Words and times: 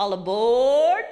All 0.00 0.14
aboard! 0.14 1.04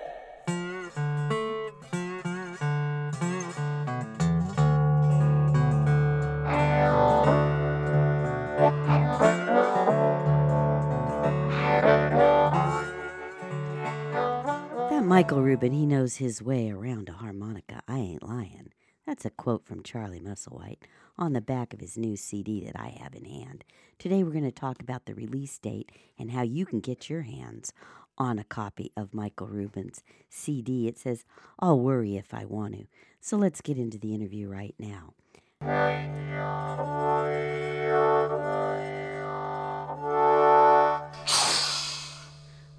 That 14.88 15.04
Michael 15.04 15.42
Rubin, 15.42 15.72
he 15.72 15.84
knows 15.84 16.16
his 16.16 16.40
way 16.40 16.70
around 16.70 17.10
a 17.10 17.12
harmonica. 17.12 17.82
I 17.86 17.98
ain't 17.98 18.22
lying. 18.22 18.72
That's 19.06 19.26
a 19.26 19.30
quote 19.30 19.66
from 19.66 19.82
Charlie 19.82 20.18
Musselwhite 20.18 20.84
on 21.18 21.34
the 21.34 21.42
back 21.42 21.74
of 21.74 21.80
his 21.80 21.98
new 21.98 22.16
CD 22.16 22.64
that 22.64 22.80
I 22.80 22.88
have 23.02 23.14
in 23.14 23.26
hand. 23.26 23.64
Today 23.98 24.22
we're 24.22 24.30
going 24.30 24.44
to 24.44 24.50
talk 24.50 24.80
about 24.80 25.04
the 25.04 25.14
release 25.14 25.58
date 25.58 25.92
and 26.18 26.30
how 26.30 26.42
you 26.42 26.64
can 26.64 26.80
get 26.80 27.10
your 27.10 27.22
hands 27.22 27.74
on 28.18 28.38
a 28.38 28.44
copy 28.44 28.92
of 28.96 29.14
Michael 29.14 29.46
Rubin's 29.46 30.02
CD. 30.28 30.88
It 30.88 30.98
says, 30.98 31.24
I'll 31.58 31.80
worry 31.80 32.16
if 32.16 32.34
I 32.34 32.44
want 32.44 32.74
to. 32.74 32.86
So 33.20 33.36
let's 33.36 33.60
get 33.60 33.78
into 33.78 33.98
the 33.98 34.14
interview 34.14 34.48
right 34.48 34.74
now. 34.78 35.14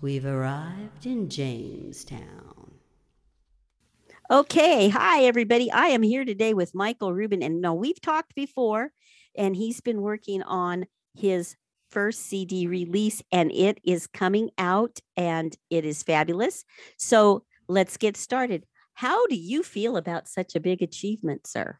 We've 0.02 0.25
arrived 0.25 1.05
in 1.05 1.30
Jamestown. 1.30 2.71
Okay, 4.31 4.89
hi 4.89 5.23
everybody. 5.23 5.71
I 5.71 5.88
am 5.88 6.03
here 6.03 6.23
today 6.23 6.53
with 6.53 6.75
Michael 6.75 7.13
Rubin, 7.13 7.41
and 7.41 7.61
no, 7.61 7.73
we've 7.73 7.99
talked 7.99 8.35
before, 8.35 8.91
and 9.35 9.55
he's 9.55 9.81
been 9.81 10.02
working 10.02 10.44
on 10.44 10.85
his 11.16 11.55
first 11.89 12.21
CD 12.27 12.67
release, 12.67 13.21
and 13.31 13.52
it 13.52 13.79
is 13.84 14.07
coming 14.07 14.49
out, 14.57 14.99
and 15.17 15.55
it 15.70 15.85
is 15.85 16.03
fabulous. 16.03 16.66
So 16.97 17.43
let's 17.67 17.97
get 17.97 18.17
started. 18.17 18.66
How 18.94 19.27
do 19.27 19.36
you 19.36 19.63
feel 19.63 19.97
about 19.97 20.28
such 20.28 20.55
a 20.55 20.59
big 20.59 20.81
achievement, 20.81 21.47
sir? 21.47 21.80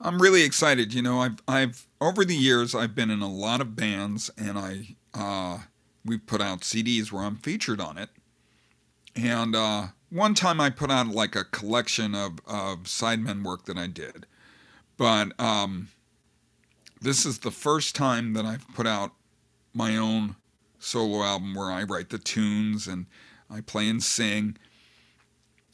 I'm 0.00 0.20
really 0.20 0.42
excited. 0.42 0.92
You 0.92 1.02
know, 1.02 1.20
I've 1.20 1.40
I've 1.46 1.86
over 2.00 2.24
the 2.24 2.34
years 2.34 2.74
I've 2.74 2.94
been 2.94 3.10
in 3.10 3.22
a 3.22 3.30
lot 3.30 3.60
of 3.60 3.76
bands, 3.76 4.30
and 4.36 4.58
I 4.58 4.96
uh, 5.14 5.58
we've 6.04 6.26
put 6.26 6.40
out 6.40 6.60
CDs 6.60 7.12
where 7.12 7.22
I'm 7.22 7.36
featured 7.36 7.80
on 7.80 7.98
it. 7.98 8.10
And 9.16 9.54
uh, 9.54 9.86
one 10.10 10.34
time 10.34 10.60
I 10.60 10.70
put 10.70 10.90
out 10.90 11.08
like 11.08 11.36
a 11.36 11.44
collection 11.44 12.14
of 12.14 12.40
of 12.46 12.84
sidemen 12.84 13.44
work 13.44 13.66
that 13.66 13.78
I 13.78 13.86
did, 13.86 14.26
but 14.96 15.38
um, 15.40 15.88
this 17.04 17.26
is 17.26 17.40
the 17.40 17.50
first 17.50 17.94
time 17.94 18.32
that 18.32 18.44
I've 18.44 18.66
put 18.74 18.86
out 18.86 19.12
my 19.72 19.96
own 19.96 20.36
solo 20.78 21.22
album 21.22 21.54
where 21.54 21.70
I 21.70 21.82
write 21.82 22.10
the 22.10 22.18
tunes 22.18 22.86
and 22.86 23.06
I 23.50 23.60
play 23.60 23.88
and 23.88 24.02
sing. 24.02 24.56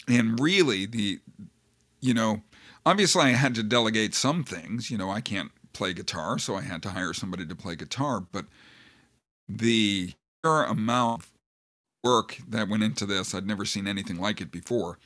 And 0.09 0.39
really, 0.41 0.87
the 0.87 1.21
you 2.01 2.15
know 2.15 2.43
obviously 2.85 3.23
I 3.23 3.31
had 3.31 3.55
to 3.55 3.63
delegate 3.63 4.15
some 4.15 4.45
things. 4.45 4.91
You 4.91 4.99
know, 4.99 5.11
I 5.11 5.21
can't 5.21 5.51
play 5.73 5.93
guitar, 5.93 6.39
so 6.39 6.57
I 6.57 6.63
had 6.63 6.83
to 6.83 6.91
hire 6.91 7.13
somebody 7.13 7.47
to 7.47 7.55
play 7.55 7.77
guitar. 7.77 8.21
But 8.21 8.47
the 9.49 10.13
amount 10.45 11.23
of 11.23 11.33
work 12.03 12.39
that 12.49 12.69
went 12.69 12.83
into 12.83 13.07
this, 13.07 13.35
I'd 13.35 13.47
never 13.47 13.65
seen 13.65 13.87
anything 13.87 14.19
like 14.19 14.41
it 14.41 14.51
before, 14.51 14.99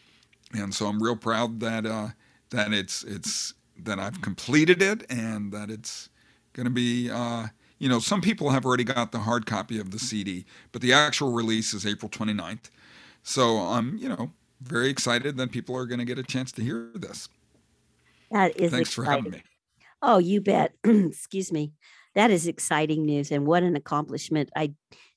and 0.52 0.74
so 0.74 0.86
I'm 0.86 1.02
real 1.02 1.16
proud 1.16 1.60
that 1.60 1.84
uh, 1.84 2.08
that 2.50 2.72
it's 2.72 3.02
it's 3.04 3.54
that 3.76 3.98
I've 3.98 4.22
completed 4.22 4.80
it 4.80 5.04
and 5.10 5.52
that 5.52 5.70
it's 5.70 6.08
going 6.54 6.64
to 6.64 6.72
be. 6.72 7.10
Uh, 7.10 7.48
you 7.78 7.88
know, 7.88 7.98
some 7.98 8.22
people 8.22 8.50
have 8.50 8.64
already 8.64 8.84
got 8.84 9.12
the 9.12 9.18
hard 9.18 9.44
copy 9.44 9.78
of 9.78 9.90
the 9.90 9.98
CD, 9.98 10.46
but 10.72 10.80
the 10.80 10.92
actual 10.92 11.32
release 11.32 11.74
is 11.74 11.84
April 11.84 12.08
29th. 12.08 12.70
So 13.22 13.58
I'm, 13.58 13.98
you 13.98 14.08
know, 14.08 14.32
very 14.62 14.88
excited 14.88 15.36
that 15.36 15.50
people 15.50 15.76
are 15.76 15.84
going 15.84 15.98
to 15.98 16.04
get 16.04 16.18
a 16.18 16.22
chance 16.22 16.50
to 16.52 16.62
hear 16.62 16.90
this. 16.94 17.28
That 18.30 18.58
is 18.58 18.70
Thanks 18.70 18.90
exciting. 18.90 19.04
for 19.04 19.10
having 19.10 19.30
me. 19.32 19.42
Oh, 20.00 20.18
you 20.18 20.40
bet. 20.40 20.72
Excuse 20.84 21.52
me. 21.52 21.72
That 22.14 22.30
is 22.30 22.46
exciting 22.46 23.04
news 23.04 23.30
and 23.30 23.46
what 23.46 23.62
an 23.62 23.76
accomplishment 23.76 24.50
I 24.56 24.72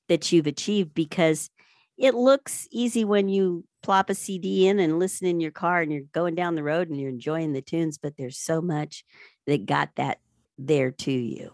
that 0.08 0.32
you've 0.32 0.46
achieved 0.46 0.94
because 0.94 1.50
it 1.96 2.14
looks 2.14 2.66
easy 2.70 3.04
when 3.04 3.28
you 3.28 3.64
plop 3.82 4.10
a 4.10 4.14
CD 4.14 4.66
in 4.66 4.78
and 4.78 4.98
listen 4.98 5.26
in 5.26 5.40
your 5.40 5.50
car 5.50 5.80
and 5.80 5.92
you're 5.92 6.02
going 6.12 6.34
down 6.34 6.54
the 6.54 6.62
road 6.62 6.88
and 6.88 6.98
you're 6.98 7.10
enjoying 7.10 7.52
the 7.52 7.62
tunes, 7.62 7.98
but 7.98 8.16
there's 8.16 8.38
so 8.38 8.60
much 8.60 9.04
that 9.46 9.66
got 9.66 9.90
that 9.96 10.18
there 10.58 10.90
to 10.90 11.12
you. 11.12 11.52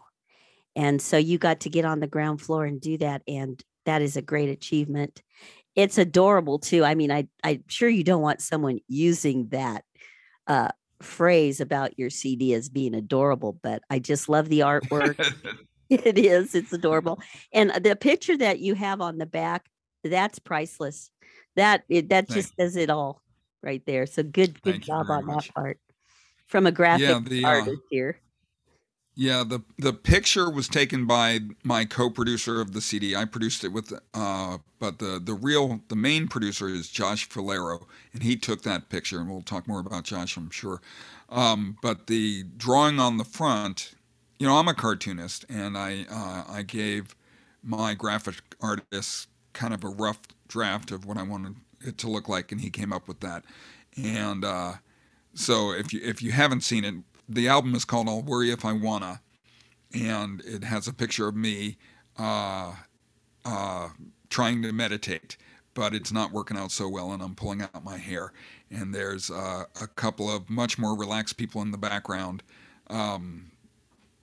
And 0.76 1.00
so 1.00 1.16
you 1.16 1.38
got 1.38 1.60
to 1.60 1.70
get 1.70 1.84
on 1.84 2.00
the 2.00 2.06
ground 2.06 2.41
floor 2.41 2.65
and 2.65 2.81
do 2.81 2.98
that 2.98 3.22
and 3.28 3.62
that 3.87 4.03
is 4.03 4.16
a 4.16 4.22
great 4.22 4.48
achievement. 4.48 5.22
It's 5.76 5.98
adorable 5.98 6.59
too. 6.59 6.84
I 6.84 6.94
mean, 6.94 7.12
I 7.12 7.28
I'm 7.42 7.65
sure 7.69 7.88
you 7.88 8.04
don't 8.04 8.22
want 8.22 8.41
someone 8.41 8.81
using 8.88 9.48
that 9.48 9.84
uh 10.47 10.69
phrase 11.03 11.60
about 11.60 11.98
your 11.98 12.09
CD 12.10 12.54
as 12.54 12.69
being 12.69 12.94
adorable, 12.94 13.59
but 13.62 13.82
I 13.91 13.98
just 13.98 14.28
love 14.28 14.48
the 14.48 14.60
artwork. 14.60 15.16
it 15.91 16.19
is, 16.19 16.54
it's 16.54 16.72
adorable. 16.72 17.21
And 17.53 17.71
the 17.84 17.94
picture 17.94 18.38
that 18.38 18.59
you 18.59 18.75
have 18.75 19.03
on 19.03 19.19
the 19.19 19.26
back, 19.26 19.66
that's 20.03 20.38
priceless. 20.38 21.10
That 21.56 21.84
it, 21.91 22.09
that 22.09 22.28
Thank- 22.28 22.36
just 22.38 22.56
does 22.56 22.76
it 22.76 22.88
all 22.88 23.21
right 23.62 23.82
there. 23.84 24.06
So 24.06 24.22
good 24.22 24.60
good 24.62 24.75
Thank 24.75 24.84
job 24.84 25.10
on 25.10 25.26
much. 25.26 25.48
that 25.48 25.54
part. 25.54 25.78
From 26.47 26.66
a 26.66 26.72
graphic 26.72 27.09
Yeah, 27.09 27.21
the, 27.25 27.44
uh, 27.44 27.48
artist 27.48 27.82
here. 27.91 28.19
Yeah, 29.17 29.45
the 29.47 29.61
the 29.79 29.93
picture 29.93 30.51
was 30.51 30.67
taken 30.67 31.07
by 31.07 31.39
my 31.63 31.85
co-producer 31.85 32.61
of 32.61 32.73
the 32.73 32.81
CD. 32.81 33.15
I 33.15 33.25
produced 33.27 33.63
it 33.63 33.69
with, 33.69 33.93
uh, 34.13 34.59
but 34.81 34.99
the 34.99 35.21
the 35.25 35.35
real 35.35 35.81
the 35.89 35.95
main 35.95 36.27
producer 36.27 36.69
is 36.69 36.89
Josh 36.89 37.29
Fulero, 37.29 37.87
and 38.13 38.25
he 38.25 38.37
took 38.37 38.63
that 38.63 38.89
picture. 38.89 39.21
And 39.21 39.31
we'll 39.31 39.43
talk 39.43 39.69
more 39.69 39.79
about 39.79 40.03
Josh, 40.03 40.37
I'm 40.37 40.51
sure. 40.51 40.81
Um, 41.29 41.77
but 41.81 42.09
the 42.09 42.43
drawing 42.57 42.99
on 42.99 43.19
the 43.19 43.25
front, 43.25 43.95
you 44.41 44.49
know, 44.49 44.57
I'm 44.57 44.67
a 44.67 44.75
cartoonist, 44.75 45.45
and 45.49 45.79
I 45.79 46.07
uh, 46.11 46.53
I 46.53 46.63
gave 46.63 47.15
my 47.63 47.95
graphic 47.95 48.43
artist 48.61 49.29
kind 49.53 49.73
of 49.73 49.85
a 49.85 49.89
rough 49.89 50.19
draft 50.49 50.91
of 50.91 51.07
what 51.07 51.19
I 51.19 51.23
wanted 51.23 51.55
it 51.81 51.99
to 51.99 52.09
look 52.09 52.29
like, 52.29 52.51
and 52.51 52.61
he 52.61 52.69
came 52.69 52.93
up 52.93 53.07
with 53.07 53.21
that. 53.21 53.45
And 53.97 54.45
uh, 54.45 54.73
so 55.35 55.71
if 55.71 55.93
you 55.93 56.01
if 56.03 56.21
you 56.21 56.33
haven't 56.33 56.63
seen 56.63 56.85
it, 56.85 56.95
the 57.29 57.49
album 57.49 57.75
is 57.75 57.85
called 57.85 58.09
"I'll 58.09 58.23
Worry 58.23 58.51
If 58.51 58.65
I 58.65 58.73
Wanna," 58.73 59.21
and 59.93 60.43
it 60.45 60.65
has 60.65 60.89
a 60.89 60.93
picture 60.93 61.29
of 61.29 61.37
me 61.37 61.77
uh, 62.19 62.75
uh, 63.45 63.89
trying 64.31 64.62
to 64.62 64.73
meditate, 64.73 65.37
but 65.75 65.95
it's 65.95 66.13
not 66.13 66.33
working 66.33 66.57
out 66.57 66.71
so 66.71 66.89
well, 66.89 67.13
and 67.13 67.23
I'm 67.23 67.34
pulling 67.34 67.63
out 67.63 67.84
my 67.84 67.99
hair. 67.99 68.33
And 68.71 68.95
there's 68.95 69.31
uh, 69.31 69.65
a 69.81 69.87
couple 69.87 70.34
of 70.34 70.49
much 70.51 70.79
more 70.79 70.97
relaxed 70.97 71.37
people 71.37 71.63
in 71.63 71.71
the 71.71 71.79
background. 71.79 72.43
Um, 72.89 73.53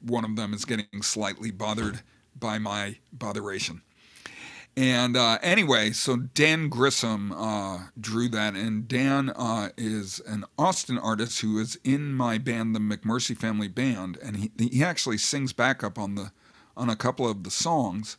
one 0.01 0.25
of 0.25 0.35
them 0.35 0.53
is 0.53 0.65
getting 0.65 1.01
slightly 1.01 1.51
bothered 1.51 2.01
by 2.39 2.57
my 2.57 2.97
botheration. 3.13 3.81
And 4.77 5.17
uh, 5.17 5.37
anyway, 5.41 5.91
so 5.91 6.15
Dan 6.15 6.69
Grissom 6.69 7.33
uh, 7.33 7.87
drew 7.99 8.29
that, 8.29 8.55
and 8.55 8.87
Dan 8.87 9.29
uh, 9.31 9.69
is 9.77 10.21
an 10.25 10.45
Austin 10.57 10.97
artist 10.97 11.41
who 11.41 11.59
is 11.59 11.77
in 11.83 12.13
my 12.13 12.37
band, 12.37 12.73
the 12.73 12.79
McMurcy 12.79 13.37
Family 13.37 13.67
Band, 13.67 14.17
and 14.23 14.37
he 14.37 14.51
he 14.57 14.81
actually 14.83 15.17
sings 15.17 15.51
backup 15.51 15.99
on 15.99 16.15
the 16.15 16.31
on 16.77 16.89
a 16.89 16.95
couple 16.95 17.27
of 17.27 17.43
the 17.43 17.51
songs. 17.51 18.15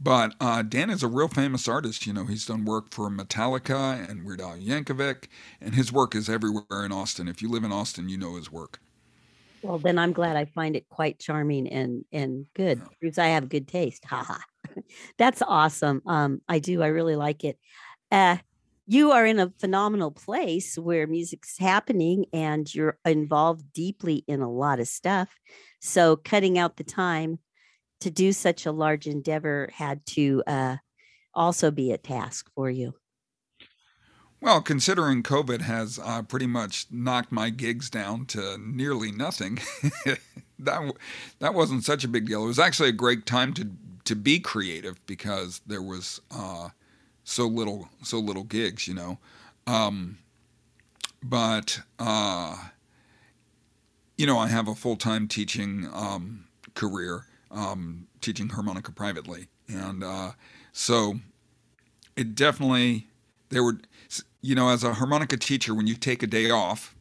But 0.00 0.34
uh, 0.40 0.62
Dan 0.62 0.90
is 0.90 1.02
a 1.02 1.08
real 1.08 1.28
famous 1.28 1.68
artist. 1.68 2.06
You 2.06 2.12
know, 2.12 2.26
he's 2.26 2.44
done 2.44 2.64
work 2.64 2.92
for 2.92 3.08
Metallica 3.08 4.10
and 4.10 4.26
Weird 4.26 4.40
Al 4.40 4.58
Yankovic, 4.58 5.28
and 5.60 5.74
his 5.74 5.92
work 5.92 6.14
is 6.16 6.28
everywhere 6.28 6.84
in 6.84 6.92
Austin. 6.92 7.28
If 7.28 7.40
you 7.40 7.48
live 7.48 7.64
in 7.64 7.72
Austin, 7.72 8.08
you 8.08 8.18
know 8.18 8.36
his 8.36 8.50
work. 8.50 8.80
Well, 9.62 9.78
then 9.78 9.98
I'm 9.98 10.12
glad 10.12 10.36
I 10.36 10.44
find 10.44 10.76
it 10.76 10.88
quite 10.88 11.18
charming 11.18 11.68
and 11.68 12.04
and 12.12 12.46
good. 12.54 12.80
Proves 13.00 13.18
I 13.18 13.28
have 13.28 13.48
good 13.48 13.68
taste. 13.68 14.04
Haha. 14.04 14.38
That's 15.18 15.42
awesome. 15.42 16.02
Um, 16.06 16.40
I 16.48 16.58
do. 16.58 16.82
I 16.82 16.88
really 16.88 17.16
like 17.16 17.44
it. 17.44 17.58
Uh, 18.10 18.36
you 18.86 19.10
are 19.10 19.26
in 19.26 19.40
a 19.40 19.52
phenomenal 19.58 20.12
place 20.12 20.78
where 20.78 21.06
music's 21.06 21.58
happening 21.58 22.26
and 22.32 22.72
you're 22.72 22.98
involved 23.04 23.72
deeply 23.72 24.24
in 24.28 24.42
a 24.42 24.50
lot 24.50 24.78
of 24.78 24.86
stuff. 24.86 25.28
So 25.80 26.16
cutting 26.16 26.56
out 26.56 26.76
the 26.76 26.84
time 26.84 27.40
to 28.00 28.10
do 28.10 28.32
such 28.32 28.66
a 28.66 28.72
large 28.72 29.06
endeavor 29.06 29.70
had 29.72 30.04
to 30.06 30.42
uh, 30.46 30.76
also 31.34 31.70
be 31.70 31.90
a 31.90 31.98
task 31.98 32.48
for 32.54 32.70
you. 32.70 32.94
Well, 34.40 34.60
considering 34.60 35.22
COVID 35.22 35.62
has 35.62 35.98
uh, 36.02 36.22
pretty 36.22 36.46
much 36.46 36.86
knocked 36.90 37.32
my 37.32 37.50
gigs 37.50 37.88
down 37.88 38.26
to 38.26 38.58
nearly 38.58 39.10
nothing, 39.10 39.58
that 40.58 40.92
that 41.38 41.54
wasn't 41.54 41.84
such 41.84 42.04
a 42.04 42.08
big 42.08 42.26
deal. 42.26 42.44
It 42.44 42.48
was 42.48 42.58
actually 42.58 42.90
a 42.90 42.92
great 42.92 43.24
time 43.24 43.54
to 43.54 43.70
to 44.06 44.16
be 44.16 44.38
creative 44.38 45.04
because 45.06 45.60
there 45.66 45.82
was 45.82 46.20
uh, 46.30 46.70
so 47.24 47.46
little 47.46 47.88
so 48.02 48.18
little 48.18 48.44
gigs, 48.44 48.88
you 48.88 48.94
know. 48.94 49.18
Um, 49.66 50.18
but 51.22 51.80
uh, 51.98 52.56
you 54.16 54.26
know, 54.26 54.38
I 54.38 54.48
have 54.48 54.68
a 54.68 54.74
full 54.74 54.96
time 54.96 55.28
teaching 55.28 55.88
um, 55.92 56.46
career, 56.74 57.26
um, 57.50 58.06
teaching 58.20 58.48
harmonica 58.48 58.92
privately, 58.92 59.48
and 59.68 60.02
uh, 60.02 60.32
so 60.72 61.20
it 62.16 62.34
definitely 62.34 63.06
there 63.50 63.62
were 63.62 63.78
you 64.40 64.54
know 64.54 64.68
as 64.68 64.84
a 64.84 64.94
harmonica 64.94 65.36
teacher 65.36 65.74
when 65.74 65.86
you 65.86 65.94
take 65.94 66.22
a 66.22 66.26
day 66.26 66.50
off 66.50 66.94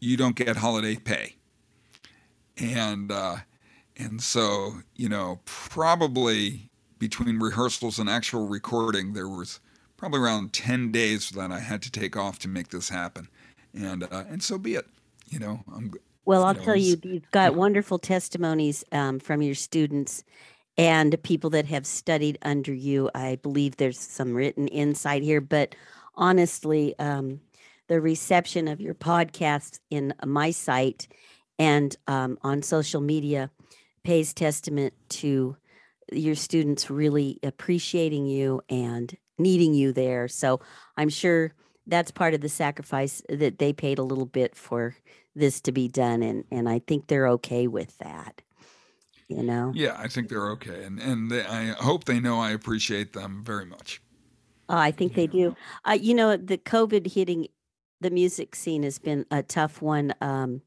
you 0.00 0.16
don't 0.16 0.34
get 0.34 0.56
holiday 0.56 0.96
pay 0.96 1.36
and 2.58 3.12
uh, 3.12 3.36
and 4.02 4.22
so 4.22 4.74
you 4.96 5.08
know 5.08 5.40
probably 5.44 6.70
between 6.98 7.38
rehearsals 7.38 7.98
and 7.98 8.08
actual 8.08 8.46
recording 8.46 9.12
there 9.12 9.28
was 9.28 9.60
probably 10.02 10.18
around 10.18 10.52
10 10.52 10.90
days 10.90 11.30
that 11.30 11.52
I 11.52 11.60
had 11.60 11.80
to 11.82 11.90
take 11.90 12.16
off 12.16 12.40
to 12.40 12.48
make 12.48 12.70
this 12.70 12.88
happen. 12.88 13.28
And 13.72 14.02
uh, 14.02 14.24
and 14.28 14.42
so 14.42 14.58
be 14.58 14.74
it. 14.74 14.86
You 15.28 15.38
know 15.38 15.60
I'm 15.72 15.92
well 16.24 16.44
I'll 16.44 16.54
know, 16.54 16.64
tell 16.64 16.76
you 16.76 16.96
you've 17.04 17.30
got 17.30 17.54
wonderful 17.54 18.00
testimonies 18.00 18.84
um, 18.90 19.20
from 19.20 19.42
your 19.42 19.54
students 19.54 20.24
and 20.76 21.22
people 21.22 21.50
that 21.50 21.66
have 21.66 21.86
studied 21.86 22.36
under 22.42 22.74
you. 22.74 23.10
I 23.14 23.36
believe 23.36 23.76
there's 23.76 24.00
some 24.00 24.34
written 24.34 24.66
insight 24.66 25.22
here, 25.22 25.40
but 25.40 25.76
honestly, 26.16 26.98
um, 26.98 27.40
the 27.86 28.00
reception 28.00 28.66
of 28.66 28.80
your 28.80 28.94
podcast 28.94 29.78
in 29.88 30.14
my 30.26 30.50
site 30.50 31.06
and 31.60 31.94
um, 32.08 32.38
on 32.42 32.62
social 32.62 33.00
media 33.00 33.50
pays 34.04 34.34
testament 34.34 34.94
to 35.08 35.56
your 36.12 36.34
students 36.34 36.90
really 36.90 37.38
appreciating 37.42 38.26
you 38.26 38.60
and 38.68 39.16
needing 39.38 39.74
you 39.74 39.92
there. 39.92 40.28
So 40.28 40.60
I'm 40.96 41.08
sure 41.08 41.52
that's 41.86 42.10
part 42.10 42.34
of 42.34 42.40
the 42.40 42.48
sacrifice 42.48 43.22
that 43.28 43.58
they 43.58 43.72
paid 43.72 43.98
a 43.98 44.04
little 44.04 44.26
bit 44.26 44.54
for 44.54 44.94
this 45.34 45.60
to 45.62 45.72
be 45.72 45.88
done, 45.88 46.22
and 46.22 46.44
and 46.50 46.68
I 46.68 46.80
think 46.80 47.06
they're 47.06 47.28
okay 47.28 47.66
with 47.66 47.96
that 47.98 48.42
you 49.36 49.42
know? 49.42 49.72
Yeah 49.74 49.96
i 49.98 50.08
think 50.08 50.28
they're 50.28 50.50
okay 50.50 50.84
and 50.84 50.98
and 51.00 51.30
they, 51.30 51.44
i 51.44 51.66
hope 51.78 52.04
they 52.04 52.20
know 52.20 52.38
i 52.40 52.50
appreciate 52.50 53.12
them 53.12 53.42
very 53.44 53.64
much. 53.64 54.02
Oh, 54.68 54.76
i 54.76 54.90
think 54.90 55.14
they 55.14 55.26
do. 55.26 55.56
Uh, 55.84 55.98
you 56.00 56.14
know 56.14 56.36
the 56.36 56.58
covid 56.58 57.12
hitting 57.12 57.48
the 58.00 58.10
music 58.10 58.54
scene 58.54 58.82
has 58.82 58.98
been 58.98 59.24
a 59.30 59.42
tough 59.42 59.80
one 59.80 60.12
um, 60.20 60.60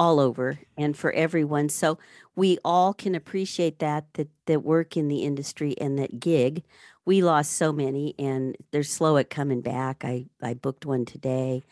all 0.00 0.18
over 0.18 0.58
and 0.78 0.96
for 0.96 1.12
everyone 1.12 1.68
so 1.68 1.98
we 2.34 2.58
all 2.64 2.94
can 2.94 3.14
appreciate 3.14 3.78
that 3.80 4.04
that 4.14 4.28
that 4.46 4.64
work 4.64 4.96
in 4.96 5.08
the 5.08 5.22
industry 5.22 5.74
and 5.80 5.98
that 5.98 6.18
gig 6.18 6.64
we 7.04 7.22
lost 7.22 7.52
so 7.52 7.72
many 7.72 8.14
and 8.18 8.56
they're 8.70 8.82
slow 8.82 9.16
at 9.18 9.30
coming 9.30 9.60
back 9.60 10.04
i 10.04 10.24
i 10.42 10.54
booked 10.54 10.86
one 10.86 11.04
today 11.04 11.62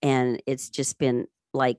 and 0.00 0.40
it's 0.46 0.70
just 0.70 0.98
been 0.98 1.26
like 1.52 1.78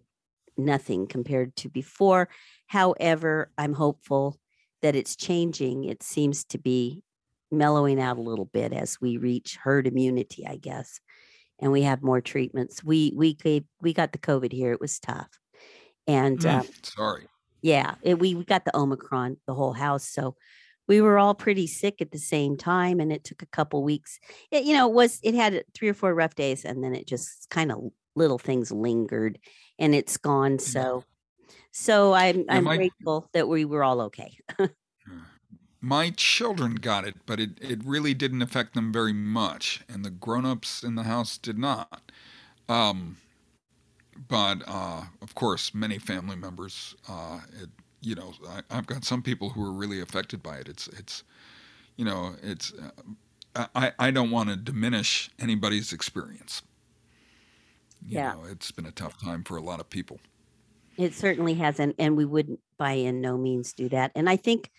nothing 0.58 1.08
compared 1.08 1.56
to 1.56 1.70
before 1.70 2.28
However, 2.74 3.52
I'm 3.56 3.74
hopeful 3.74 4.40
that 4.82 4.96
it's 4.96 5.16
changing. 5.16 5.84
It 5.84 6.02
seems 6.02 6.44
to 6.46 6.58
be 6.58 7.04
mellowing 7.52 8.02
out 8.02 8.18
a 8.18 8.22
little 8.22 8.46
bit 8.46 8.74
as 8.74 9.00
we 9.00 9.18
reach 9.18 9.58
herd 9.58 9.86
immunity, 9.86 10.48
I 10.48 10.56
guess, 10.56 11.00
and 11.60 11.72
we 11.72 11.84
have 11.84 12.02
more 12.02 12.20
treatments. 12.20 12.84
We 12.84 13.14
we 13.16 13.38
we 13.80 13.94
got 13.94 14.12
the 14.12 14.18
COVID 14.18 14.52
here. 14.52 14.72
It 14.72 14.82
was 14.82 15.00
tough, 15.00 15.30
and 16.08 16.40
mm, 16.40 16.60
um, 16.60 16.68
sorry, 16.84 17.28
yeah, 17.62 17.96
it, 18.02 18.20
we 18.20 18.36
we 18.36 18.44
got 18.44 18.66
the 18.66 18.76
Omicron, 18.78 19.38
the 19.48 19.54
whole 19.54 19.74
house. 19.74 20.08
So 20.08 20.36
we 20.88 21.02
were 21.02 21.18
all 21.18 21.34
pretty 21.34 21.68
sick 21.68 22.02
at 22.02 22.12
the 22.12 22.20
same 22.20 22.58
time, 22.58 23.00
and 23.00 23.12
it 23.12 23.24
took 23.24 23.42
a 23.42 23.48
couple 23.48 23.84
weeks. 23.84 24.20
It, 24.52 24.66
you 24.66 24.74
know, 24.74 24.90
it 24.90 24.94
was 24.94 25.20
it 25.24 25.34
had 25.34 25.64
three 25.74 25.90
or 25.90 25.94
four 25.94 26.14
rough 26.14 26.36
days, 26.36 26.66
and 26.66 26.84
then 26.84 26.94
it 26.94 27.08
just 27.08 27.50
kind 27.50 27.72
of 27.72 27.92
little 28.16 28.38
things 28.38 28.72
lingered, 28.72 29.40
and 29.80 29.96
it's 29.96 30.18
gone. 30.18 30.60
So 30.60 31.04
so 31.72 32.14
I'm 32.14 32.46
I'm 32.50 32.66
my, 32.66 32.78
grateful 32.78 33.30
that 33.34 33.48
we 33.48 33.66
were 33.66 33.84
all 33.84 34.02
okay. 34.02 34.38
my 35.82 36.12
children 36.12 36.76
got 36.76 37.06
it, 37.06 37.16
but 37.26 37.40
it, 37.40 37.52
it 37.60 37.84
really 37.84 38.14
didn't 38.14 38.42
affect 38.42 38.74
them 38.74 38.94
very 38.94 39.14
much, 39.14 39.82
and 39.90 40.06
the 40.06 40.12
grown-ups 40.12 40.84
in 40.84 40.96
the 40.96 41.04
house 41.04 41.38
did 41.38 41.58
not. 41.58 42.12
Um, 42.70 43.18
but 44.28 44.64
uh, 44.68 45.04
of 45.22 45.36
course, 45.36 45.74
many 45.74 45.98
family 45.98 46.36
members, 46.36 46.96
uh, 47.10 47.40
it, 47.62 47.70
you 48.02 48.16
know, 48.16 48.34
I, 48.70 48.76
have 48.76 48.88
got 48.88 49.04
some 49.04 49.22
people 49.22 49.50
who 49.50 49.64
are 49.64 49.72
really 49.72 50.02
affected 50.02 50.44
by 50.44 50.58
it. 50.58 50.70
It's 50.70 50.88
it's, 50.90 51.24
you 51.96 52.06
know, 52.06 52.36
it's. 52.42 52.74
Uh, 52.74 53.68
I 53.76 53.92
I 54.00 54.12
don't 54.12 54.32
want 54.32 54.50
to 54.50 54.56
diminish 54.56 55.30
anybody's 55.40 55.94
experience. 55.94 56.64
You 58.06 58.18
yeah, 58.18 58.34
know, 58.34 58.44
it's 58.50 58.72
been 58.72 58.86
a 58.86 58.92
tough 58.92 59.22
time 59.22 59.44
for 59.44 59.58
a 59.58 59.62
lot 59.62 59.80
of 59.80 59.90
people. 59.90 60.20
It 60.98 61.14
certainly 61.14 61.54
hasn't, 61.54 61.96
and 62.00 62.18
we 62.18 62.26
wouldn't 62.26 62.60
by 62.78 62.94
in 62.94 63.22
no 63.22 63.38
means 63.38 63.74
do 63.74 63.90
that. 63.90 64.12
And 64.16 64.30
I 64.30 64.36
think 64.36 64.72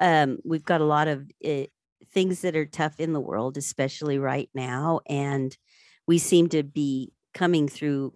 um, 0.00 0.38
we've 0.44 0.64
got 0.64 0.80
a 0.80 0.84
lot 0.84 1.08
of 1.08 1.30
uh, 1.44 1.64
things 2.12 2.42
that 2.42 2.56
are 2.56 2.66
tough 2.66 3.00
in 3.00 3.12
the 3.12 3.20
world, 3.20 3.56
especially 3.56 4.18
right 4.18 4.48
now, 4.54 5.00
and 5.08 5.56
we 6.06 6.18
seem 6.18 6.48
to 6.50 6.62
be 6.62 7.12
coming 7.34 7.68
through 7.68 8.14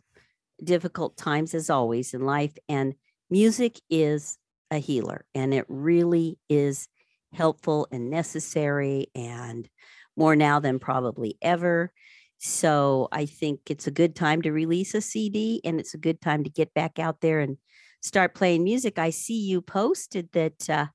difficult 0.63 1.17
times 1.17 1.55
as 1.55 1.71
always 1.71 2.15
in 2.15 2.23
life. 2.23 2.57
And 2.69 2.95
music 3.31 3.81
is 3.91 4.39
a 4.71 4.79
healer, 4.79 5.25
and 5.35 5.53
it 5.53 5.67
really 5.69 6.39
is 6.49 6.89
helpful 7.33 7.89
and 7.91 8.11
necessary, 8.11 9.07
and 9.15 9.69
more 10.17 10.37
now 10.37 10.61
than 10.61 10.79
probably 10.79 11.37
ever. 11.43 11.93
So 12.39 13.09
I 13.13 13.27
think 13.27 13.61
it's 13.71 13.87
a 13.87 13.93
good 13.93 14.17
time 14.17 14.43
to 14.43 14.51
release 14.51 14.95
a 14.95 15.01
CD 15.01 15.61
and 15.65 15.79
it's 15.79 15.95
a 15.95 15.99
good 15.99 16.21
time 16.21 16.43
to 16.43 16.51
get 16.51 16.75
back 16.75 16.99
out 16.99 17.21
there 17.21 17.39
and 17.39 17.57
start 18.01 18.35
playing 18.35 18.65
music. 18.65 18.99
I 18.99 19.11
see 19.11 19.47
you 19.47 19.63
posted 19.63 20.29
that 20.33 20.69
uh, 20.69 20.87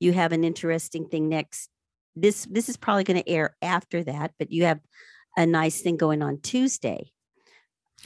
you 0.00 0.14
have 0.14 0.32
an 0.32 0.42
interesting 0.42 1.06
thing 1.06 1.28
next. 1.28 1.68
This 2.16 2.46
this 2.50 2.70
is 2.70 2.78
probably 2.78 3.04
going 3.04 3.22
to 3.22 3.28
air 3.28 3.56
after 3.60 4.02
that, 4.04 4.32
but 4.38 4.50
you 4.50 4.64
have 4.64 4.80
a 5.36 5.44
nice 5.44 5.82
thing 5.82 5.98
going 5.98 6.22
on 6.22 6.40
Tuesday. 6.40 7.10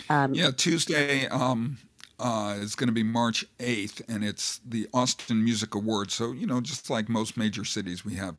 Um, 0.09 0.35
yeah, 0.35 0.51
Tuesday 0.57 1.27
um, 1.29 1.79
uh, 2.19 2.57
is 2.59 2.75
going 2.75 2.89
to 2.89 2.93
be 2.93 3.03
March 3.03 3.45
8th, 3.59 4.03
and 4.09 4.25
it's 4.25 4.61
the 4.67 4.89
Austin 4.93 5.45
Music 5.45 5.75
Awards. 5.75 6.15
So, 6.15 6.33
you 6.33 6.47
know, 6.47 6.61
just 6.61 6.91
like 6.91 7.09
most 7.09 7.37
major 7.37 7.65
cities, 7.65 8.05
we 8.05 8.15
have 8.15 8.37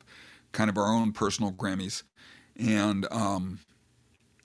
kind 0.52 0.68
of 0.68 0.76
our 0.76 0.92
own 0.92 1.12
personal 1.12 1.52
Grammys. 1.52 2.02
And 2.56 3.06
um, 3.10 3.60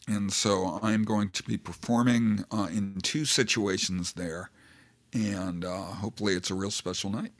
and 0.07 0.31
so 0.31 0.79
I'm 0.81 1.03
going 1.03 1.29
to 1.31 1.43
be 1.43 1.57
performing 1.57 2.45
uh, 2.49 2.69
in 2.71 3.01
two 3.01 3.25
situations 3.25 4.13
there, 4.13 4.49
and 5.13 5.65
uh, 5.65 5.83
hopefully 5.83 6.33
it's 6.33 6.49
a 6.49 6.55
real 6.55 6.71
special 6.71 7.09
night. 7.09 7.33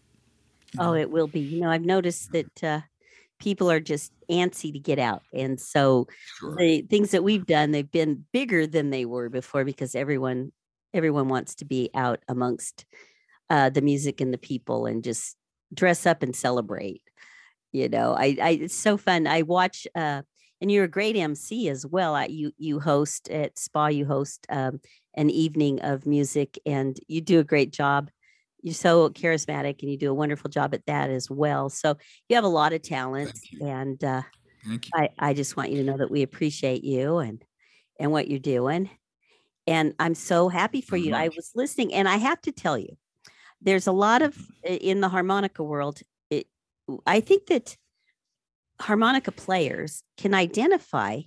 Oh, 0.78 0.94
it 0.94 1.10
will 1.10 1.28
be. 1.28 1.40
You 1.40 1.62
know, 1.62 1.70
I've 1.70 1.86
noticed 1.86 2.34
that 2.34 2.64
uh, 2.64 2.82
people 3.40 3.70
are 3.70 3.80
just 3.80 4.12
antsy 4.30 4.72
to 4.74 4.80
get 4.80 5.00
out, 5.00 5.24
and 5.34 5.60
so 5.60 6.08
sure. 6.40 6.56
the 6.58 6.82
things 6.82 7.12
that 7.12 7.24
we've 7.24 7.46
done, 7.46 7.72
they've 7.72 7.92
been 7.92 8.26
bigger 8.32 8.68
than 8.68 8.90
they 8.90 9.06
were 9.06 9.30
before 9.30 9.66
because 9.66 9.96
everyone 9.96 10.52
everyone 10.94 11.28
wants 11.28 11.56
to 11.56 11.66
be 11.66 11.90
out 11.94 12.20
amongst 12.28 12.86
uh, 13.50 13.70
the 13.70 13.82
music 13.82 14.22
and 14.22 14.34
the 14.34 14.38
people 14.38 14.86
and 14.86 15.04
just 15.04 15.36
dress 15.74 16.06
up 16.06 16.24
and 16.24 16.36
celebrate. 16.36 17.02
You 17.72 17.90
know, 17.90 18.14
I, 18.14 18.38
I 18.42 18.50
it's 18.62 18.76
so 18.76 18.98
fun. 18.98 19.28
I 19.28 19.42
watch 19.42 19.86
uh, 19.94 20.22
and 20.62 20.72
you're 20.72 20.86
a 20.86 20.90
great 20.90 21.16
MC 21.16 21.70
as 21.70 21.86
well. 21.86 22.28
you 22.28 22.52
you 22.58 22.80
host 22.80 23.30
at 23.30 23.58
Spa. 23.58 23.88
You 23.88 24.06
host 24.06 24.46
um, 24.50 24.80
an 25.16 25.30
evening 25.30 25.82
of 25.82 26.06
music, 26.06 26.60
and 26.66 26.98
you 27.08 27.22
do 27.22 27.40
a 27.40 27.44
great 27.44 27.72
job. 27.72 28.10
You're 28.62 28.74
so 28.74 29.10
charismatic, 29.10 29.82
and 29.82 29.92
you 29.92 29.98
do 29.98 30.10
a 30.12 30.14
wonderful 30.14 30.50
job 30.50 30.74
at 30.74 30.86
that 30.88 31.10
as 31.10 31.30
well. 31.30 31.70
So 31.70 31.96
you 32.28 32.36
have 32.36 32.44
a 32.44 32.50
lot 32.50 32.74
of 32.74 32.82
talent, 32.82 33.38
and 33.62 34.04
uh, 34.04 34.24
I 34.94 35.10
I 35.20 35.34
just 35.34 35.56
want 35.56 35.72
you 35.72 35.78
to 35.78 35.84
know 35.84 35.98
that 35.98 36.12
we 36.12 36.24
appreciate 36.24 36.84
you 36.84 37.18
and 37.20 37.44
and 38.00 38.12
what 38.12 38.28
you're 38.28 38.40
doing. 38.40 38.90
And 39.68 39.94
I'm 40.00 40.16
so 40.16 40.50
happy 40.50 40.82
for 40.82 40.98
you. 40.98 41.14
I 41.14 41.30
was 41.30 41.52
listening, 41.56 41.94
and 41.94 42.08
I 42.08 42.18
have 42.18 42.42
to 42.42 42.52
tell 42.52 42.78
you, 42.78 42.98
there's 43.62 43.88
a 43.88 43.92
lot 43.92 44.22
of 44.22 44.38
in 44.64 45.02
the 45.02 45.10
harmonica 45.10 45.64
world. 45.64 46.02
It, 46.30 46.48
I 47.06 47.20
think 47.20 47.48
that 47.48 47.78
harmonica 48.80 49.32
players 49.32 50.04
can 50.18 50.34
identify 50.34 51.22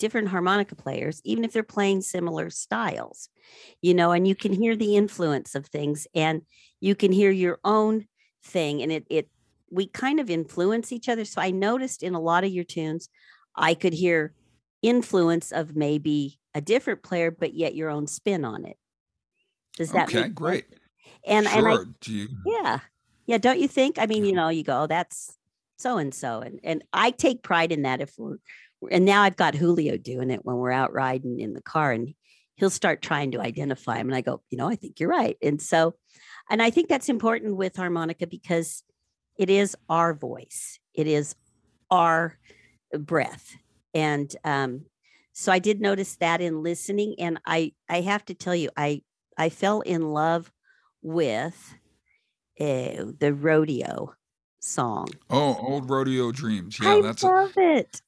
different 0.00 0.28
harmonica 0.28 0.74
players, 0.74 1.20
even 1.24 1.44
if 1.44 1.52
they're 1.52 1.62
playing 1.62 2.00
similar 2.00 2.50
styles, 2.50 3.28
you 3.80 3.94
know, 3.94 4.10
and 4.10 4.26
you 4.26 4.34
can 4.34 4.52
hear 4.52 4.74
the 4.74 4.96
influence 4.96 5.54
of 5.54 5.66
things 5.66 6.08
and 6.14 6.42
you 6.80 6.96
can 6.96 7.12
hear 7.12 7.30
your 7.30 7.60
own 7.62 8.06
thing. 8.44 8.82
And 8.82 8.90
it, 8.90 9.06
it, 9.08 9.28
we 9.70 9.86
kind 9.86 10.18
of 10.18 10.30
influence 10.30 10.90
each 10.90 11.08
other. 11.08 11.24
So 11.24 11.40
I 11.40 11.50
noticed 11.52 12.02
in 12.02 12.14
a 12.14 12.20
lot 12.20 12.42
of 12.42 12.50
your 12.50 12.64
tunes, 12.64 13.08
I 13.54 13.74
could 13.74 13.92
hear 13.92 14.34
influence 14.82 15.52
of 15.52 15.76
maybe 15.76 16.40
a 16.54 16.60
different 16.60 17.02
player, 17.02 17.30
but 17.30 17.54
yet 17.54 17.76
your 17.76 17.90
own 17.90 18.06
spin 18.06 18.44
on 18.44 18.64
it. 18.64 18.76
Does 19.76 19.92
that 19.92 20.08
okay? 20.08 20.28
great. 20.28 20.64
And 21.24 21.46
sure. 21.46 21.68
and 21.68 21.78
I, 21.78 22.10
you... 22.10 22.28
yeah, 22.46 22.80
yeah. 23.26 23.38
Don't 23.38 23.60
you 23.60 23.68
think? 23.68 23.98
I 23.98 24.06
mean, 24.06 24.24
you 24.24 24.32
know, 24.32 24.48
you 24.48 24.64
go, 24.64 24.82
oh, 24.82 24.86
that's 24.86 25.36
so 25.76 25.98
and 25.98 26.12
so 26.12 26.40
and 26.40 26.60
and 26.62 26.84
I 26.92 27.10
take 27.10 27.42
pride 27.42 27.72
in 27.72 27.82
that 27.82 28.00
if 28.00 28.14
we're 28.18 28.38
and 28.90 29.04
now 29.04 29.22
I've 29.22 29.36
got 29.36 29.54
Julio 29.54 29.96
doing 29.96 30.30
it 30.30 30.44
when 30.44 30.56
we're 30.56 30.70
out 30.70 30.92
riding 30.92 31.40
in 31.40 31.52
the 31.52 31.62
car 31.62 31.92
and 31.92 32.14
he'll 32.54 32.70
start 32.70 33.02
trying 33.02 33.32
to 33.32 33.40
identify 33.40 33.96
him 33.98 34.08
and 34.08 34.16
I 34.16 34.20
go, 34.20 34.42
you 34.50 34.58
know, 34.58 34.68
I 34.68 34.76
think 34.76 35.00
you're 35.00 35.08
right. 35.08 35.36
And 35.42 35.60
so 35.60 35.94
and 36.50 36.62
I 36.62 36.70
think 36.70 36.88
that's 36.88 37.08
important 37.08 37.56
with 37.56 37.76
harmonica 37.76 38.26
because 38.26 38.82
it 39.38 39.50
is 39.50 39.76
our 39.88 40.14
voice. 40.14 40.78
It 40.94 41.06
is 41.06 41.34
our 41.90 42.38
breath. 42.98 43.54
and 43.94 44.34
um, 44.44 44.84
so 45.32 45.52
I 45.52 45.58
did 45.58 45.80
notice 45.80 46.16
that 46.16 46.40
in 46.40 46.62
listening, 46.62 47.14
and 47.18 47.40
I 47.46 47.72
I 47.88 48.00
have 48.02 48.24
to 48.26 48.34
tell 48.34 48.54
you, 48.54 48.68
I 48.76 49.02
I 49.38 49.48
fell 49.48 49.80
in 49.80 50.02
love 50.02 50.52
with 51.02 51.74
uh, 52.60 53.06
the 53.18 53.32
rodeo 53.32 54.14
song. 54.60 55.08
Oh, 55.30 55.56
old 55.60 55.88
rodeo 55.88 56.32
dreams. 56.32 56.78
Yeah, 56.82 56.90
I 56.90 57.00
that's 57.00 57.22
love 57.22 57.56
a, 57.56 57.78
it. 57.78 58.02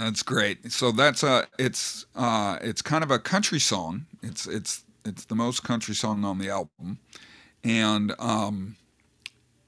That's 0.00 0.22
great. 0.22 0.72
So 0.72 0.92
that's 0.92 1.22
a 1.22 1.46
it's 1.58 2.06
uh 2.16 2.58
it's 2.62 2.80
kind 2.80 3.04
of 3.04 3.10
a 3.10 3.18
country 3.18 3.60
song. 3.60 4.06
It's 4.22 4.46
it's 4.46 4.84
it's 5.04 5.26
the 5.26 5.34
most 5.34 5.62
country 5.62 5.94
song 5.94 6.24
on 6.24 6.38
the 6.38 6.48
album, 6.48 6.98
and 7.62 8.14
um 8.18 8.76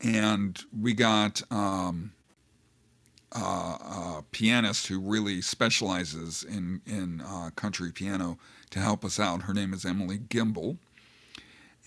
and 0.01 0.59
we 0.81 0.95
got 0.95 1.43
um 1.51 2.13
uh, 3.35 4.19
a 4.19 4.25
pianist 4.31 4.87
who 4.87 5.01
really 5.01 5.43
specializes 5.43 6.45
in 6.45 6.81
in 6.87 7.23
uh, 7.27 7.51
country 7.57 7.93
piano 7.93 8.39
to 8.71 8.79
help 8.79 9.05
us 9.05 9.21
out. 9.21 9.43
Her 9.43 9.55
name 9.55 9.75
is 9.75 9.85
Emily 9.85 10.19
Gimble, 10.19 10.79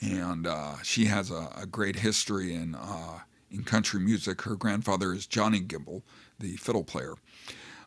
and 0.02 0.48
uh, 0.48 0.82
she 0.84 1.06
has 1.06 1.32
a, 1.32 1.50
a, 1.56 1.66
great 1.66 1.98
history 1.98 2.54
in 2.54 2.76
uh, 2.76 3.20
in 3.52 3.64
country 3.64 4.00
music. 4.00 4.42
Her 4.42 4.56
grandfather 4.56 5.14
is 5.14 5.28
Johnny 5.28 5.60
Gimble, 5.60 6.04
the 6.40 6.58
fiddle 6.58 6.84
player. 6.84 7.14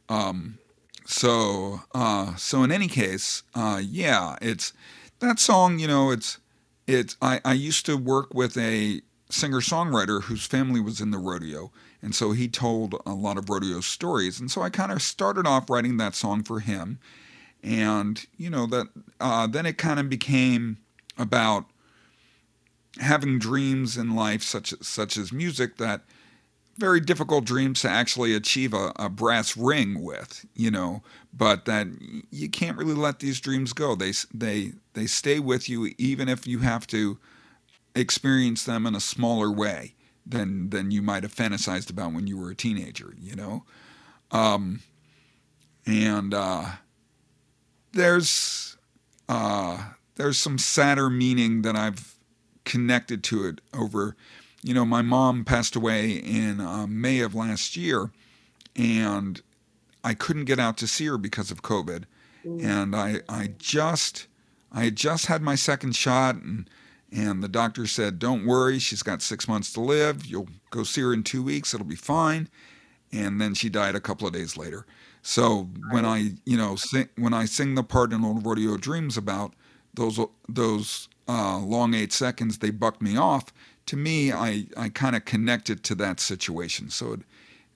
Um, 0.09 0.59
so 1.05 1.81
uh, 1.95 2.37
so 2.37 2.63
in 2.63 2.73
any 2.73 2.89
case, 2.89 3.43
uh, 3.55 3.81
yeah, 3.85 4.37
it's 4.41 4.73
that 5.21 5.39
song. 5.39 5.79
You 5.79 5.89
know, 5.89 6.11
it's 6.11 6.39
it's. 6.87 7.17
I, 7.23 7.41
I 7.45 7.53
used 7.53 7.87
to 7.87 7.97
work 7.97 8.35
with 8.35 8.57
a 8.57 9.03
singer 9.31 9.61
songwriter 9.61 10.23
whose 10.23 10.47
family 10.47 10.81
was 10.81 11.01
in 11.01 11.11
the 11.11 11.19
rodeo 11.19 11.71
and 12.03 12.15
so 12.15 12.33
he 12.33 12.49
told 12.49 12.95
a 13.05 13.13
lot 13.13 13.39
of 13.39 13.49
rodeo 13.49 13.81
stories. 13.81 14.39
And 14.39 14.51
so 14.51 14.63
I 14.63 14.71
kind 14.71 14.93
of 14.93 15.03
started 15.03 15.47
off 15.47 15.69
writing 15.69 15.97
that 15.97 16.15
song 16.15 16.45
for 16.45 16.61
him. 16.61 16.99
And, 17.63 18.25
you 18.37 18.51
know, 18.51 18.67
that 18.67 18.87
uh, 19.21 19.47
then 19.49 19.67
it 19.67 19.79
kind 19.79 19.99
of 19.99 20.09
became 20.09 20.79
about 21.17 21.65
having 23.01 23.39
dreams 23.39 23.97
in 23.97 24.15
life, 24.15 24.43
such, 24.43 24.75
such 24.81 25.17
as 25.17 25.33
music, 25.33 25.77
that 25.79 26.03
very 26.79 27.01
difficult 27.01 27.45
dreams 27.45 27.83
to 27.83 27.91
actually 27.91 28.35
achieve 28.35 28.73
a, 28.73 28.93
a 28.97 29.09
brass 29.09 29.57
ring 29.57 30.03
with, 30.03 30.47
you 30.55 30.71
know, 30.71 31.03
but 31.33 31.65
that 31.67 31.89
you 32.31 32.49
can't 32.49 32.79
really 32.79 32.95
let 32.95 33.19
these 33.19 33.41
dreams 33.41 33.73
go. 33.73 33.95
They, 33.95 34.13
they, 34.33 34.73
they 34.95 35.07
stay 35.07 35.41
with 35.41 35.69
you 35.69 35.93
even 35.99 36.29
if 36.29 36.47
you 36.47 36.61
have 36.61 36.87
to 36.89 37.19
experience 37.95 38.65
them 38.65 38.87
in 38.87 38.95
a 38.95 39.01
smaller 39.01 39.51
way 39.51 39.95
than 40.29 40.71
than 40.71 40.91
you 40.91 41.03
might 41.03 41.23
have 41.23 41.35
fantasized 41.35 41.91
about 41.91 42.13
when 42.13 42.27
you 42.27 42.37
were 42.39 42.51
a 42.51 42.55
teenager, 42.55 43.15
you 43.19 43.35
know. 43.35 43.65
Um, 44.31 44.83
and 45.87 46.35
uh, 46.35 46.67
there's 47.93 48.77
uh, 49.29 49.91
there's 50.17 50.39
some 50.39 50.59
sadder 50.59 51.09
meaning 51.09 51.63
that 51.63 51.77
I've 51.77 52.15
connected 52.65 53.25
to 53.25 53.47
it 53.47 53.61
over. 53.73 54.17
You 54.69 54.75
know, 54.75 54.85
my 54.85 55.01
mom 55.01 55.47
passed 55.47 55.77
away 55.77 56.11
in 56.11 56.61
uh, 56.61 56.87
May 56.87 57.21
of 57.21 57.35
last 57.35 57.75
year, 57.75 58.11
and 58.77 59.41
I 60.05 60.13
couldn't 60.13 60.45
get 60.45 60.59
out 60.59 60.77
to 60.77 60.87
see 60.87 61.07
her 61.07 61.17
because 61.17 61.51
of 61.51 61.63
COVID. 61.63 62.05
Mm. 62.45 62.63
And 62.63 62.95
I 62.95 63.21
I 63.31 63.55
just 63.57 64.27
I 64.71 64.85
had 64.85 64.95
just 64.95 65.25
had 65.25 65.41
my 65.41 65.55
second 65.55 65.97
shot 65.97 66.35
and 66.35 66.69
and 67.11 67.43
the 67.43 67.49
doctor 67.49 67.87
said, 67.87 68.19
Don't 68.19 68.45
worry, 68.45 68.79
she's 68.79 69.03
got 69.03 69.23
six 69.23 69.49
months 69.49 69.73
to 69.73 69.81
live. 69.81 70.27
You'll 70.27 70.51
go 70.69 70.83
see 70.83 71.01
her 71.01 71.15
in 71.15 71.23
two 71.23 71.43
weeks, 71.43 71.73
it'll 71.73 71.87
be 71.87 71.97
fine. 71.97 72.51
And 73.11 73.41
then 73.41 73.55
she 73.55 73.71
died 73.71 73.95
a 73.95 74.01
couple 74.01 74.27
of 74.27 74.35
days 74.35 74.59
later. 74.59 74.85
So 75.23 75.71
when 75.93 76.05
I, 76.05 76.33
you 76.45 76.59
know, 76.59 76.77
sing, 76.77 77.09
when 77.17 77.33
I 77.33 77.47
sing 77.47 77.75
the 77.75 77.83
part 77.83 78.13
in 78.13 78.23
Old 78.23 78.45
Rodeo 78.45 78.77
Dreams 78.77 79.17
about 79.17 79.55
those 79.95 80.21
those 80.47 81.09
uh, 81.27 81.57
long 81.57 81.95
eight 81.95 82.13
seconds, 82.13 82.59
they 82.59 82.69
bucked 82.69 83.01
me 83.01 83.17
off. 83.17 83.47
To 83.89 83.97
me, 83.97 84.33
I, 84.33 84.67
I 84.77 84.89
kind 84.89 85.17
of 85.17 85.25
connected 85.25 85.83
to 85.85 85.95
that 85.97 86.21
situation. 86.21 86.91
So 86.91 87.15
it, 87.15 87.21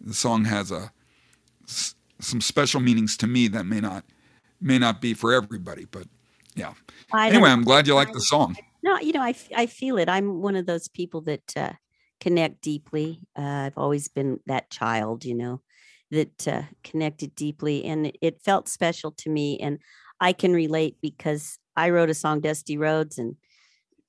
the 0.00 0.14
song 0.14 0.44
has 0.44 0.70
a 0.70 0.92
some 2.20 2.40
special 2.40 2.80
meanings 2.80 3.16
to 3.18 3.26
me 3.26 3.48
that 3.48 3.64
may 3.64 3.80
not 3.80 4.04
may 4.60 4.78
not 4.78 5.00
be 5.00 5.14
for 5.14 5.32
everybody, 5.32 5.86
but 5.86 6.06
yeah. 6.54 6.74
Anyway, 7.14 7.50
I'm 7.50 7.64
glad 7.64 7.86
you 7.86 7.94
like 7.94 8.12
the 8.12 8.20
song. 8.20 8.56
No, 8.82 8.98
you 8.98 9.12
know, 9.12 9.22
I, 9.22 9.34
I 9.56 9.66
feel 9.66 9.98
it. 9.98 10.08
I'm 10.08 10.40
one 10.42 10.56
of 10.56 10.66
those 10.66 10.88
people 10.88 11.20
that 11.22 11.56
uh, 11.56 11.72
connect 12.20 12.62
deeply. 12.62 13.20
Uh, 13.36 13.42
I've 13.66 13.78
always 13.78 14.08
been 14.08 14.40
that 14.46 14.70
child, 14.70 15.24
you 15.24 15.34
know, 15.34 15.62
that 16.10 16.48
uh, 16.48 16.62
connected 16.84 17.34
deeply. 17.34 17.84
And 17.84 18.06
it, 18.06 18.16
it 18.20 18.42
felt 18.42 18.68
special 18.68 19.12
to 19.12 19.30
me. 19.30 19.58
And 19.58 19.78
I 20.20 20.32
can 20.32 20.52
relate 20.52 20.96
because 21.00 21.58
I 21.76 21.90
wrote 21.90 22.10
a 22.10 22.14
song, 22.14 22.40
Dusty 22.40 22.76
Roads, 22.76 23.18
and 23.18 23.36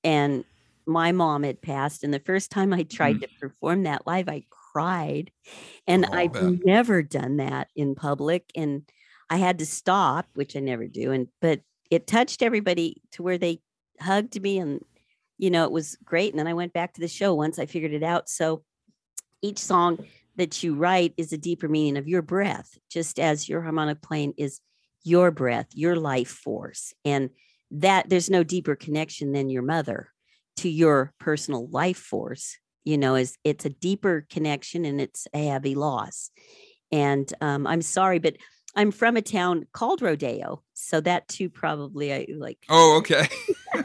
and 0.04 0.44
my 0.86 1.12
mom 1.12 1.44
had 1.44 1.62
passed. 1.62 2.04
And 2.04 2.14
the 2.14 2.20
first 2.20 2.52
time 2.52 2.74
I 2.74 2.84
tried 2.84 3.18
mm. 3.18 3.22
to 3.22 3.28
perform 3.40 3.84
that 3.84 4.08
live, 4.08 4.30
I 4.30 4.44
cried. 4.50 5.32
And 5.88 6.06
oh, 6.06 6.14
I've 6.14 6.34
man. 6.34 6.62
never 6.66 7.04
done 7.04 7.38
that 7.38 7.70
in 7.76 7.96
public. 7.96 8.52
And 8.56 8.84
I 9.30 9.38
had 9.38 9.60
to 9.60 9.66
stop, 9.66 10.28
which 10.34 10.56
I 10.56 10.60
never 10.60 10.88
do. 10.88 11.12
And 11.12 11.28
but 11.42 11.62
it 11.90 12.08
touched 12.08 12.42
everybody 12.42 13.02
to 13.12 13.24
where 13.24 13.38
they 13.38 13.62
hugged 14.00 14.42
me 14.42 14.58
and 14.58 14.82
you 15.38 15.50
know 15.50 15.64
it 15.64 15.72
was 15.72 15.98
great 16.04 16.32
and 16.32 16.40
then 16.40 16.48
i 16.48 16.54
went 16.54 16.74
back 16.74 16.94
to 16.94 17.02
the 17.02 17.08
show 17.08 17.34
once 17.34 17.60
i 17.60 17.66
figured 17.66 17.94
it 17.94 18.04
out 18.04 18.28
so 18.28 18.64
each 19.42 19.60
song 19.60 20.00
that 20.36 20.64
you 20.64 20.74
write 20.74 21.14
is 21.18 21.32
a 21.32 21.38
deeper 21.38 21.68
meaning 21.68 21.98
of 21.98 22.08
your 22.08 22.22
breath 22.22 22.78
just 22.90 23.20
as 23.20 23.48
your 23.48 23.62
harmonic 23.62 24.02
plane 24.02 24.34
is 24.38 24.60
your 25.04 25.32
breath 25.32 25.68
your 25.74 25.96
life 25.96 26.30
force 26.30 26.94
and 27.06 27.30
that 27.72 28.10
there's 28.10 28.30
no 28.30 28.44
deeper 28.44 28.76
connection 28.76 29.32
than 29.32 29.50
your 29.50 29.64
mother 29.64 30.10
to 30.58 30.70
your 30.70 31.14
personal 31.20 31.68
life 31.70 31.98
force 31.98 32.58
you 32.84 32.98
know 32.98 33.16
is 33.16 33.38
it's 33.44 33.66
a 33.66 33.70
deeper 33.70 34.26
connection 34.30 34.86
and 34.86 35.00
it's 35.02 35.28
a 35.34 35.48
heavy 35.48 35.76
loss 35.76 36.32
and 36.92 37.34
um, 37.42 37.66
i'm 37.68 37.82
sorry 37.82 38.20
but 38.20 38.36
I'm 38.76 38.92
from 38.92 39.18
a 39.18 39.22
town 39.22 39.68
called 39.72 40.02
Rodeo, 40.02 40.64
so 40.74 41.00
that 41.02 41.28
too 41.28 41.50
probably 41.50 42.14
I 42.14 42.26
like. 42.36 42.58
Oh, 42.70 42.98
okay. 42.98 43.28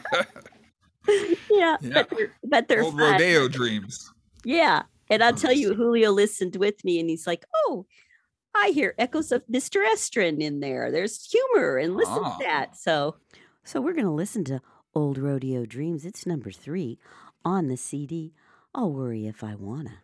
yeah, 1.51 1.77
yeah, 1.81 2.03
but 2.03 2.11
they're, 2.11 2.33
but 2.45 2.69
they're 2.69 2.83
Old 2.83 2.99
rodeo 2.99 3.49
dreams. 3.49 4.11
Yeah, 4.45 4.83
and 5.11 5.23
I'll 5.23 5.35
tell 5.35 5.53
you, 5.53 5.75
Julio 5.75 6.11
listened 6.11 6.57
with 6.57 6.83
me, 6.85 7.01
and 7.01 7.11
he's 7.11 7.27
like, 7.27 7.45
"Oh, 7.55 7.87
I 8.55 8.71
hear 8.71 8.95
echoes 8.99 9.31
of 9.31 9.47
Mr. 9.47 9.87
Estrin 9.87 10.41
in 10.41 10.61
there. 10.61 10.91
There's 10.91 11.31
humor, 11.31 11.77
and 11.77 11.95
listen 11.95 12.23
ah. 12.25 12.39
to 12.39 12.45
that." 12.45 12.77
So, 12.77 13.17
so 13.65 13.83
we're 13.83 13.95
gonna 13.95 14.15
listen 14.15 14.45
to 14.45 14.63
Old 14.99 15.17
Rodeo 15.17 15.65
Dreams. 15.65 16.05
It's 16.05 16.27
number 16.27 16.51
three 16.51 16.99
on 17.45 17.69
the 17.69 17.77
CD. 17.77 18.33
I'll 18.75 18.91
worry 18.91 19.29
if 19.29 19.45
I 19.45 19.55
wanna. 19.55 20.03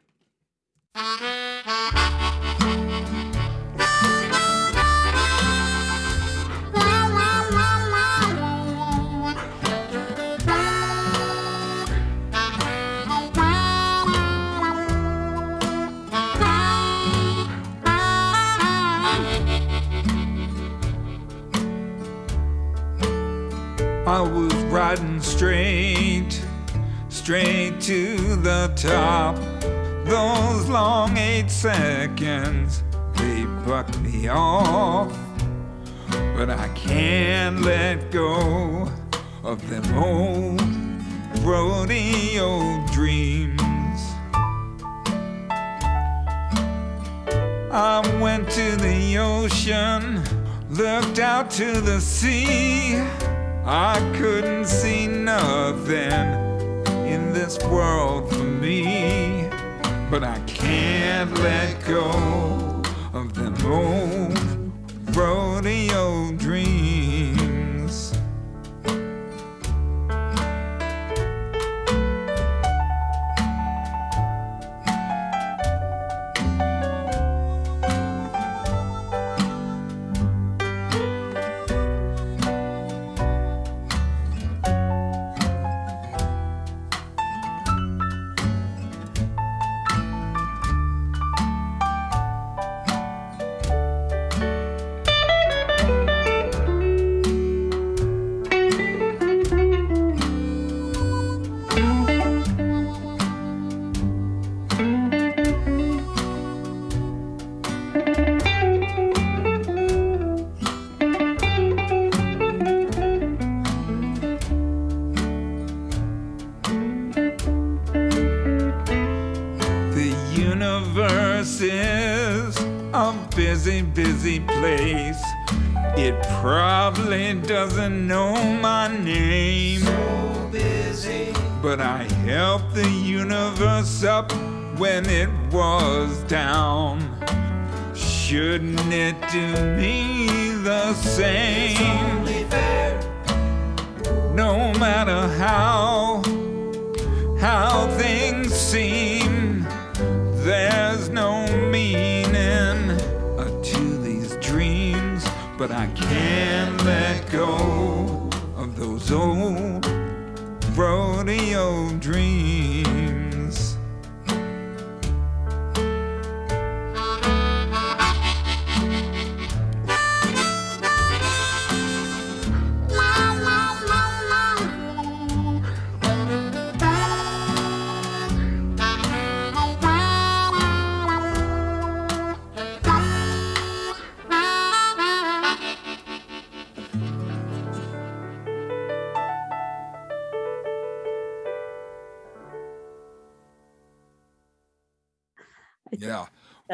I 24.07 24.21
was 24.21 24.53
riding 24.65 25.19
straight, 25.23 26.45
straight 27.09 27.81
to 27.81 28.37
the 28.37 28.71
top. 28.77 29.35
Those 30.05 30.69
long 30.69 31.17
eight 31.17 31.51
seconds, 31.51 32.83
they 33.15 33.47
bucked 33.67 33.99
me 34.01 34.29
off. 34.29 35.17
But 36.37 36.51
I 36.51 36.69
can't 36.75 37.63
let 37.63 38.11
go 38.11 38.93
of 39.43 39.67
them 39.71 39.95
old 39.97 40.61
rodeo 41.41 42.87
dreams. 42.93 43.63
I 47.73 48.03
went 48.21 48.51
to 48.51 48.77
the 48.77 49.17
ocean, 49.17 50.23
looked 50.69 51.21
out 51.21 51.51
to 51.53 51.81
the 51.81 52.03
sea. 52.03 53.03
I 53.67 53.99
couldn't 54.19 54.67
see 54.67 55.07
nothing 55.07 56.13
in 57.07 57.33
this 57.33 57.59
world 57.65 58.29
for 58.31 58.45
me, 58.45 59.49
but 60.11 60.23
I 60.23 60.39
can't 60.47 61.33
let 61.39 61.83
go 61.87 62.83
of 63.15 63.33
them 63.33 63.57
old 63.65 65.17
rodeo 65.17 66.33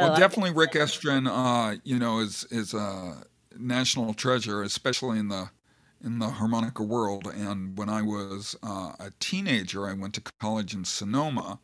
Well, 0.00 0.16
definitely 0.16 0.52
Rick 0.52 0.72
Estrin, 0.72 1.28
uh, 1.28 1.76
you 1.84 1.98
know, 1.98 2.20
is 2.20 2.44
is 2.50 2.74
a 2.74 3.24
national 3.58 4.14
treasure, 4.14 4.62
especially 4.62 5.18
in 5.18 5.28
the 5.28 5.50
in 6.02 6.18
the 6.18 6.30
harmonica 6.30 6.82
world. 6.82 7.26
And 7.26 7.76
when 7.76 7.88
I 7.88 8.02
was 8.02 8.56
uh, 8.62 8.92
a 8.98 9.12
teenager, 9.20 9.86
I 9.86 9.92
went 9.92 10.14
to 10.14 10.22
college 10.40 10.74
in 10.74 10.84
Sonoma, 10.84 11.58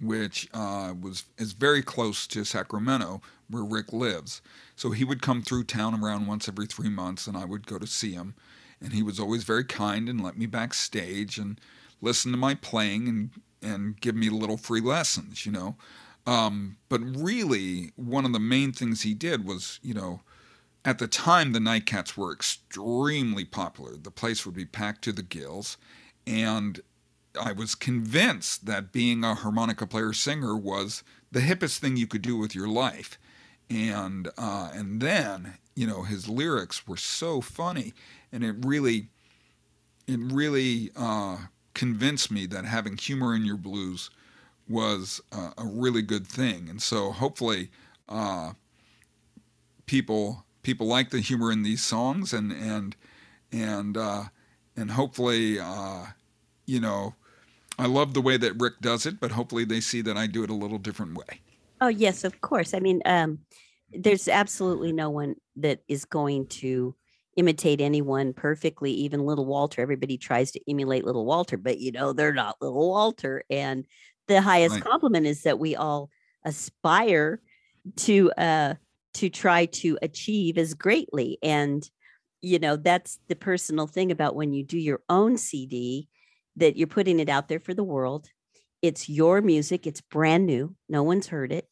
which 0.00 0.48
uh, 0.54 0.94
was 1.00 1.24
is 1.38 1.52
very 1.52 1.82
close 1.82 2.26
to 2.28 2.44
Sacramento, 2.44 3.20
where 3.48 3.64
Rick 3.64 3.92
lives. 3.92 4.40
So 4.76 4.90
he 4.90 5.04
would 5.04 5.22
come 5.22 5.42
through 5.42 5.64
town 5.64 6.00
around 6.02 6.26
once 6.26 6.48
every 6.48 6.66
three 6.66 6.88
months, 6.90 7.26
and 7.26 7.36
I 7.36 7.44
would 7.44 7.66
go 7.66 7.78
to 7.78 7.86
see 7.86 8.12
him. 8.12 8.34
And 8.80 8.92
he 8.92 9.02
was 9.02 9.18
always 9.18 9.44
very 9.44 9.64
kind 9.64 10.08
and 10.08 10.22
let 10.22 10.36
me 10.36 10.46
backstage 10.46 11.38
and 11.38 11.58
listen 12.02 12.30
to 12.32 12.38
my 12.38 12.54
playing 12.54 13.08
and 13.08 13.30
and 13.62 14.00
give 14.00 14.14
me 14.14 14.28
little 14.28 14.56
free 14.58 14.80
lessons, 14.82 15.46
you 15.46 15.52
know. 15.52 15.76
Um, 16.26 16.76
but 16.88 17.00
really, 17.00 17.92
one 17.96 18.24
of 18.24 18.32
the 18.32 18.40
main 18.40 18.72
things 18.72 19.02
he 19.02 19.14
did 19.14 19.44
was, 19.44 19.78
you 19.82 19.94
know, 19.94 20.22
at 20.84 20.98
the 20.98 21.08
time 21.08 21.52
the 21.52 21.58
Nightcats 21.58 22.16
were 22.16 22.32
extremely 22.32 23.44
popular. 23.44 23.96
The 23.96 24.10
place 24.10 24.44
would 24.44 24.54
be 24.54 24.64
packed 24.64 25.02
to 25.02 25.12
the 25.12 25.22
gills, 25.22 25.76
and 26.26 26.80
I 27.40 27.52
was 27.52 27.74
convinced 27.74 28.66
that 28.66 28.92
being 28.92 29.22
a 29.22 29.34
harmonica 29.34 29.86
player 29.86 30.12
singer 30.12 30.56
was 30.56 31.02
the 31.30 31.40
hippest 31.40 31.78
thing 31.78 31.96
you 31.96 32.06
could 32.06 32.22
do 32.22 32.36
with 32.36 32.54
your 32.54 32.68
life. 32.68 33.18
And 33.68 34.28
uh, 34.38 34.70
and 34.72 35.00
then, 35.00 35.54
you 35.74 35.86
know, 35.86 36.02
his 36.02 36.28
lyrics 36.28 36.86
were 36.86 36.96
so 36.96 37.40
funny, 37.40 37.94
and 38.32 38.44
it 38.44 38.54
really, 38.64 39.08
it 40.06 40.20
really 40.20 40.90
uh, 40.96 41.38
convinced 41.74 42.30
me 42.30 42.46
that 42.46 42.64
having 42.64 42.96
humor 42.96 43.34
in 43.34 43.44
your 43.44 43.56
blues 43.56 44.10
was 44.68 45.20
uh, 45.32 45.50
a 45.58 45.64
really 45.64 46.02
good 46.02 46.26
thing. 46.26 46.68
And 46.68 46.80
so 46.82 47.12
hopefully 47.12 47.70
uh, 48.08 48.52
people 49.86 50.44
people 50.62 50.86
like 50.86 51.10
the 51.10 51.20
humor 51.20 51.52
in 51.52 51.62
these 51.62 51.82
songs 51.82 52.32
and 52.32 52.52
and 52.52 52.96
and 53.52 53.96
uh, 53.96 54.24
and 54.76 54.90
hopefully 54.90 55.58
uh, 55.60 56.06
you 56.66 56.80
know 56.80 57.14
I 57.78 57.86
love 57.86 58.14
the 58.14 58.22
way 58.22 58.36
that 58.38 58.60
Rick 58.60 58.80
does 58.80 59.06
it, 59.06 59.20
but 59.20 59.32
hopefully 59.32 59.64
they 59.64 59.80
see 59.80 60.00
that 60.02 60.16
I 60.16 60.26
do 60.26 60.42
it 60.42 60.50
a 60.50 60.54
little 60.54 60.78
different 60.78 61.14
way. 61.16 61.40
Oh 61.80 61.88
yes, 61.88 62.24
of 62.24 62.40
course. 62.40 62.72
I 62.72 62.80
mean, 62.80 63.02
um, 63.04 63.40
there's 63.92 64.28
absolutely 64.28 64.92
no 64.92 65.10
one 65.10 65.36
that 65.56 65.80
is 65.88 66.04
going 66.04 66.46
to 66.46 66.94
imitate 67.36 67.82
anyone 67.82 68.32
perfectly. 68.32 68.90
Even 68.92 69.26
Little 69.26 69.44
Walter. 69.44 69.82
Everybody 69.82 70.16
tries 70.16 70.50
to 70.52 70.70
emulate 70.70 71.04
Little 71.04 71.26
Walter, 71.26 71.56
but 71.58 71.78
you 71.78 71.92
know 71.92 72.12
they're 72.12 72.32
not 72.32 72.56
Little 72.60 72.88
Walter. 72.88 73.44
And 73.50 73.84
the 74.28 74.40
highest 74.40 74.80
Right. 74.80 74.82
compliment 74.82 75.26
is 75.26 75.42
that 75.42 75.58
we 75.58 75.76
all 75.76 76.10
aspire 76.44 77.40
to 77.96 78.30
uh 78.32 78.74
to 79.14 79.30
try 79.30 79.66
to 79.66 79.98
achieve 80.02 80.58
as 80.58 80.74
greatly. 80.74 81.38
And 81.42 81.88
you 82.42 82.58
know 82.58 82.76
that's 82.76 83.18
the 83.28 83.36
personal 83.36 83.86
thing 83.86 84.10
about 84.12 84.34
when 84.36 84.52
you 84.52 84.62
do 84.64 84.78
your 84.78 85.02
own 85.08 85.38
CD 85.38 86.08
that 86.56 86.76
you're 86.76 86.86
putting 86.86 87.20
it 87.20 87.28
out 87.28 87.48
there 87.48 87.60
for 87.60 87.74
the 87.74 87.84
world. 87.84 88.28
It's 88.82 89.08
your 89.08 89.40
music, 89.42 89.86
it's 89.86 90.00
brand 90.00 90.46
new, 90.46 90.76
no 90.88 91.02
one's 91.02 91.26
heard 91.28 91.52
it, 91.52 91.68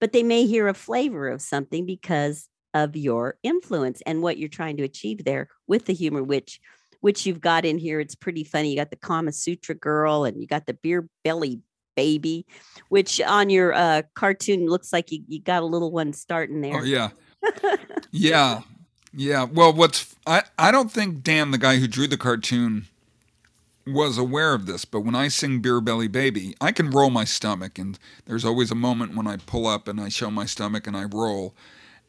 but 0.00 0.12
they 0.12 0.22
may 0.22 0.46
hear 0.46 0.68
a 0.68 0.74
flavor 0.74 1.28
of 1.28 1.40
something 1.40 1.86
because 1.86 2.48
of 2.74 2.96
your 2.96 3.38
influence 3.42 4.02
and 4.06 4.22
what 4.22 4.38
you're 4.38 4.48
trying 4.48 4.76
to 4.76 4.82
achieve 4.84 5.24
there 5.24 5.48
with 5.66 5.86
the 5.86 5.94
humor, 5.94 6.22
which 6.22 6.60
which 7.00 7.24
you've 7.24 7.40
got 7.40 7.64
in 7.64 7.78
here. 7.78 8.00
It's 8.00 8.16
pretty 8.16 8.42
funny. 8.42 8.70
You 8.70 8.76
got 8.76 8.90
the 8.90 8.96
Kama 8.96 9.30
Sutra 9.32 9.74
girl 9.76 10.24
and 10.24 10.40
you 10.40 10.48
got 10.48 10.66
the 10.66 10.74
beer 10.74 11.08
belly 11.22 11.62
baby, 11.98 12.46
which 12.90 13.20
on 13.20 13.50
your 13.50 13.74
uh, 13.74 14.02
cartoon 14.14 14.66
looks 14.66 14.92
like 14.92 15.10
you, 15.10 15.24
you 15.26 15.40
got 15.40 15.64
a 15.64 15.66
little 15.66 15.90
one 15.90 16.12
starting 16.12 16.60
there. 16.60 16.76
Oh 16.76 16.84
yeah, 16.84 17.10
yeah, 18.12 18.60
yeah. 19.12 19.42
Well, 19.42 19.72
what's 19.72 20.14
I 20.24 20.44
I 20.56 20.70
don't 20.70 20.92
think 20.92 21.24
Dan, 21.24 21.50
the 21.50 21.58
guy 21.58 21.78
who 21.78 21.88
drew 21.88 22.06
the 22.06 22.16
cartoon, 22.16 22.86
was 23.84 24.16
aware 24.16 24.54
of 24.54 24.66
this. 24.66 24.84
But 24.84 25.00
when 25.00 25.16
I 25.16 25.26
sing 25.26 25.58
"Beer 25.58 25.80
Belly 25.80 26.06
Baby," 26.06 26.54
I 26.60 26.70
can 26.70 26.88
roll 26.90 27.10
my 27.10 27.24
stomach, 27.24 27.80
and 27.80 27.98
there's 28.26 28.44
always 28.44 28.70
a 28.70 28.76
moment 28.76 29.16
when 29.16 29.26
I 29.26 29.38
pull 29.38 29.66
up 29.66 29.88
and 29.88 30.00
I 30.00 30.08
show 30.08 30.30
my 30.30 30.46
stomach 30.46 30.86
and 30.86 30.96
I 30.96 31.04
roll, 31.04 31.52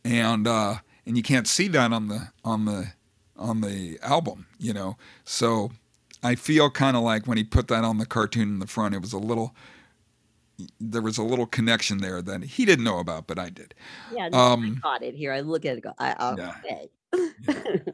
and 0.05 0.47
uh, 0.47 0.75
and 1.07 1.17
you 1.17 1.23
can't 1.23 1.47
see 1.47 1.67
that 1.69 1.91
on 1.91 2.09
the 2.09 2.27
on 2.45 2.65
the 2.65 2.93
on 3.35 3.61
the 3.61 3.97
album, 4.03 4.45
you 4.59 4.71
know. 4.71 4.97
So 5.23 5.71
I 6.21 6.35
feel 6.35 6.69
kind 6.69 6.95
of 6.95 7.01
like 7.01 7.25
when 7.25 7.39
he 7.39 7.43
put 7.43 7.69
that 7.69 7.83
on 7.83 7.97
the 7.97 8.05
cartoon 8.05 8.49
in 8.49 8.59
the 8.59 8.67
front, 8.67 8.93
it 8.93 9.01
was 9.01 9.13
a 9.13 9.17
little. 9.17 9.55
There 10.79 11.01
was 11.01 11.17
a 11.17 11.23
little 11.23 11.45
connection 11.45 11.99
there 11.99 12.21
that 12.21 12.43
he 12.43 12.65
didn't 12.65 12.85
know 12.85 12.99
about, 12.99 13.27
but 13.27 13.39
I 13.39 13.49
did. 13.49 13.73
Yeah, 14.13 14.29
no, 14.29 14.37
Um, 14.37 14.75
I 14.77 14.81
caught 14.81 15.03
it 15.03 15.15
here. 15.15 15.31
I 15.33 15.41
look 15.41 15.65
at 15.65 15.77
it. 15.77 15.81
Go, 15.81 15.93
I, 15.99 16.35
Yeah. 16.37 16.53
okay. 16.63 17.81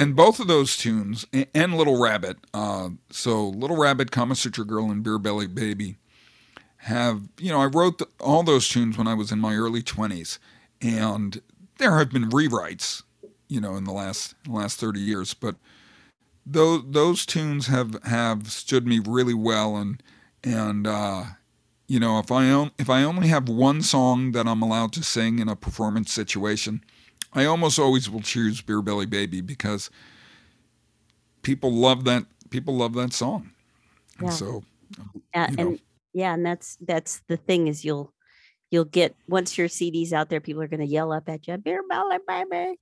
And 0.00 0.16
both 0.16 0.40
of 0.40 0.46
those 0.48 0.78
tunes 0.78 1.26
and 1.54 1.76
Little 1.76 2.00
Rabbit, 2.00 2.38
uh, 2.54 2.88
so 3.10 3.48
Little 3.48 3.76
Rabbit, 3.76 4.10
Kama 4.10 4.34
Sutra 4.34 4.64
Girl, 4.64 4.90
and 4.90 5.02
Beer 5.02 5.18
Belly 5.18 5.46
Baby 5.46 5.98
have, 6.78 7.28
you 7.38 7.50
know, 7.50 7.60
I 7.60 7.66
wrote 7.66 7.98
the, 7.98 8.08
all 8.18 8.42
those 8.42 8.66
tunes 8.66 8.96
when 8.96 9.06
I 9.06 9.12
was 9.12 9.30
in 9.30 9.38
my 9.38 9.54
early 9.54 9.82
20s. 9.82 10.38
And 10.80 11.42
there 11.76 11.98
have 11.98 12.10
been 12.10 12.30
rewrites, 12.30 13.02
you 13.48 13.60
know, 13.60 13.76
in 13.76 13.84
the 13.84 13.92
last 13.92 14.34
last 14.48 14.80
30 14.80 15.00
years. 15.00 15.34
But 15.34 15.56
those, 16.46 16.82
those 16.86 17.26
tunes 17.26 17.66
have, 17.66 18.02
have 18.04 18.50
stood 18.50 18.86
me 18.86 19.00
really 19.06 19.34
well. 19.34 19.76
And, 19.76 20.02
and 20.42 20.86
uh, 20.86 21.24
you 21.90 21.98
know, 21.98 22.20
if 22.20 22.30
I, 22.30 22.48
on, 22.52 22.70
if 22.78 22.88
I 22.88 23.02
only 23.02 23.26
have 23.26 23.48
one 23.48 23.82
song 23.82 24.30
that 24.30 24.46
I'm 24.46 24.62
allowed 24.62 24.92
to 24.92 25.02
sing 25.02 25.40
in 25.40 25.48
a 25.48 25.56
performance 25.56 26.12
situation, 26.12 26.84
I 27.34 27.44
almost 27.46 27.80
always 27.80 28.08
will 28.08 28.20
choose 28.20 28.60
Beer 28.60 28.80
Belly 28.80 29.06
Baby 29.06 29.40
because 29.40 29.90
people 31.42 31.72
love 31.72 32.04
that 32.04 32.26
people 32.48 32.76
love 32.76 32.94
that 32.94 33.12
song. 33.12 33.50
And 34.20 34.28
Yeah. 34.28 34.30
so 34.30 34.62
Yeah, 35.34 35.50
you 35.50 35.56
know. 35.56 35.62
and 35.62 35.80
yeah, 36.12 36.34
and 36.34 36.46
that's 36.46 36.76
that's 36.80 37.22
the 37.26 37.36
thing 37.36 37.66
is 37.66 37.84
you'll 37.84 38.12
you'll 38.70 38.84
get 38.84 39.16
once 39.28 39.58
your 39.58 39.66
CD's 39.66 40.12
out 40.12 40.28
there, 40.28 40.40
people 40.40 40.62
are 40.62 40.68
going 40.68 40.86
to 40.86 40.86
yell 40.86 41.12
up 41.12 41.28
at 41.28 41.48
you, 41.48 41.56
"Beer 41.58 41.82
belly, 41.88 42.18
baby," 42.28 42.78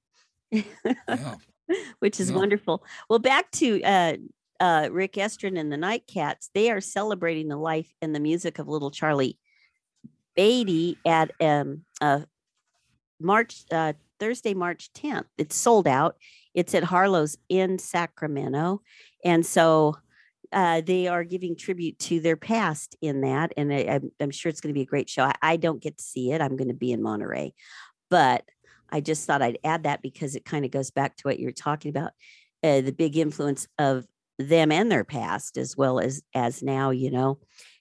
yeah. 1.08 1.36
which 2.00 2.20
is 2.20 2.30
Yeah. 2.30 2.36
wonderful. 2.36 2.84
Well, 3.08 3.20
back 3.20 3.50
to 3.52 3.82
uh, 3.82 4.16
uh, 4.60 4.88
Rick 4.90 5.14
Estrin 5.14 5.58
and 5.58 5.72
the 5.72 5.76
Nightcats. 5.76 6.50
They 6.54 6.70
are 6.70 6.80
celebrating 6.80 7.48
the 7.48 7.56
life 7.56 7.92
and 8.02 8.14
the 8.14 8.20
music 8.20 8.58
of 8.58 8.68
little 8.68 8.90
Charlie 8.90 9.38
Baty 10.34 10.98
at 11.04 11.32
um, 11.40 11.82
uh, 12.00 12.20
March 13.20 13.64
uh, 13.70 13.94
Thursday, 14.20 14.54
March 14.54 14.90
10th. 14.92 15.26
It's 15.36 15.56
sold 15.56 15.86
out. 15.86 16.16
It's 16.54 16.74
at 16.74 16.84
Harlow's 16.84 17.36
in 17.48 17.78
Sacramento, 17.78 18.82
and 19.24 19.44
so 19.44 19.96
uh, 20.52 20.80
they 20.80 21.06
are 21.08 21.24
giving 21.24 21.56
tribute 21.56 21.98
to 21.98 22.20
their 22.20 22.36
past 22.36 22.96
in 23.00 23.20
that, 23.20 23.52
and 23.56 23.72
I, 23.72 23.78
I'm, 23.78 24.10
I'm 24.20 24.30
sure 24.30 24.50
it's 24.50 24.60
going 24.60 24.72
to 24.72 24.78
be 24.78 24.82
a 24.82 24.86
great 24.86 25.10
show. 25.10 25.24
I, 25.24 25.34
I 25.42 25.56
don't 25.56 25.82
get 25.82 25.98
to 25.98 26.04
see 26.04 26.32
it. 26.32 26.40
I'm 26.40 26.56
going 26.56 26.68
to 26.68 26.74
be 26.74 26.92
in 26.92 27.02
Monterey, 27.02 27.52
but 28.10 28.44
I 28.90 29.00
just 29.00 29.26
thought 29.26 29.42
I'd 29.42 29.58
add 29.64 29.84
that 29.84 30.02
because 30.02 30.34
it 30.34 30.44
kind 30.44 30.64
of 30.64 30.70
goes 30.70 30.90
back 30.90 31.16
to 31.16 31.22
what 31.22 31.38
you're 31.38 31.52
talking 31.52 31.90
about, 31.90 32.12
uh, 32.62 32.80
the 32.80 32.94
big 32.96 33.16
influence 33.16 33.66
of 33.78 34.06
them 34.38 34.70
and 34.70 34.90
their 34.90 35.04
past 35.04 35.56
as 35.56 35.76
well 35.76 35.98
as 35.98 36.22
as 36.34 36.62
now, 36.62 36.90
you 36.90 37.10
know, 37.10 37.38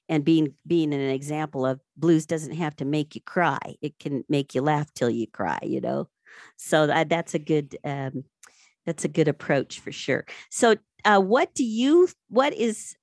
and 0.09 0.23
being 0.23 0.53
being 0.65 0.93
an 0.93 0.99
example 0.99 1.65
of 1.65 1.79
blues 1.95 2.25
doesn't 2.25 2.55
have 2.55 2.75
to 2.77 2.85
make 2.85 3.15
you 3.15 3.21
cry; 3.21 3.75
it 3.81 3.99
can 3.99 4.23
make 4.29 4.55
you 4.55 4.61
laugh 4.61 4.91
till 4.93 5.09
you 5.09 5.27
cry, 5.27 5.59
you 5.61 5.81
know. 5.81 6.09
So 6.57 6.87
that, 6.87 7.09
that's 7.09 7.33
a 7.33 7.39
good 7.39 7.77
um, 7.83 8.23
that's 8.85 9.05
a 9.05 9.09
good 9.09 9.27
approach 9.27 9.79
for 9.79 9.91
sure. 9.91 10.25
So, 10.49 10.75
uh, 11.05 11.19
what 11.19 11.53
do 11.53 11.63
you? 11.63 12.09
What 12.29 12.53
is 12.53 12.95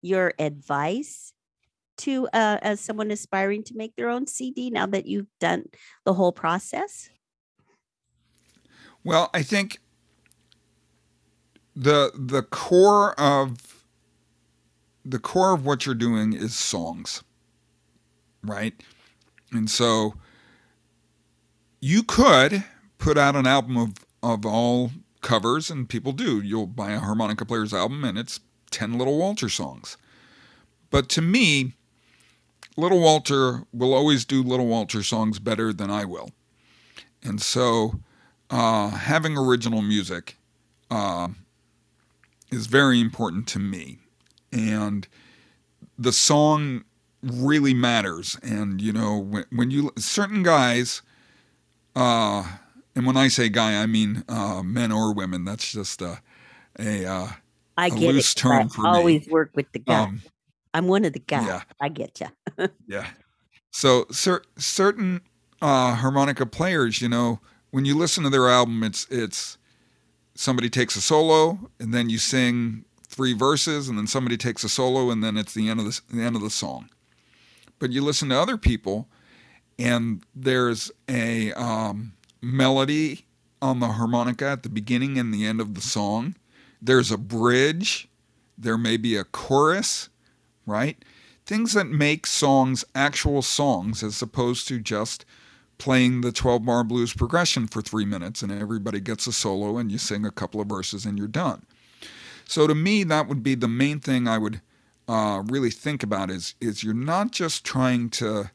your 0.00 0.32
advice 0.38 1.32
to 1.98 2.26
uh, 2.32 2.58
as 2.62 2.80
someone 2.80 3.10
aspiring 3.10 3.62
to 3.64 3.76
make 3.76 3.94
their 3.96 4.08
own 4.08 4.26
CD 4.26 4.70
now 4.70 4.86
that 4.86 5.06
you've 5.06 5.26
done 5.38 5.64
the 6.04 6.14
whole 6.14 6.32
process? 6.32 7.10
Well, 9.04 9.30
I 9.34 9.42
think 9.42 9.80
the 11.74 12.12
the 12.14 12.42
core 12.42 13.18
of 13.18 13.84
the 15.04 15.18
core 15.18 15.52
of 15.52 15.64
what 15.64 15.86
you're 15.86 15.94
doing 15.94 16.32
is 16.32 16.54
songs, 16.54 17.22
right? 18.42 18.74
And 19.52 19.70
so 19.70 20.14
you 21.80 22.02
could 22.02 22.64
put 22.98 23.18
out 23.18 23.36
an 23.36 23.46
album 23.46 23.76
of 23.76 23.94
of 24.22 24.46
all 24.46 24.92
covers, 25.20 25.70
and 25.70 25.88
people 25.88 26.12
do. 26.12 26.40
You'll 26.40 26.66
buy 26.66 26.92
a 26.92 27.00
harmonica 27.00 27.44
player's 27.44 27.74
album, 27.74 28.04
and 28.04 28.18
it's 28.18 28.40
ten 28.70 28.98
Little 28.98 29.18
Walter 29.18 29.48
songs. 29.48 29.96
But 30.90 31.08
to 31.10 31.22
me, 31.22 31.72
Little 32.76 33.00
Walter 33.00 33.64
will 33.72 33.94
always 33.94 34.24
do 34.24 34.42
Little 34.42 34.66
Walter 34.66 35.02
songs 35.02 35.38
better 35.38 35.72
than 35.72 35.90
I 35.90 36.04
will, 36.04 36.30
and 37.22 37.40
so 37.40 38.00
uh, 38.50 38.90
having 38.90 39.36
original 39.36 39.82
music 39.82 40.36
uh, 40.90 41.28
is 42.52 42.66
very 42.66 43.00
important 43.00 43.48
to 43.48 43.58
me. 43.58 43.98
And 44.52 45.08
the 45.98 46.12
song 46.12 46.84
really 47.22 47.74
matters. 47.74 48.38
And, 48.42 48.80
you 48.80 48.92
know, 48.92 49.18
when, 49.18 49.44
when 49.50 49.70
you, 49.70 49.90
certain 49.96 50.42
guys, 50.42 51.02
uh, 51.96 52.44
and 52.94 53.06
when 53.06 53.16
I 53.16 53.28
say 53.28 53.48
guy, 53.48 53.82
I 53.82 53.86
mean 53.86 54.24
uh, 54.28 54.62
men 54.62 54.92
or 54.92 55.14
women. 55.14 55.44
That's 55.44 55.72
just 55.72 56.02
a, 56.02 56.20
a, 56.78 57.06
uh, 57.06 57.28
I 57.76 57.86
a 57.86 57.90
get 57.90 58.14
loose 58.14 58.32
it. 58.32 58.36
term 58.36 58.66
I 58.66 58.68
for 58.68 58.82
me. 58.82 58.88
always 58.88 59.28
work 59.28 59.50
with 59.54 59.70
the 59.72 59.78
guy. 59.78 60.02
Um, 60.02 60.22
I'm 60.74 60.88
one 60.88 61.04
of 61.04 61.12
the 61.12 61.18
guys. 61.20 61.46
yeah. 61.46 61.62
I 61.80 61.88
get 61.88 62.20
you. 62.20 62.68
Yeah. 62.86 63.08
So 63.70 64.06
cer- 64.10 64.44
certain 64.58 65.22
uh, 65.62 65.94
harmonica 65.94 66.44
players, 66.44 67.00
you 67.00 67.08
know, 67.08 67.40
when 67.70 67.86
you 67.86 67.96
listen 67.96 68.22
to 68.24 68.30
their 68.30 68.48
album, 68.50 68.82
it's 68.82 69.06
it's 69.10 69.56
somebody 70.34 70.70
takes 70.70 70.96
a 70.96 71.00
solo 71.00 71.70
and 71.78 71.92
then 71.92 72.08
you 72.08 72.18
sing 72.18 72.84
three 73.12 73.34
verses, 73.34 73.88
and 73.88 73.98
then 73.98 74.06
somebody 74.06 74.36
takes 74.38 74.64
a 74.64 74.68
solo, 74.68 75.10
and 75.10 75.22
then 75.22 75.36
it's 75.36 75.52
the 75.52 75.68
end 75.68 75.78
of 75.78 75.86
the, 75.86 76.00
the 76.10 76.22
end 76.22 76.34
of 76.34 76.42
the 76.42 76.50
song. 76.50 76.88
But 77.78 77.92
you 77.92 78.02
listen 78.02 78.30
to 78.30 78.40
other 78.40 78.56
people, 78.56 79.06
and 79.78 80.24
there's 80.34 80.90
a 81.08 81.52
um, 81.52 82.14
melody 82.40 83.26
on 83.60 83.80
the 83.80 83.88
harmonica 83.88 84.46
at 84.46 84.62
the 84.62 84.68
beginning 84.68 85.18
and 85.18 85.32
the 85.32 85.46
end 85.46 85.60
of 85.60 85.74
the 85.74 85.80
song. 85.80 86.36
There's 86.80 87.10
a 87.10 87.18
bridge. 87.18 88.08
There 88.56 88.78
may 88.78 88.96
be 88.96 89.16
a 89.16 89.24
chorus, 89.24 90.08
right? 90.66 91.02
Things 91.44 91.74
that 91.74 91.86
make 91.86 92.26
songs 92.26 92.84
actual 92.94 93.42
songs 93.42 94.02
as 94.02 94.22
opposed 94.22 94.66
to 94.68 94.80
just 94.80 95.24
playing 95.82 96.20
the 96.20 96.30
12 96.30 96.64
bar 96.64 96.84
blues 96.84 97.12
progression 97.12 97.66
for 97.66 97.82
three 97.82 98.04
minutes 98.04 98.40
and 98.40 98.52
everybody 98.52 99.00
gets 99.00 99.26
a 99.26 99.32
solo 99.32 99.78
and 99.78 99.90
you 99.90 99.98
sing 99.98 100.24
a 100.24 100.30
couple 100.30 100.60
of 100.60 100.68
verses 100.68 101.04
and 101.04 101.18
you're 101.18 101.26
done. 101.26 101.66
So 102.44 102.68
to 102.68 102.74
me, 102.74 103.02
that 103.02 103.26
would 103.26 103.42
be 103.42 103.56
the 103.56 103.66
main 103.66 103.98
thing 103.98 104.28
I 104.28 104.38
would 104.38 104.60
uh, 105.08 105.42
really 105.46 105.70
think 105.70 106.04
about 106.04 106.30
is, 106.30 106.54
is 106.60 106.84
you're 106.84 106.94
not 106.94 107.32
just 107.32 107.64
trying 107.64 108.10
to 108.10 108.52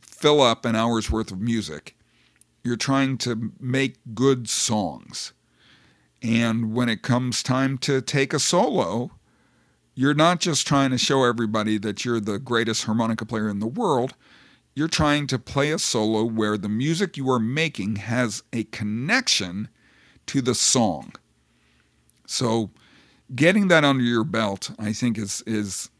fill 0.00 0.40
up 0.40 0.64
an 0.64 0.74
hour's 0.74 1.10
worth 1.10 1.30
of 1.30 1.38
music. 1.38 1.98
You're 2.64 2.76
trying 2.76 3.18
to 3.18 3.52
make 3.60 3.96
good 4.14 4.48
songs. 4.48 5.34
And 6.22 6.72
when 6.72 6.88
it 6.88 7.02
comes 7.02 7.42
time 7.42 7.76
to 7.78 8.00
take 8.00 8.32
a 8.32 8.38
solo, 8.38 9.10
you're 9.94 10.14
not 10.14 10.40
just 10.40 10.66
trying 10.66 10.92
to 10.92 10.98
show 10.98 11.24
everybody 11.24 11.76
that 11.76 12.06
you're 12.06 12.20
the 12.20 12.38
greatest 12.38 12.84
harmonica 12.84 13.26
player 13.26 13.50
in 13.50 13.58
the 13.58 13.66
world. 13.66 14.14
You're 14.74 14.88
trying 14.88 15.26
to 15.28 15.38
play 15.38 15.72
a 15.72 15.78
solo 15.78 16.24
where 16.24 16.56
the 16.56 16.68
music 16.68 17.16
you 17.16 17.30
are 17.30 17.40
making 17.40 17.96
has 17.96 18.42
a 18.52 18.64
connection 18.64 19.68
to 20.26 20.40
the 20.40 20.54
song. 20.54 21.12
So, 22.26 22.70
getting 23.34 23.68
that 23.68 23.84
under 23.84 24.04
your 24.04 24.24
belt, 24.24 24.70
I 24.78 24.92
think, 24.92 25.18
is 25.18 25.42
is 25.46 25.90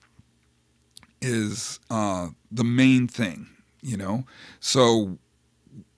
is 1.20 1.80
uh, 1.90 2.28
the 2.50 2.64
main 2.64 3.08
thing. 3.08 3.48
You 3.82 3.96
know, 3.96 4.24
so 4.60 5.18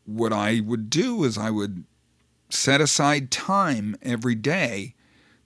what 0.05 0.33
I 0.33 0.61
would 0.61 0.89
do 0.89 1.25
is 1.25 1.37
I 1.37 1.51
would 1.51 1.85
set 2.49 2.81
aside 2.81 3.31
time 3.31 3.97
every 4.03 4.35
day 4.35 4.95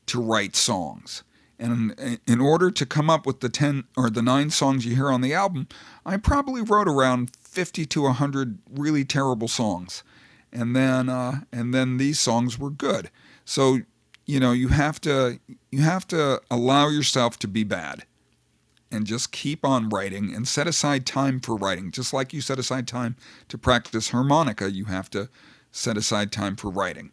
to 0.07 0.21
write 0.21 0.57
songs. 0.57 1.23
And 1.59 2.21
in 2.27 2.41
order 2.41 2.71
to 2.71 2.87
come 2.87 3.09
up 3.09 3.27
with 3.27 3.41
the 3.41 3.49
10 3.49 3.85
or 3.97 4.11
the 4.11 4.23
9 4.23 4.51
songs 4.51 4.85
you 4.85 4.95
hear 4.95 5.11
on 5.11 5.23
the 5.23 5.33
album, 5.33 5.69
I 6.05 6.19
probably 6.19 6.61
wrote 6.61 6.89
around 6.89 7.35
50 7.37 7.87
to 7.87 8.03
100 8.03 8.59
really 8.71 9.05
terrible 9.05 9.49
songs. 9.49 10.03
And 10.53 10.77
then 10.77 11.09
uh, 11.09 11.41
and 11.53 11.73
then 11.73 11.97
these 11.97 12.21
songs 12.21 12.59
were 12.59 12.71
good. 12.71 13.11
So, 13.45 13.81
you 14.27 14.39
know, 14.41 14.53
you 14.53 14.69
have 14.69 15.01
to 15.03 15.41
you 15.71 15.83
have 15.83 16.07
to 16.09 16.41
allow 16.51 16.89
yourself 16.89 17.39
to 17.41 17.49
be 17.49 17.65
bad 17.65 18.05
and 18.91 19.07
just 19.07 19.33
keep 19.33 19.65
on 19.65 19.89
writing 19.89 20.35
and 20.35 20.47
set 20.47 20.67
aside 20.67 21.07
time 21.07 21.41
for 21.41 21.57
writing. 21.57 21.91
Just 21.91 22.13
like 22.13 22.33
you 22.33 22.41
set 22.41 22.59
aside 22.59 22.87
time 22.87 23.17
to 23.49 23.59
practice 23.59 24.11
harmonica, 24.11 24.71
you 24.71 24.87
have 24.87 25.11
to 25.11 25.29
set 25.71 25.97
aside 25.97 26.33
time 26.33 26.57
for 26.57 26.71
writing. 26.71 27.11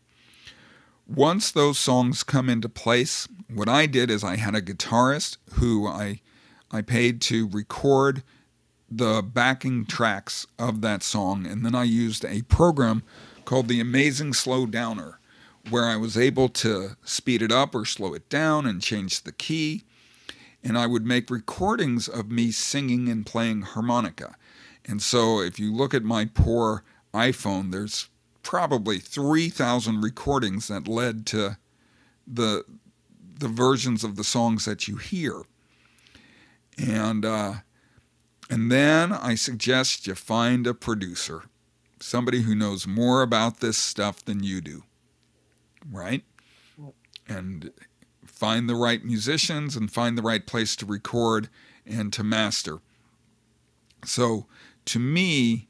Once 1.07 1.51
those 1.51 1.77
songs 1.77 2.23
come 2.23 2.49
into 2.49 2.69
place, 2.69 3.27
what 3.53 3.67
I 3.67 3.85
did 3.85 4.09
is 4.09 4.23
I 4.23 4.37
had 4.37 4.55
a 4.55 4.61
guitarist 4.61 5.37
who 5.53 5.87
I 5.87 6.21
I 6.71 6.81
paid 6.81 7.21
to 7.23 7.47
record 7.49 8.23
the 8.89 9.21
backing 9.21 9.85
tracks 9.85 10.47
of 10.57 10.81
that 10.81 11.03
song 11.03 11.45
and 11.45 11.65
then 11.65 11.75
I 11.75 11.83
used 11.83 12.25
a 12.25 12.41
program 12.43 13.03
called 13.45 13.67
the 13.67 13.79
Amazing 13.79 14.33
Slow 14.33 14.65
Downer 14.65 15.19
where 15.69 15.85
I 15.85 15.97
was 15.97 16.17
able 16.17 16.49
to 16.49 16.95
speed 17.03 17.41
it 17.41 17.51
up 17.51 17.75
or 17.75 17.85
slow 17.85 18.13
it 18.13 18.27
down 18.29 18.65
and 18.65 18.81
change 18.81 19.21
the 19.21 19.31
key 19.31 19.83
and 20.63 20.77
I 20.77 20.87
would 20.87 21.05
make 21.05 21.29
recordings 21.29 22.07
of 22.07 22.31
me 22.31 22.51
singing 22.51 23.09
and 23.09 23.25
playing 23.25 23.63
harmonica. 23.63 24.35
And 24.85 25.01
so 25.01 25.41
if 25.41 25.59
you 25.59 25.73
look 25.73 25.93
at 25.93 26.03
my 26.03 26.25
poor 26.25 26.83
iPhone, 27.13 27.71
there's 27.71 28.09
probably 28.43 28.99
3,000 28.99 30.01
recordings 30.01 30.67
that 30.67 30.87
led 30.87 31.25
to 31.27 31.57
the 32.27 32.63
the 33.39 33.47
versions 33.47 34.03
of 34.03 34.15
the 34.15 34.23
songs 34.23 34.63
that 34.65 34.87
you 34.87 34.97
hear. 34.97 35.41
And 36.77 37.25
uh, 37.25 37.53
and 38.49 38.71
then 38.71 39.11
I 39.11 39.35
suggest 39.35 40.07
you 40.07 40.15
find 40.15 40.67
a 40.67 40.73
producer, 40.73 41.43
somebody 41.99 42.41
who 42.43 42.55
knows 42.55 42.85
more 42.85 43.21
about 43.21 43.59
this 43.59 43.77
stuff 43.77 44.23
than 44.23 44.43
you 44.43 44.61
do, 44.61 44.83
right? 45.89 46.23
And 47.27 47.71
find 48.25 48.69
the 48.69 48.75
right 48.75 49.03
musicians 49.03 49.75
and 49.75 49.91
find 49.91 50.17
the 50.17 50.21
right 50.21 50.45
place 50.45 50.75
to 50.77 50.85
record 50.85 51.49
and 51.85 52.11
to 52.13 52.23
master. 52.23 52.79
So, 54.05 54.47
to 54.85 54.99
me, 54.99 55.69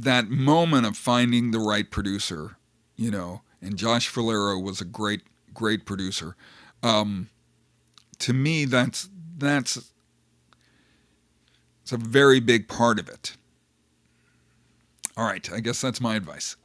that 0.00 0.28
moment 0.28 0.86
of 0.86 0.96
finding 0.96 1.50
the 1.50 1.58
right 1.58 1.90
producer, 1.90 2.56
you 2.96 3.10
know, 3.10 3.42
and 3.60 3.76
Josh 3.76 4.08
Fulero 4.08 4.62
was 4.62 4.80
a 4.80 4.84
great, 4.84 5.22
great 5.52 5.84
producer. 5.84 6.36
Um, 6.82 7.30
to 8.20 8.32
me, 8.32 8.64
that's 8.64 9.08
that's 9.36 9.92
it's 11.82 11.92
a 11.92 11.96
very 11.96 12.40
big 12.40 12.68
part 12.68 12.98
of 12.98 13.08
it. 13.08 13.36
All 15.16 15.24
right, 15.24 15.50
I 15.52 15.60
guess 15.60 15.80
that's 15.80 16.00
my 16.00 16.14
advice. 16.16 16.56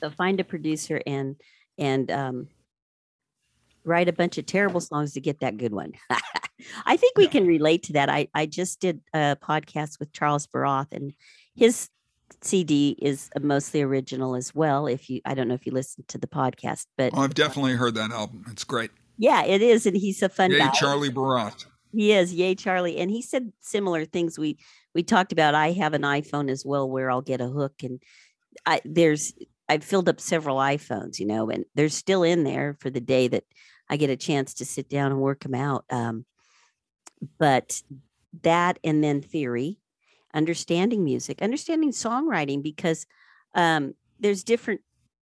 So 0.00 0.10
find 0.10 0.40
a 0.40 0.44
producer 0.44 1.00
and 1.06 1.36
and 1.78 2.10
um, 2.10 2.48
write 3.84 4.08
a 4.08 4.12
bunch 4.12 4.38
of 4.38 4.46
terrible 4.46 4.80
songs 4.80 5.12
to 5.12 5.20
get 5.20 5.40
that 5.40 5.56
good 5.56 5.72
one. 5.72 5.92
I 6.86 6.96
think 6.96 7.16
we 7.16 7.24
Yeah. 7.24 7.30
can 7.30 7.46
relate 7.46 7.82
to 7.84 7.92
that. 7.94 8.08
I 8.08 8.28
I 8.34 8.46
just 8.46 8.80
did 8.80 9.00
a 9.14 9.36
podcast 9.40 10.00
with 10.00 10.12
Charles 10.12 10.46
Baroth, 10.46 10.92
and 10.92 11.12
his 11.54 11.88
CD 12.42 12.96
is 13.00 13.30
mostly 13.40 13.82
original 13.82 14.34
as 14.36 14.54
well. 14.54 14.86
If 14.86 15.08
you, 15.10 15.20
I 15.24 15.34
don't 15.34 15.48
know 15.48 15.54
if 15.54 15.66
you 15.66 15.72
listened 15.72 16.08
to 16.08 16.18
the 16.18 16.26
podcast, 16.26 16.86
but 16.96 17.12
Oh, 17.14 17.20
I've 17.20 17.34
definitely 17.34 17.72
heard 17.74 17.94
that 17.94 18.10
album. 18.10 18.44
It's 18.50 18.64
great. 18.64 18.90
yeah, 19.18 19.44
it 19.44 19.62
is, 19.62 19.86
and 19.86 19.96
he's 19.96 20.22
a 20.22 20.28
fun 20.28 20.50
Yay, 20.50 20.58
guy. 20.58 20.70
Charlie 20.70 21.10
Barat. 21.10 21.66
He 21.92 22.12
is, 22.12 22.34
yay, 22.34 22.54
Charlie. 22.54 22.98
And 22.98 23.10
he 23.10 23.22
said 23.22 23.52
similar 23.60 24.04
things. 24.04 24.38
We 24.38 24.58
we 24.94 25.02
talked 25.02 25.32
about. 25.32 25.54
I 25.54 25.72
have 25.72 25.94
an 25.94 26.02
iPhone 26.02 26.50
as 26.50 26.64
well, 26.64 26.90
where 26.90 27.10
I'll 27.10 27.22
get 27.22 27.40
a 27.40 27.46
hook, 27.48 27.74
and 27.82 28.02
I 28.66 28.80
there's 28.84 29.32
I've 29.68 29.84
filled 29.84 30.08
up 30.08 30.20
several 30.20 30.58
iPhones, 30.58 31.18
you 31.18 31.26
know, 31.26 31.48
and 31.50 31.64
they're 31.74 31.88
still 31.88 32.22
in 32.22 32.44
there 32.44 32.76
for 32.80 32.90
the 32.90 33.00
day 33.00 33.28
that 33.28 33.44
I 33.88 33.96
get 33.96 34.10
a 34.10 34.16
chance 34.16 34.54
to 34.54 34.64
sit 34.66 34.88
down 34.90 35.10
and 35.12 35.20
work 35.20 35.40
them 35.40 35.54
out. 35.54 35.84
Um, 35.90 36.26
but 37.38 37.80
that 38.42 38.78
and 38.84 39.02
then 39.02 39.22
theory, 39.22 39.78
understanding 40.34 41.04
music, 41.04 41.42
understanding 41.42 41.90
songwriting, 41.90 42.62
because 42.62 43.06
um, 43.54 43.94
there's 44.20 44.44
different 44.44 44.80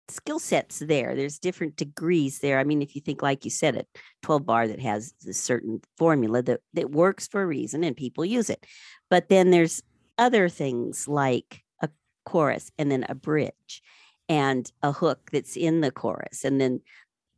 skill 0.08 0.40
sets 0.40 0.80
there. 0.80 1.16
There's 1.16 1.40
different 1.40 1.76
degrees 1.76 2.40
there. 2.40 2.60
I 2.60 2.64
mean, 2.64 2.82
if 2.82 2.96
you 2.96 3.02
think, 3.02 3.22
like 3.22 3.44
you 3.46 3.52
said, 3.52 3.76
a 3.76 3.86
12 4.24 4.46
bar 4.46 4.68
that 4.68 4.80
has 4.80 5.14
a 5.28 5.34
certain 5.34 5.82
formula 5.98 6.42
that, 6.44 6.62
that 6.74 6.92
works 6.92 7.28
for 7.28 7.42
a 7.42 7.48
reason 7.48 7.84
and 7.84 7.98
people 7.98 8.26
use 8.26 8.50
it. 8.50 8.66
But 9.10 9.30
then 9.30 9.52
there's 9.52 9.82
other 10.18 10.50
things 10.50 11.08
like 11.08 11.64
a 11.82 11.90
chorus 12.26 12.72
and 12.78 12.92
then 12.92 13.06
a 13.10 13.16
bridge 13.16 13.82
and 14.30 14.72
a 14.82 14.92
hook 14.92 15.30
that's 15.32 15.58
in 15.58 15.82
the 15.82 15.92
chorus 15.92 16.44
and 16.44 16.60
then 16.60 16.82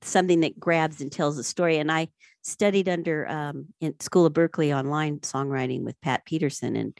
something 0.02 0.42
that 0.42 0.60
grabs 0.60 1.02
and 1.02 1.12
tells 1.12 1.38
a 1.38 1.44
story. 1.44 1.78
And 1.78 1.92
I 1.92 2.10
studied 2.44 2.88
under 2.88 3.28
um, 3.28 3.68
in 3.82 4.00
School 4.00 4.26
of 4.26 4.34
Berklee 4.34 4.76
online 4.78 5.20
songwriting 5.20 5.84
with 5.84 6.00
Pat 6.02 6.26
Pattison, 6.26 6.76
and 6.76 6.98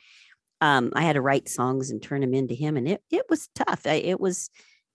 um, 0.62 0.92
I 0.96 1.04
had 1.04 1.14
to 1.14 1.22
write 1.22 1.50
songs 1.50 1.92
and 1.92 2.02
turn 2.02 2.22
them 2.22 2.34
into 2.34 2.54
him, 2.54 2.78
and 2.78 2.88
it 2.88 3.02
it 3.12 3.26
was 3.30 3.50
tough. 3.56 3.82
I, 3.86 3.96
it 3.96 4.20
was 4.20 4.50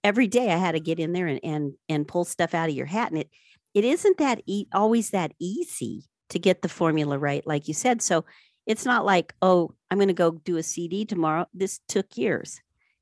every 0.04 0.26
day 0.26 0.50
I 0.50 0.56
had 0.56 0.72
to 0.72 0.80
get 0.80 0.98
in 0.98 1.12
there 1.12 1.26
and 1.26 1.40
and 1.42 1.72
and 1.88 2.08
pull 2.08 2.24
stuff 2.24 2.54
out 2.54 2.68
of 2.68 2.74
your 2.74 2.86
hat, 2.86 3.10
and 3.10 3.20
it 3.20 3.30
it 3.74 3.84
isn't 3.84 4.18
that 4.18 4.42
e- 4.46 4.66
always 4.72 5.10
that 5.10 5.32
easy 5.38 6.04
to 6.30 6.38
get 6.38 6.62
the 6.62 6.68
formula 6.68 7.18
right, 7.18 7.46
like 7.46 7.68
you 7.68 7.74
said. 7.74 8.02
So 8.02 8.24
it's 8.66 8.84
not 8.84 9.04
like 9.04 9.34
oh 9.42 9.74
I'm 9.90 9.98
going 9.98 10.08
to 10.08 10.14
go 10.14 10.32
do 10.32 10.56
a 10.56 10.62
CD 10.62 11.04
tomorrow. 11.04 11.46
This 11.54 11.80
took 11.88 12.16
years. 12.16 12.60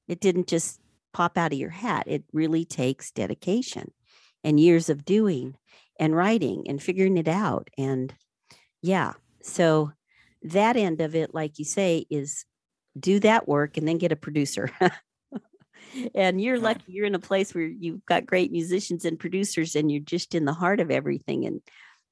It 0.09 0.21
didn't 0.21 0.49
just 0.49 0.81
pop 1.13 1.39
out 1.39 1.53
of 1.53 1.59
your 1.59 1.71
hat. 1.71 2.05
It 2.07 2.25
really 2.33 2.65
takes 2.65 3.11
dedication 3.11 3.93
and 4.45 4.59
years 4.59 4.89
of 4.89 5.05
doing 5.05 5.55
and 5.99 6.17
writing 6.17 6.65
and 6.69 6.83
figuring 6.83 7.17
it 7.17 7.29
out. 7.29 7.69
And 7.79 8.13
yeah, 8.83 9.13
so 9.43 9.93
that 10.43 10.77
end 10.77 11.01
of 11.01 11.15
it, 11.15 11.35
like 11.35 11.59
you 11.59 11.65
say, 11.65 12.07
is 12.11 12.45
do 12.99 13.21
that 13.21 13.49
work 13.49 13.77
and 13.77 13.87
then 13.87 13.99
get 13.99 14.13
a 14.13 14.17
producer. 14.17 14.71
and 16.15 16.41
you're 16.41 16.59
lucky 16.59 16.85
you're 16.87 17.07
in 17.07 17.15
a 17.15 17.21
place 17.21 17.55
where 17.55 17.65
you've 17.65 18.05
got 18.07 18.27
great 18.27 18.53
musicians 18.53 19.05
and 19.05 19.19
producers 19.19 19.77
and 19.77 19.91
you're 19.91 20.01
just 20.01 20.35
in 20.35 20.45
the 20.45 20.53
heart 20.53 20.81
of 20.81 20.91
everything. 20.91 21.47
And 21.47 21.61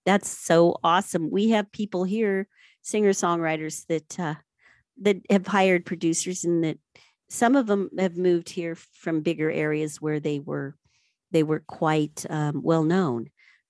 that's 0.04 0.28
so 0.28 0.78
awesome. 0.82 1.30
We 1.30 1.50
have 1.50 1.70
people 1.72 2.04
here, 2.04 2.48
singer 2.82 3.10
songwriters 3.10 3.86
that 3.86 4.18
uh, 4.18 4.34
that 5.02 5.18
have 5.30 5.46
hired 5.46 5.86
producers 5.86 6.44
and 6.44 6.64
that 6.64 6.78
some 7.28 7.56
of 7.56 7.66
them 7.66 7.90
have 7.98 8.16
moved 8.16 8.48
here 8.48 8.74
from 8.74 9.20
bigger 9.20 9.50
areas 9.50 10.00
where 10.00 10.18
they 10.20 10.40
were 10.40 10.76
they 11.30 11.42
were 11.42 11.62
quite 11.66 12.24
um, 12.30 12.62
well 12.62 12.84
known, 12.84 13.28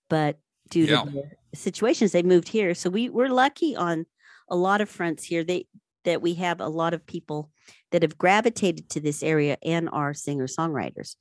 but 0.09 0.39
due 0.71 0.85
yeah. 0.85 1.03
to 1.03 1.11
the 1.11 1.57
situations, 1.57 2.13
they 2.13 2.23
moved 2.23 2.49
here. 2.49 2.75
So 2.75 2.89
we 2.89 3.09
we're 3.09 3.29
lucky 3.29 3.75
on 3.75 4.07
a 4.49 4.57
lot 4.57 4.81
of 4.81 4.89
fronts 4.89 5.25
here. 5.25 5.43
They 5.43 5.67
that 6.09 6.23
we 6.23 6.33
have 6.33 6.59
a 6.59 6.69
lot 6.69 6.95
of 6.95 7.07
people 7.07 7.51
that 7.93 8.01
have 8.01 8.17
gravitated 8.17 8.89
to 8.89 8.99
this 8.99 9.23
area 9.23 9.59
and 9.63 9.91
are 9.93 10.15
singer 10.15 10.47
songwriters. 10.47 11.17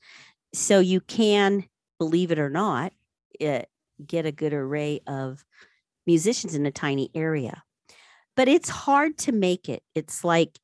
So 0.54 0.80
you 0.80 1.02
can, 1.02 1.66
believe 2.00 2.32
it 2.32 2.40
or 2.40 2.50
not, 2.50 2.94
uh, 3.46 3.64
get 4.06 4.26
a 4.26 4.32
good 4.32 4.54
array 4.54 5.02
of 5.06 5.44
musicians 6.06 6.56
in 6.56 6.66
a 6.66 6.72
tiny 6.72 7.12
area. 7.14 7.64
But 8.38 8.48
it's 8.48 8.70
hard 8.70 9.18
to 9.20 9.34
make 9.34 9.68
it. 9.68 9.84
It's 9.94 10.24
like 10.24 10.58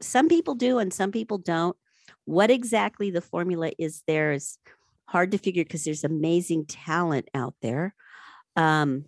some 0.00 0.28
people 0.28 0.56
do 0.56 0.80
and 0.80 0.92
some 0.92 1.12
people 1.12 1.38
don't. 1.38 1.76
What 2.24 2.50
exactly 2.50 3.12
the 3.12 3.20
formula 3.20 3.70
is 3.78 4.02
there 4.08 4.32
is 4.32 4.58
hard 5.06 5.30
to 5.30 5.38
figure 5.38 5.62
because 5.62 5.84
there's 5.84 6.02
amazing 6.02 6.66
talent 6.66 7.28
out 7.34 7.54
there, 7.62 7.94
um, 8.56 9.04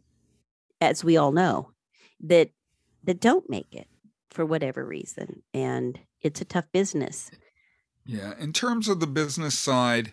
as 0.81 1.03
we 1.03 1.17
all 1.17 1.33
know, 1.33 1.73
that 2.21 2.51
that 3.03 3.19
don't 3.19 3.51
make 3.51 3.75
it 3.75 3.89
for 4.31 4.47
whatever 4.47 4.85
reason, 4.85 5.43
and 5.53 6.01
it's 6.23 6.41
a 6.41 6.45
tough 6.45 6.67
business. 6.73 7.31
Yeah, 8.07 8.35
in 8.39 8.53
terms 8.53 8.89
of 8.89 9.01
the 9.01 9.07
business 9.07 9.59
side, 9.59 10.13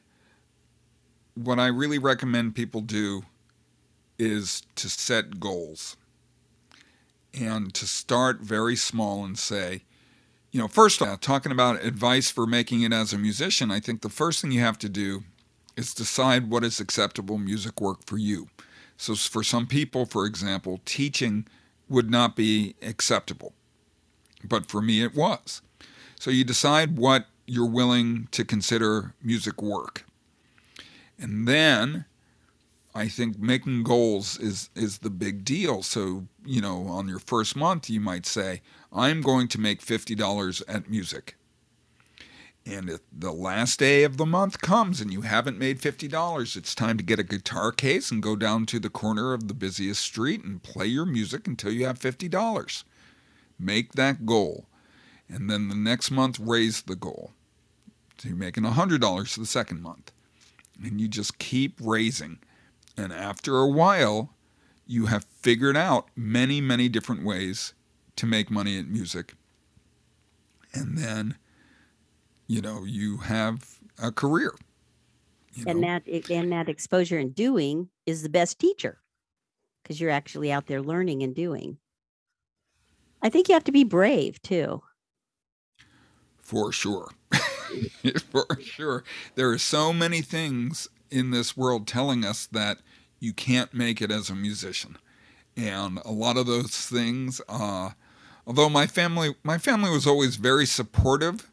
what 1.35 1.59
I 1.59 1.67
really 1.67 1.99
recommend 1.99 2.55
people 2.55 2.81
do 2.81 3.23
is 4.19 4.63
to 4.75 4.89
set 4.89 5.39
goals 5.39 5.97
and 7.33 7.73
to 7.73 7.85
start 7.85 8.41
very 8.41 8.75
small 8.75 9.23
and 9.23 9.37
say, 9.37 9.83
you 10.51 10.59
know, 10.59 10.67
first 10.67 11.01
off, 11.01 11.21
talking 11.21 11.51
about 11.51 11.83
advice 11.83 12.31
for 12.31 12.47
making 12.47 12.81
it 12.81 12.93
as 12.93 13.13
a 13.13 13.17
musician, 13.17 13.69
I 13.69 13.79
think 13.79 14.01
the 14.01 14.09
first 14.09 14.41
thing 14.41 14.51
you 14.51 14.61
have 14.61 14.79
to 14.79 14.89
do 14.89 15.23
is 15.75 15.93
decide 15.93 16.49
what 16.49 16.63
is 16.63 16.79
acceptable 16.79 17.37
music 17.37 17.79
work 17.79 18.05
for 18.05 18.17
you. 18.17 18.47
So, 18.97 19.13
for 19.13 19.43
some 19.43 19.67
people, 19.67 20.05
for 20.05 20.25
example, 20.25 20.81
teaching 20.85 21.45
would 21.87 22.09
not 22.09 22.35
be 22.35 22.75
acceptable, 22.81 23.53
but 24.47 24.67
for 24.67 24.81
me, 24.81 25.03
it 25.03 25.15
was. 25.15 25.61
So, 26.19 26.31
you 26.31 26.43
decide 26.43 26.97
what 26.97 27.27
you're 27.45 27.69
willing 27.69 28.27
to 28.31 28.43
consider 28.43 29.13
music 29.23 29.61
work. 29.61 30.05
And 31.19 31.47
then 31.47 32.05
I 32.97 33.07
think 33.07 33.39
making 33.39 33.83
goals 33.83 34.39
is 34.39 34.69
is 34.75 34.99
the 34.99 35.11
big 35.11 35.45
deal. 35.45 35.83
So, 35.83 36.27
you 36.43 36.61
know, 36.61 36.87
on 36.87 37.07
your 37.07 37.19
first 37.19 37.55
month 37.55 37.89
you 37.89 37.99
might 37.99 38.25
say, 38.25 38.61
I'm 38.91 39.21
going 39.21 39.47
to 39.49 39.59
make 39.59 39.85
$50 39.85 40.63
at 40.67 40.89
music. 40.89 41.35
And 42.65 42.89
if 42.89 42.99
the 43.17 43.31
last 43.31 43.79
day 43.79 44.03
of 44.03 44.17
the 44.17 44.25
month 44.25 44.61
comes 44.61 44.99
and 44.99 45.13
you 45.13 45.21
haven't 45.21 45.59
made 45.59 45.79
$50, 45.79 46.57
it's 46.57 46.75
time 46.75 46.97
to 46.97 47.03
get 47.03 47.19
a 47.19 47.23
guitar 47.23 47.71
case 47.71 48.11
and 48.11 48.21
go 48.21 48.35
down 48.35 48.65
to 48.65 48.79
the 48.79 48.89
corner 48.89 49.31
of 49.33 49.47
the 49.47 49.53
busiest 49.53 50.01
street 50.01 50.43
and 50.43 50.61
play 50.61 50.87
your 50.87 51.05
music 51.05 51.47
until 51.47 51.71
you 51.71 51.85
have 51.85 51.99
$50. 51.99 52.83
Make 53.59 53.93
that 53.93 54.25
goal. 54.25 54.65
And 55.29 55.49
then 55.49 55.69
the 55.69 55.75
next 55.75 56.11
month, 56.11 56.39
raise 56.39 56.83
the 56.83 56.95
goal. 56.95 57.31
So 58.17 58.29
you're 58.29 58.37
making 58.37 58.63
$100 58.63 59.37
the 59.37 59.45
second 59.45 59.81
month. 59.81 60.11
And 60.83 61.01
you 61.01 61.07
just 61.07 61.37
keep 61.37 61.79
raising. 61.81 62.39
And 62.95 63.11
after 63.11 63.57
a 63.57 63.67
while, 63.67 64.33
you 64.85 65.07
have 65.07 65.25
figured 65.25 65.75
out 65.75 66.07
many, 66.15 66.61
many 66.61 66.87
different 66.87 67.23
ways 67.23 67.73
to 68.15 68.25
make 68.25 68.49
money 68.49 68.79
at 68.79 68.87
music. 68.87 69.33
And 70.73 70.97
then 70.97 71.35
you 72.47 72.61
know 72.61 72.83
you 72.85 73.17
have 73.17 73.77
a 74.01 74.11
career 74.11 74.53
and 75.65 75.81
know? 75.81 75.87
that 75.87 76.31
and 76.31 76.51
that 76.51 76.69
exposure 76.69 77.17
and 77.17 77.35
doing 77.35 77.89
is 78.05 78.23
the 78.23 78.29
best 78.29 78.59
teacher 78.59 78.99
because 79.83 79.99
you're 79.99 80.11
actually 80.11 80.51
out 80.51 80.67
there 80.67 80.81
learning 80.81 81.23
and 81.23 81.35
doing 81.35 81.77
i 83.21 83.29
think 83.29 83.47
you 83.47 83.53
have 83.53 83.63
to 83.63 83.71
be 83.71 83.83
brave 83.83 84.41
too 84.41 84.81
for 86.41 86.71
sure 86.71 87.11
for 88.31 88.45
sure 88.61 89.03
there 89.35 89.49
are 89.49 89.57
so 89.57 89.91
many 89.93 90.21
things 90.21 90.87
in 91.11 91.31
this 91.31 91.55
world 91.57 91.87
telling 91.87 92.25
us 92.25 92.47
that 92.47 92.79
you 93.19 93.33
can't 93.33 93.73
make 93.73 94.01
it 94.01 94.11
as 94.11 94.29
a 94.29 94.35
musician 94.35 94.97
and 95.55 95.99
a 96.05 96.11
lot 96.11 96.37
of 96.37 96.45
those 96.45 96.75
things 96.75 97.41
uh, 97.49 97.89
although 98.45 98.69
my 98.69 98.87
family 98.87 99.35
my 99.43 99.57
family 99.57 99.89
was 99.89 100.07
always 100.07 100.35
very 100.37 100.65
supportive 100.65 101.49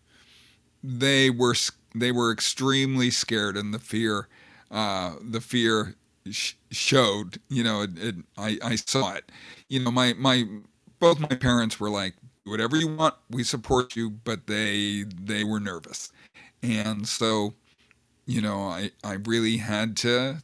they 0.83 1.31
were 1.31 1.55
they 1.95 2.13
were 2.13 2.33
extremely 2.33 3.11
scared, 3.11 3.57
and 3.57 3.73
the 3.73 3.79
fear 3.79 4.29
uh, 4.71 5.15
the 5.21 5.41
fear 5.41 5.97
sh- 6.31 6.55
showed. 6.71 7.41
You 7.49 7.65
know, 7.65 7.83
it, 7.83 7.91
it, 7.99 8.15
I 8.37 8.59
I 8.63 8.77
saw 8.77 9.15
it. 9.15 9.31
You 9.69 9.81
know, 9.81 9.91
my 9.91 10.15
my 10.15 10.45
both 10.99 11.21
my 11.21 11.29
parents 11.29 11.81
were 11.81 11.91
like, 11.91 12.15
whatever 12.45 12.77
you 12.77 12.89
want, 12.89 13.15
we 13.31 13.45
support 13.45 13.97
you, 13.97 14.11
but 14.11 14.47
they 14.47 15.05
they 15.21 15.45
were 15.45 15.61
nervous, 15.61 16.13
and 16.63 17.07
so 17.09 17.55
you 18.27 18.41
know, 18.41 18.63
I 18.69 18.91
I 19.03 19.15
really 19.15 19.59
had 19.59 19.97
to 19.99 20.43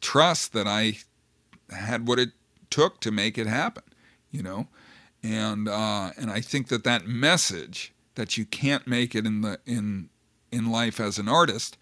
trust 0.00 0.52
that 0.52 0.66
I 0.66 0.98
had 1.70 2.06
what 2.08 2.18
it 2.18 2.30
took 2.70 3.00
to 3.00 3.10
make 3.10 3.38
it 3.38 3.46
happen. 3.46 3.84
You 4.30 4.42
know, 4.42 4.68
and 5.22 5.68
uh, 5.68 6.10
and 6.18 6.30
I 6.30 6.40
think 6.40 6.68
that 6.68 6.84
that 6.84 7.06
message 7.06 7.92
that 8.16 8.36
you 8.36 8.44
can't 8.44 8.86
make 8.86 9.14
it 9.14 9.26
in 9.26 9.40
the 9.42 9.60
in 9.66 10.08
in 10.52 10.70
life 10.70 11.00
as 11.00 11.18
an 11.18 11.28
artist 11.28 11.76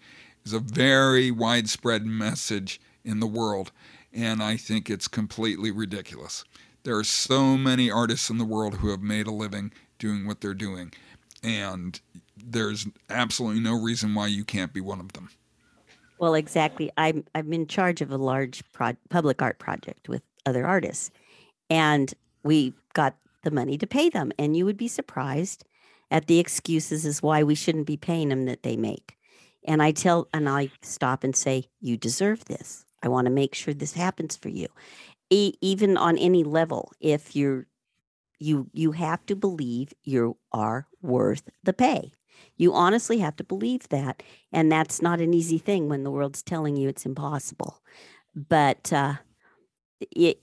is 0.45 0.53
a 0.53 0.59
very 0.59 1.31
widespread 1.31 2.05
message 2.05 2.81
in 3.03 3.19
the 3.19 3.27
world 3.27 3.71
and 4.13 4.43
I 4.43 4.57
think 4.57 4.89
it's 4.89 5.07
completely 5.07 5.71
ridiculous. 5.71 6.43
There 6.83 6.97
are 6.97 7.03
so 7.03 7.57
many 7.57 7.89
artists 7.89 8.29
in 8.29 8.37
the 8.37 8.45
world 8.45 8.75
who 8.75 8.89
have 8.89 9.01
made 9.01 9.27
a 9.27 9.31
living 9.31 9.71
doing 9.97 10.27
what 10.27 10.41
they're 10.41 10.53
doing 10.53 10.91
and 11.43 11.99
there's 12.37 12.87
absolutely 13.09 13.61
no 13.61 13.79
reason 13.79 14.15
why 14.15 14.27
you 14.27 14.43
can't 14.43 14.73
be 14.73 14.81
one 14.81 14.99
of 14.99 15.13
them. 15.13 15.29
Well, 16.17 16.35
exactly. 16.35 16.89
I'm 16.97 17.25
I'm 17.35 17.51
in 17.51 17.67
charge 17.67 18.01
of 18.01 18.11
a 18.11 18.17
large 18.17 18.63
pro- 18.71 18.97
public 19.09 19.41
art 19.41 19.59
project 19.59 20.07
with 20.07 20.21
other 20.45 20.65
artists, 20.65 21.11
And 21.69 22.13
we 22.43 22.73
got 22.93 23.15
the 23.43 23.51
money 23.51 23.77
to 23.77 23.87
pay 23.87 24.09
them. 24.09 24.31
And 24.39 24.55
you 24.55 24.65
would 24.65 24.77
be 24.77 24.87
surprised 24.87 25.65
at 26.11 26.27
the 26.27 26.39
excuses 26.39 27.05
as 27.05 27.21
why 27.21 27.43
we 27.43 27.55
shouldn't 27.55 27.87
be 27.87 27.97
paying 27.97 28.29
them 28.29 28.45
that 28.45 28.63
they 28.63 28.77
make. 28.77 29.17
And 29.65 29.81
I 29.81 29.91
tell, 29.91 30.27
and 30.33 30.47
I 30.47 30.69
stop 30.81 31.23
and 31.23 31.35
say, 31.35 31.65
You 31.81 31.97
deserve 31.97 32.45
this. 32.45 32.85
I 33.01 33.09
want 33.09 33.25
to 33.25 33.31
make 33.31 33.53
sure 33.53 33.73
this 33.73 33.93
happens 33.93 34.37
for 34.37 34.49
you. 34.49 34.67
E- 35.33 35.57
even 35.61 35.97
on 35.97 36.17
any 36.17 36.43
level, 36.43 36.91
if 36.99 37.35
you're, 37.35 37.65
you, 38.39 38.69
you 38.71 38.91
have 38.91 39.25
to 39.25 39.35
believe 39.35 39.93
you 40.03 40.37
are 40.51 40.87
worth 41.01 41.49
the 41.63 41.73
pay. 41.73 42.11
You 42.55 42.73
honestly 42.73 43.17
have 43.19 43.35
to 43.37 43.43
believe 43.43 43.89
that. 43.89 44.21
And 44.51 44.71
that's 44.71 45.01
not 45.01 45.19
an 45.19 45.33
easy 45.33 45.57
thing 45.57 45.89
when 45.89 46.03
the 46.03 46.11
world's 46.11 46.43
telling 46.43 46.75
you 46.75 46.87
it's 46.87 47.05
impossible. 47.05 47.81
But 48.35 48.93
uh, 48.93 49.15
it, 50.15 50.39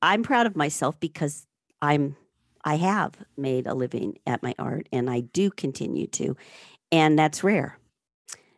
I'm 0.00 0.22
proud 0.22 0.46
of 0.46 0.56
myself 0.56 0.98
because 0.98 1.46
I'm 1.82 2.16
I 2.64 2.76
have 2.76 3.14
made 3.36 3.66
a 3.66 3.74
living 3.74 4.18
at 4.26 4.42
my 4.42 4.54
art 4.58 4.88
and 4.92 5.10
I 5.10 5.20
do 5.20 5.50
continue 5.50 6.06
to. 6.08 6.36
And 6.92 7.18
that's 7.18 7.42
rare. 7.42 7.76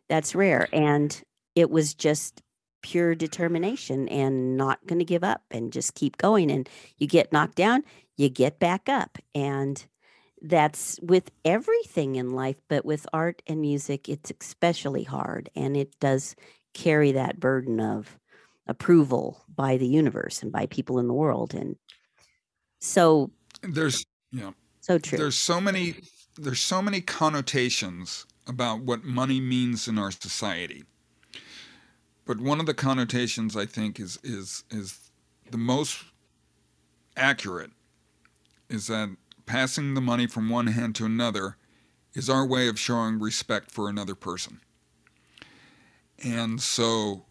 That's 0.09 0.35
rare. 0.35 0.69
And 0.73 1.21
it 1.55 1.71
was 1.71 1.95
just 1.95 2.43
pure 2.85 3.15
determination 3.15 4.07
and 4.09 4.59
not 4.59 4.87
going 4.87 4.99
to 4.99 5.07
give 5.07 5.25
up 5.25 5.43
and 5.51 5.73
just 5.73 5.95
keep 5.95 6.19
going. 6.19 6.51
And 6.51 6.69
you 6.99 7.07
get 7.07 7.33
knocked 7.33 7.55
down, 7.55 7.83
you 8.19 8.29
get 8.29 8.59
back 8.61 8.91
up. 8.91 9.17
And 9.35 9.85
that's 10.43 11.01
with 11.03 11.31
everything 11.47 12.17
in 12.17 12.33
life, 12.33 12.61
but 12.69 12.85
with 12.85 13.07
art 13.15 13.41
and 13.47 13.63
music, 13.63 14.11
it's 14.11 14.31
especially 14.39 15.03
hard. 15.03 15.49
And 15.57 15.79
it 15.79 15.99
does 15.99 16.37
carry 16.75 17.13
that 17.13 17.41
burden 17.41 17.81
of 17.81 18.19
approval 18.67 19.43
by 19.49 19.79
the 19.79 19.89
universe 19.89 20.43
and 20.43 20.53
by 20.53 20.67
people 20.67 20.99
in 20.99 21.09
the 21.09 21.15
world. 21.15 21.55
And 21.55 21.77
so 22.81 23.31
there's 23.63 24.05
yeah. 24.31 24.51
So 24.83 24.99
true. 24.99 25.17
There's 25.17 25.37
so 25.37 25.59
many 25.59 25.95
there's 26.37 26.61
so 26.61 26.83
many 26.83 27.01
connotations 27.01 28.27
about 28.47 28.83
what 28.83 29.05
money 29.05 29.41
means 29.41 29.89
in 29.89 29.99
our 29.99 30.11
society. 30.11 30.85
But 32.27 32.41
one 32.41 32.61
of 32.61 32.67
the 32.67 32.75
connotations 32.75 33.57
I 33.57 33.67
think 33.67 34.01
is 34.01 34.19
is 34.23 34.65
is 34.71 35.11
the 35.51 35.59
most 35.59 36.05
accurate 37.17 37.71
is 38.69 38.87
that 38.87 39.17
passing 39.47 39.95
the 39.95 40.01
money 40.01 40.27
from 40.27 40.49
one 40.49 40.69
hand 40.69 40.95
to 40.97 41.05
another 41.05 41.57
is 42.15 42.31
our 42.31 42.47
way 42.47 42.69
of 42.69 42.79
showing 42.79 43.19
respect 43.19 43.71
for 43.71 43.89
another 43.89 44.15
person. 44.15 44.61
And 46.23 46.63
so 46.63 47.25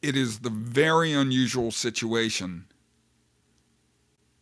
it 0.00 0.16
is 0.16 0.40
the 0.40 0.50
very 0.50 1.12
unusual 1.12 1.70
situation, 1.70 2.66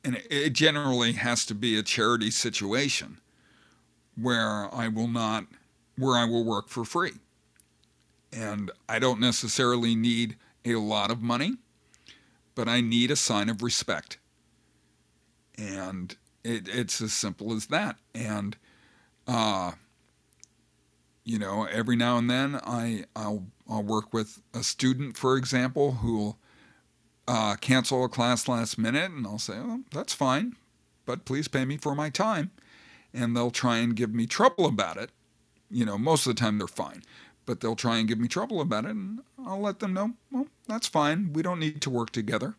and 0.05 0.23
it 0.31 0.51
generally 0.53 1.13
has 1.13 1.45
to 1.47 1.55
be 1.55 1.79
a 1.79 1.83
charity 1.83 2.31
situation 2.31 3.21
where 4.15 4.73
I 4.75 4.89
will 4.89 5.09
not, 5.09 5.47
where 6.01 6.17
I 6.17 6.25
will 6.25 6.45
work 6.45 6.69
for 6.69 6.85
free. 6.85 7.13
And 8.33 8.71
I 8.89 8.99
don't 8.99 9.21
necessarily 9.21 9.95
need 9.95 10.37
a 10.65 10.75
lot 10.75 11.11
of 11.11 11.21
money, 11.21 11.55
but 12.55 12.69
I 12.69 12.81
need 12.81 13.11
a 13.11 13.17
sign 13.17 13.49
of 13.49 13.63
respect. 13.63 14.19
And 15.59 16.17
it, 16.43 16.69
it's 16.69 17.01
as 17.01 17.13
simple 17.13 17.53
as 17.53 17.67
that. 17.67 17.97
And, 18.15 18.57
uh, 19.27 19.73
you 21.25 21.39
know, 21.39 21.65
every 21.65 21.97
now 21.97 22.19
and 22.19 22.31
then 22.31 22.61
I, 22.65 23.05
I'll 23.15 23.47
I'll 23.69 23.83
work 23.85 24.13
with 24.13 24.43
a 24.53 24.65
student, 24.65 25.17
for 25.17 25.37
example, 25.37 25.93
who'll 25.93 26.39
uh, 27.29 27.55
cancel 27.61 28.05
a 28.05 28.09
class 28.09 28.49
last 28.49 28.79
minute, 28.79 29.13
and 29.13 29.25
I'll 29.25 29.39
say, 29.39 29.55
oh, 29.57 29.83
that's 29.93 30.13
fine, 30.13 30.57
but 31.07 31.25
please 31.25 31.47
pay 31.47 31.65
me 31.65 31.77
for 31.77 31.95
my 31.95 32.11
time. 32.11 32.51
And 33.15 33.37
they'll 33.37 33.53
try 33.53 33.79
and 33.79 33.95
give 33.95 34.13
me 34.13 34.27
trouble 34.27 34.67
about 34.67 34.97
it. 34.97 35.11
You 35.71 35.85
know, 35.85 35.99
most 35.99 36.27
of 36.27 36.35
the 36.35 36.41
time 36.41 36.59
they're 36.59 36.67
fine, 36.67 37.03
but 37.47 37.61
they'll 37.61 37.77
try 37.77 37.99
and 37.99 38.09
give 38.09 38.19
me 38.19 38.29
trouble 38.29 38.61
about 38.61 38.85
it, 38.85 38.91
and 38.91 39.21
I'll 39.45 39.61
let 39.61 39.79
them 39.79 39.95
know, 39.95 40.13
well, 40.33 40.47
that's 40.67 40.87
fine. 40.87 41.33
We 41.33 41.43
don't 41.43 41.61
need 41.61 41.81
to 41.83 41.91
work 41.91 42.11
together. 42.11 42.55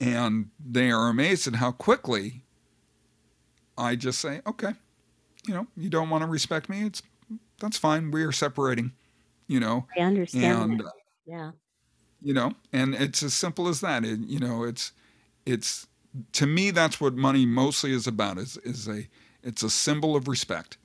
And 0.00 0.50
they 0.64 0.90
are 0.90 1.08
amazed 1.08 1.46
at 1.48 1.56
how 1.56 1.72
quickly 1.72 2.42
I 3.76 3.96
just 3.96 4.20
say, 4.20 4.42
okay, 4.46 4.74
you 5.46 5.54
know, 5.54 5.66
you 5.76 5.88
don't 5.88 6.10
want 6.10 6.22
to 6.22 6.28
respect 6.28 6.68
me. 6.68 6.84
It's 6.84 7.02
that's 7.58 7.78
fine. 7.78 8.10
We 8.10 8.22
are 8.22 8.32
separating 8.32 8.92
you 9.48 9.58
know. 9.58 9.86
I 9.98 10.02
understand. 10.02 10.72
And 10.72 10.80
that. 10.80 10.86
Uh, 10.86 10.90
yeah. 11.26 11.50
You 12.22 12.34
know, 12.34 12.52
and 12.72 12.94
it's 12.94 13.22
as 13.22 13.34
simple 13.34 13.68
as 13.68 13.80
that. 13.80 14.04
It, 14.04 14.20
you 14.20 14.38
know, 14.38 14.64
it's 14.64 14.92
it's 15.46 15.86
to 16.32 16.46
me 16.46 16.70
that's 16.70 17.00
what 17.00 17.14
money 17.14 17.46
mostly 17.46 17.92
is 17.92 18.06
about 18.06 18.38
is 18.38 18.56
is 18.58 18.88
a 18.88 19.08
it's 19.42 19.62
a 19.62 19.70
symbol 19.70 20.14
of 20.14 20.28
respect. 20.28 20.76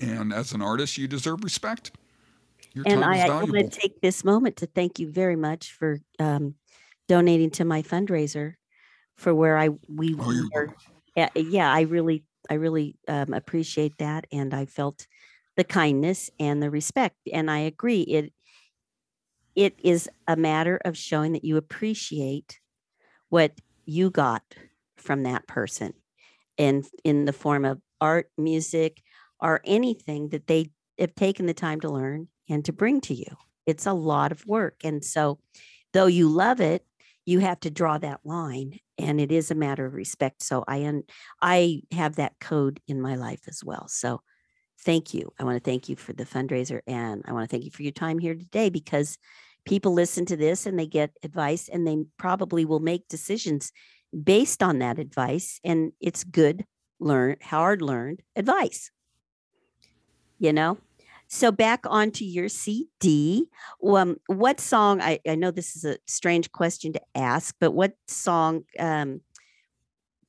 And 0.00 0.32
as 0.32 0.52
an 0.52 0.62
artist, 0.62 0.98
you 0.98 1.06
deserve 1.06 1.44
respect. 1.44 1.92
Your 2.72 2.84
and 2.86 3.04
I, 3.04 3.26
I 3.26 3.44
want 3.44 3.52
to 3.52 3.68
take 3.68 4.00
this 4.00 4.24
moment 4.24 4.56
to 4.58 4.66
thank 4.66 4.98
you 4.98 5.10
very 5.10 5.36
much 5.36 5.72
for 5.72 5.98
um, 6.18 6.54
donating 7.08 7.50
to 7.50 7.64
my 7.64 7.82
fundraiser 7.82 8.54
for 9.16 9.34
where 9.34 9.58
I 9.58 9.70
we 9.88 10.16
oh, 10.18 10.48
were. 10.54 10.74
Yeah, 11.16 11.28
yeah, 11.34 11.72
I 11.72 11.82
really 11.82 12.24
I 12.48 12.54
really 12.54 12.96
um, 13.08 13.34
appreciate 13.34 13.98
that, 13.98 14.26
and 14.32 14.54
I 14.54 14.66
felt 14.66 15.06
the 15.56 15.64
kindness 15.64 16.30
and 16.38 16.62
the 16.62 16.70
respect. 16.70 17.16
And 17.32 17.50
I 17.50 17.60
agree. 17.60 18.02
It 18.02 18.32
it 19.56 19.78
is 19.82 20.08
a 20.28 20.36
matter 20.36 20.80
of 20.84 20.96
showing 20.96 21.32
that 21.32 21.44
you 21.44 21.56
appreciate 21.56 22.60
what 23.28 23.52
you 23.84 24.10
got 24.10 24.42
from 24.96 25.24
that 25.24 25.46
person 25.46 25.92
and 26.56 26.84
in 27.04 27.24
the 27.24 27.32
form 27.32 27.64
of 27.64 27.80
art, 28.00 28.30
music, 28.38 29.02
or 29.40 29.60
anything 29.64 30.28
that 30.30 30.46
they 30.46 30.70
have 30.98 31.14
taken 31.14 31.46
the 31.46 31.54
time 31.54 31.80
to 31.80 31.90
learn 31.90 32.28
and 32.48 32.64
to 32.64 32.72
bring 32.72 33.00
to 33.02 33.14
you. 33.14 33.36
It's 33.66 33.86
a 33.86 33.92
lot 33.92 34.32
of 34.32 34.46
work. 34.46 34.76
And 34.84 35.04
so 35.04 35.38
though 35.92 36.06
you 36.06 36.28
love 36.28 36.60
it, 36.60 36.84
you 37.26 37.38
have 37.40 37.60
to 37.60 37.70
draw 37.70 37.98
that 37.98 38.20
line 38.24 38.78
and 38.98 39.20
it 39.20 39.30
is 39.30 39.50
a 39.50 39.54
matter 39.54 39.86
of 39.86 39.94
respect. 39.94 40.42
So 40.42 40.64
I 40.66 40.84
un- 40.84 41.04
I 41.40 41.82
have 41.92 42.16
that 42.16 42.34
code 42.40 42.80
in 42.88 43.00
my 43.00 43.14
life 43.16 43.42
as 43.46 43.62
well. 43.64 43.86
So 43.88 44.20
thank 44.84 45.14
you. 45.14 45.32
I 45.38 45.44
want 45.44 45.62
to 45.62 45.70
thank 45.70 45.88
you 45.88 45.96
for 45.96 46.12
the 46.12 46.24
fundraiser 46.24 46.80
and 46.86 47.22
I 47.26 47.32
want 47.32 47.48
to 47.48 47.52
thank 47.52 47.64
you 47.64 47.70
for 47.70 47.82
your 47.82 47.92
time 47.92 48.18
here 48.18 48.34
today 48.34 48.70
because 48.70 49.18
people 49.64 49.92
listen 49.92 50.24
to 50.26 50.36
this 50.36 50.66
and 50.66 50.78
they 50.78 50.86
get 50.86 51.10
advice 51.22 51.68
and 51.68 51.86
they 51.86 51.98
probably 52.16 52.64
will 52.64 52.80
make 52.80 53.08
decisions 53.08 53.72
based 54.24 54.62
on 54.62 54.78
that 54.80 54.98
advice 54.98 55.60
and 55.62 55.92
it's 56.00 56.24
good 56.24 56.64
learn 56.98 57.36
hard 57.42 57.80
learned 57.80 58.20
advice 58.34 58.90
you 60.40 60.52
know 60.52 60.76
so 61.28 61.52
back 61.52 61.80
onto 61.84 62.24
your 62.24 62.48
cd 62.48 63.46
um, 63.86 64.16
what 64.26 64.58
song 64.58 65.00
I, 65.00 65.20
I 65.28 65.36
know 65.36 65.52
this 65.52 65.76
is 65.76 65.84
a 65.84 65.96
strange 66.06 66.50
question 66.50 66.92
to 66.94 67.00
ask 67.14 67.54
but 67.60 67.70
what 67.70 67.94
song 68.08 68.64
um, 68.80 69.20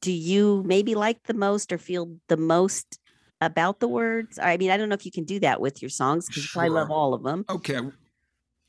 do 0.02 0.12
you 0.12 0.64
maybe 0.66 0.96
like 0.96 1.24
the 1.24 1.34
most 1.34 1.72
or 1.72 1.78
feel 1.78 2.18
the 2.28 2.38
most 2.38 3.00
about 3.40 3.80
the 3.80 3.88
words? 3.88 4.40
I 4.40 4.58
mean, 4.58 4.72
I 4.72 4.78
don't 4.78 4.90
know 4.90 4.96
if 4.96 5.06
you 5.06 5.12
can 5.12 5.24
do 5.24 5.40
that 5.40 5.62
with 5.62 5.82
your 5.82 5.90
songs 5.90 6.28
because 6.28 6.44
sure. 6.44 6.64
I 6.64 6.68
love 6.68 6.92
all 6.92 7.14
of 7.14 7.24
them. 7.24 7.46
Okay, 7.50 7.80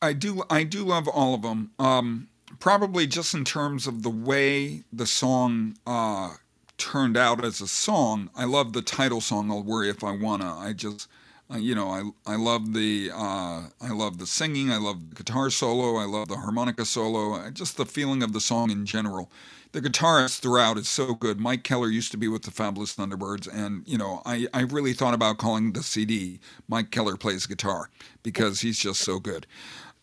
I 0.01 0.13
do. 0.13 0.43
I 0.51 0.65
do 0.65 0.85
love 0.85 1.09
all 1.09 1.35
of 1.35 1.43
them. 1.43 1.73
Um, 1.79 2.29
probably 2.61 3.07
just 3.07 3.35
in 3.35 3.45
terms 3.45 3.87
of 3.87 4.03
the 4.03 4.11
way 4.11 4.85
the 4.93 5.07
song 5.07 5.77
uh, 5.87 6.35
turned 6.79 7.17
out 7.17 7.45
as 7.45 7.61
a 7.61 7.69
song. 7.69 8.31
I 8.35 8.45
love 8.45 8.73
the 8.73 8.83
title 8.83 9.21
song. 9.21 9.51
I'll 9.51 9.63
worry 9.63 9.89
if 9.89 10.05
I 10.05 10.13
wanna. 10.13 10.57
I 10.57 10.73
just. 10.73 11.09
You 11.57 11.75
know, 11.75 11.89
I 11.89 12.33
I 12.33 12.37
love 12.37 12.73
the 12.73 13.11
uh, 13.13 13.69
I 13.81 13.91
love 13.91 14.19
the 14.19 14.27
singing. 14.27 14.71
I 14.71 14.79
love 14.79 15.11
the 15.11 15.17
guitar 15.17 15.51
solo. 15.51 15.97
I 15.97 16.05
love 16.05 16.29
the 16.29 16.37
harmonica 16.37 16.85
solo. 16.85 17.51
Just 17.51 17.77
the 17.77 17.87
feeling 17.87 18.23
of 18.23 18.33
the 18.33 18.41
song 18.41 18.71
in 18.71 18.87
general 18.87 19.31
the 19.73 19.81
guitarist 19.81 20.41
throughout 20.41 20.79
is 20.79 20.89
so 20.89 21.15
good. 21.15 21.41
Mike 21.41 21.65
Keller 21.65 21.89
used 21.89 22.13
to 22.13 22.19
be 22.19 22.29
with 22.29 22.43
the 22.43 22.51
Fabulous 22.51 22.95
Thunderbirds, 22.95 23.49
and 23.53 23.83
you 23.87 23.99
know, 23.99 24.23
I, 24.25 24.47
I 24.55 24.61
really 24.63 24.93
thought 24.93 25.15
about 25.15 25.39
calling 25.39 25.73
the 25.73 25.83
CD 25.83 26.41
"Mike 26.69 26.91
Keller 26.91 27.17
Plays 27.17 27.47
Guitar" 27.47 27.89
because 28.23 28.61
he's 28.61 28.79
just 28.79 29.01
so 29.01 29.19
good. 29.19 29.47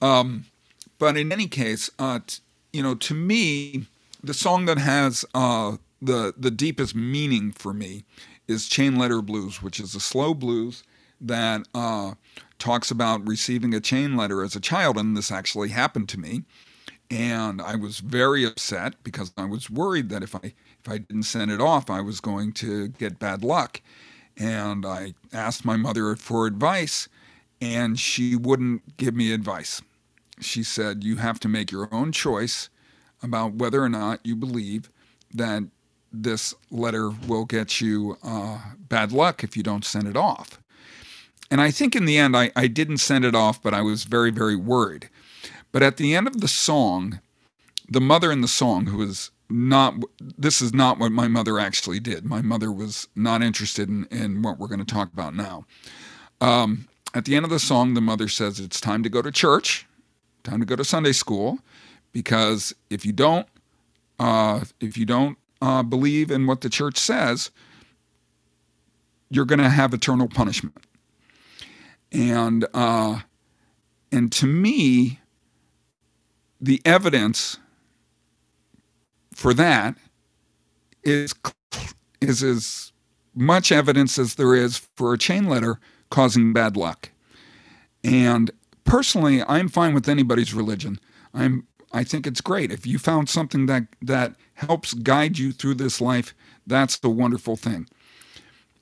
Um, 0.02 0.46
but 0.98 1.18
in 1.18 1.32
any 1.32 1.48
case, 1.48 1.90
uh, 2.00 2.20
t- 2.26 2.42
you 2.74 2.84
know, 2.84 2.96
to 2.96 3.14
me, 3.14 3.86
the 4.24 4.34
song 4.34 4.66
that 4.66 4.80
has 4.80 5.24
uh, 5.36 5.78
the 6.02 6.34
the 6.36 6.52
deepest 6.52 6.96
meaning 6.96 7.52
for 7.52 7.74
me 7.74 8.04
is 8.48 8.68
"Chain 8.68 8.96
Letter 8.98 9.22
Blues," 9.22 9.62
which 9.62 9.80
is 9.80 9.94
a 9.94 10.00
slow 10.00 10.34
blues 10.34 10.84
that 11.22 11.68
uh, 11.74 12.14
talks 12.60 12.92
about 12.92 13.28
receiving 13.28 13.74
a 13.74 13.80
chain 13.80 14.16
letter 14.18 14.44
as 14.44 14.56
a 14.56 14.60
child, 14.62 14.98
and 14.98 15.16
this 15.18 15.32
actually 15.32 15.70
happened 15.70 16.10
to 16.10 16.20
me. 16.20 16.44
And 17.12 17.62
I 17.62 17.76
was 17.76 18.00
very 18.00 18.46
upset 18.46 18.96
because 19.04 19.34
I 19.38 19.46
was 19.46 19.70
worried 19.70 20.10
that 20.10 20.24
if 20.24 20.36
I 20.36 20.54
if 20.84 20.90
I 20.90 21.00
didn't 21.00 21.24
send 21.24 21.52
it 21.52 21.62
off, 21.62 21.90
I 21.90 22.02
was 22.02 22.22
going 22.22 22.54
to 22.54 22.90
get 22.90 23.20
bad 23.20 23.44
luck. 23.44 23.82
And 24.38 24.86
I 24.86 25.14
asked 25.34 25.66
my 25.66 25.76
mother 25.76 26.16
for 26.16 26.46
advice, 26.48 27.10
and 27.62 28.00
she 28.00 28.36
wouldn't 28.36 28.98
give 28.98 29.16
me 29.16 29.34
advice. 29.34 29.82
she 30.40 30.64
said, 30.64 31.04
You 31.04 31.18
have 31.18 31.40
to 31.42 31.48
make 31.50 31.72
your 31.72 31.94
own 31.94 32.12
choice 32.12 32.70
about 33.22 33.56
whether 33.56 33.84
or 33.84 33.90
not 33.90 34.20
you 34.26 34.36
believe 34.36 34.90
that 35.34 35.64
this 36.12 36.54
letter 36.72 37.10
will 37.28 37.46
get 37.46 37.82
you 37.82 38.18
uh, 38.24 38.60
bad 38.90 39.12
luck 39.12 39.44
if 39.44 39.56
you 39.58 39.64
don't 39.64 39.86
send 39.86 40.08
it 40.08 40.18
off. 40.18 40.60
And 41.52 41.62
I 41.62 41.72
think 41.72 41.96
in 41.96 42.06
the 42.06 42.18
end, 42.18 42.38
I, 42.38 42.52
I 42.56 42.68
didn't 42.68 42.98
send 42.98 43.26
it 43.26 43.36
off, 43.36 43.62
but 43.62 43.74
I 43.74 43.82
was 43.82 44.04
very, 44.04 44.32
very 44.32 44.56
worried. 44.56 45.10
But 45.72 45.84
at 45.84 45.98
the 45.98 46.16
end 46.16 46.28
of 46.28 46.42
the 46.42 46.48
song, 46.48 47.20
the 47.88 48.02
mother 48.02 48.32
in 48.32 48.42
the 48.42 48.48
song, 48.48 48.88
who 48.88 48.98
was 48.98 49.32
not, 49.50 49.96
this 50.20 50.62
is 50.62 50.74
not 50.74 51.00
what 51.00 51.12
my 51.12 51.28
mother 51.28 51.60
actually 51.60 52.00
did. 52.00 52.26
My 52.26 52.42
mother 52.42 52.72
was 52.72 53.08
not 53.16 53.42
interested 53.42 53.90
in, 53.90 54.06
in 54.12 54.42
what 54.44 54.60
we're 54.60 54.68
going 54.68 54.84
to 54.84 54.94
talk 54.94 55.12
about 55.12 55.36
now. 55.36 55.66
Um, 56.40 56.88
at 57.16 57.26
the 57.26 57.36
end 57.36 57.46
of 57.46 57.52
the 57.52 57.60
song, 57.60 57.96
the 57.96 58.02
mother 58.02 58.28
says, 58.28 58.60
It's 58.60 58.80
time 58.80 59.02
to 59.02 59.10
go 59.10 59.22
to 59.22 59.32
church, 59.32 59.88
time 60.44 60.60
to 60.60 60.66
go 60.66 60.76
to 60.76 60.86
Sunday 60.86 61.12
school, 61.12 61.60
because 62.12 62.74
if 62.92 63.06
you 63.06 63.12
don't, 63.12 63.48
uh, 64.20 64.64
if 64.80 64.98
you 64.98 65.06
don't 65.06 65.38
uh, 65.62 65.82
believe 65.82 66.30
in 66.30 66.46
what 66.46 66.62
the 66.62 66.70
church 66.70 66.98
says, 66.98 67.50
you're 69.30 69.46
going 69.46 69.60
to 69.60 69.70
have 69.70 69.94
eternal 69.94 70.28
punishment. 70.28 70.76
And 72.12 72.66
uh, 72.74 73.20
and 74.12 74.32
to 74.34 74.48
me, 74.48 75.20
the 76.60 76.82
evidence 76.86 77.58
for 79.34 79.54
that 79.54 79.96
is 81.04 81.34
is 82.22 82.44
as 82.44 82.92
much 83.34 83.72
evidence 83.72 84.18
as 84.18 84.36
there 84.36 84.56
is 84.56 84.78
for 84.96 85.14
a 85.14 85.18
chain 85.18 85.48
letter 85.48 85.80
causing 86.10 86.52
bad 86.52 86.76
luck. 86.76 87.10
And 88.04 88.52
personally, 88.84 89.44
I'm 89.44 89.70
fine 89.70 89.94
with 89.94 90.10
anybody's 90.10 90.54
religion. 90.54 91.00
I'm 91.34 91.68
I 91.92 92.04
think 92.04 92.28
it's 92.28 92.42
great. 92.42 92.72
If 92.72 92.86
you 92.86 93.00
found 93.00 93.30
something 93.30 93.66
that 93.68 93.84
that 94.02 94.36
helps 94.56 94.94
guide 94.94 95.38
you 95.38 95.52
through 95.52 95.76
this 95.76 96.02
life, 96.02 96.34
that's 96.68 96.98
the 96.98 97.10
wonderful 97.10 97.56
thing. 97.56 97.88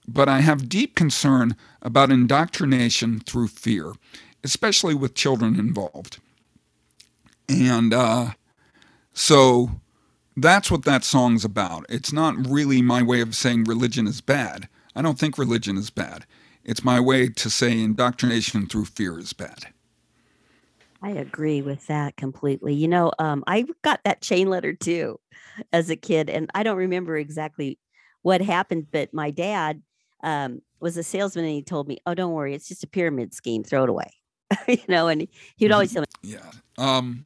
But 0.07 0.29
I 0.29 0.39
have 0.39 0.69
deep 0.69 0.95
concern 0.95 1.55
about 1.81 2.11
indoctrination 2.11 3.19
through 3.19 3.49
fear, 3.49 3.93
especially 4.43 4.95
with 4.95 5.15
children 5.15 5.59
involved. 5.59 6.19
And 7.49 7.93
uh, 7.93 8.31
so 9.13 9.71
that's 10.35 10.69
what 10.71 10.85
that 10.85 11.03
song's 11.03 11.43
about. 11.43 11.85
It's 11.89 12.13
not 12.13 12.47
really 12.47 12.81
my 12.81 13.01
way 13.01 13.21
of 13.21 13.35
saying 13.35 13.65
religion 13.65 14.07
is 14.07 14.21
bad. 14.21 14.69
I 14.95 15.01
don't 15.01 15.19
think 15.19 15.37
religion 15.37 15.77
is 15.77 15.89
bad. 15.89 16.25
It's 16.63 16.83
my 16.83 16.99
way 16.99 17.29
to 17.29 17.49
say 17.49 17.71
indoctrination 17.79 18.67
through 18.67 18.85
fear 18.85 19.17
is 19.17 19.33
bad. 19.33 19.67
I 21.01 21.11
agree 21.11 21.61
with 21.61 21.87
that 21.87 22.17
completely. 22.17 22.73
You 22.73 22.87
know, 22.87 23.11
um, 23.19 23.43
I 23.47 23.65
got 23.83 24.03
that 24.03 24.21
chain 24.21 24.49
letter 24.49 24.73
too 24.73 25.19
as 25.71 25.89
a 25.89 25.95
kid, 25.95 26.29
and 26.29 26.49
I 26.53 26.63
don't 26.63 26.77
remember 26.77 27.17
exactly 27.17 27.79
what 28.23 28.41
happened, 28.41 28.87
but 28.91 29.13
my 29.13 29.31
dad 29.31 29.81
um, 30.23 30.61
was 30.79 30.97
a 30.97 31.03
salesman 31.03 31.45
and 31.45 31.53
he 31.53 31.63
told 31.63 31.87
me, 31.87 31.97
"Oh, 32.05 32.13
don't 32.13 32.33
worry, 32.33 32.53
it's 32.53 32.67
just 32.67 32.83
a 32.83 32.87
pyramid 32.87 33.33
scheme. 33.33 33.63
Throw 33.63 33.83
it 33.83 33.89
away." 33.89 34.11
you 34.67 34.77
know, 34.87 35.07
and 35.07 35.27
he 35.55 35.65
would 35.65 35.71
always 35.71 35.93
tell 35.93 36.01
me. 36.01 36.07
Yeah. 36.23 36.51
Um, 36.77 37.25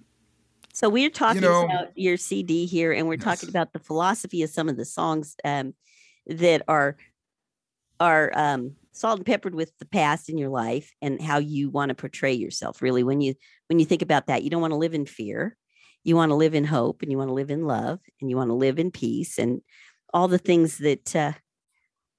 so 0.74 0.90
we're 0.90 1.10
talking 1.10 1.42
you 1.42 1.50
know, 1.50 1.66
about 1.66 1.98
your 1.98 2.18
CD 2.18 2.66
here, 2.66 2.92
and 2.92 3.08
we're 3.08 3.16
yes. 3.16 3.24
talking 3.24 3.50
about 3.50 3.74
the 3.74 3.80
philosophy 3.80 4.44
of 4.44 4.50
some 4.50 4.70
of 4.70 4.78
the 4.78 4.86
songs 4.86 5.36
um, 5.44 5.74
that 6.28 6.64
are 6.68 6.98
are 8.00 8.32
um, 8.36 8.76
salt 8.94 9.20
and 9.20 9.26
peppered 9.26 9.54
with 9.54 9.78
the 9.78 9.86
past 9.86 10.30
in 10.30 10.38
your 10.38 10.50
life 10.50 10.92
and 11.02 11.22
how 11.22 11.38
you 11.38 11.70
want 11.70 11.90
to 11.90 11.96
portray 11.96 12.34
yourself. 12.34 12.82
Really, 12.82 13.04
when 13.04 13.22
you 13.22 13.36
when 13.68 13.80
you 13.80 13.86
think 13.86 14.02
about 14.02 14.28
that, 14.28 14.44
you 14.44 14.50
don't 14.50 14.62
want 14.62 14.72
to 14.72 14.78
live 14.78 14.94
in 14.94 15.06
fear. 15.06 15.58
You 16.04 16.16
want 16.16 16.32
to 16.32 16.36
live 16.36 16.56
in 16.56 16.64
hope, 16.64 17.02
and 17.02 17.12
you 17.12 17.18
want 17.18 17.30
to 17.30 17.36
live 17.36 17.52
in 17.52 17.66
love, 17.66 18.00
and 18.20 18.30
you 18.30 18.38
want 18.38 18.50
to 18.50 18.56
live 18.56 18.80
in 18.80 18.92
peace, 18.92 19.38
and 19.38 19.62
all 20.14 20.28
the 20.28 20.40
things 20.40 20.78
that 20.80 21.16
uh, 21.16 21.34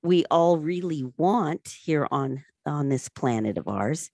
we 0.02 0.24
all 0.30 0.58
really 0.58 1.04
want 1.16 1.68
here 1.84 2.06
on 2.10 2.44
on 2.66 2.88
this 2.88 3.08
planet 3.08 3.58
of 3.58 3.68
ours. 3.68 4.10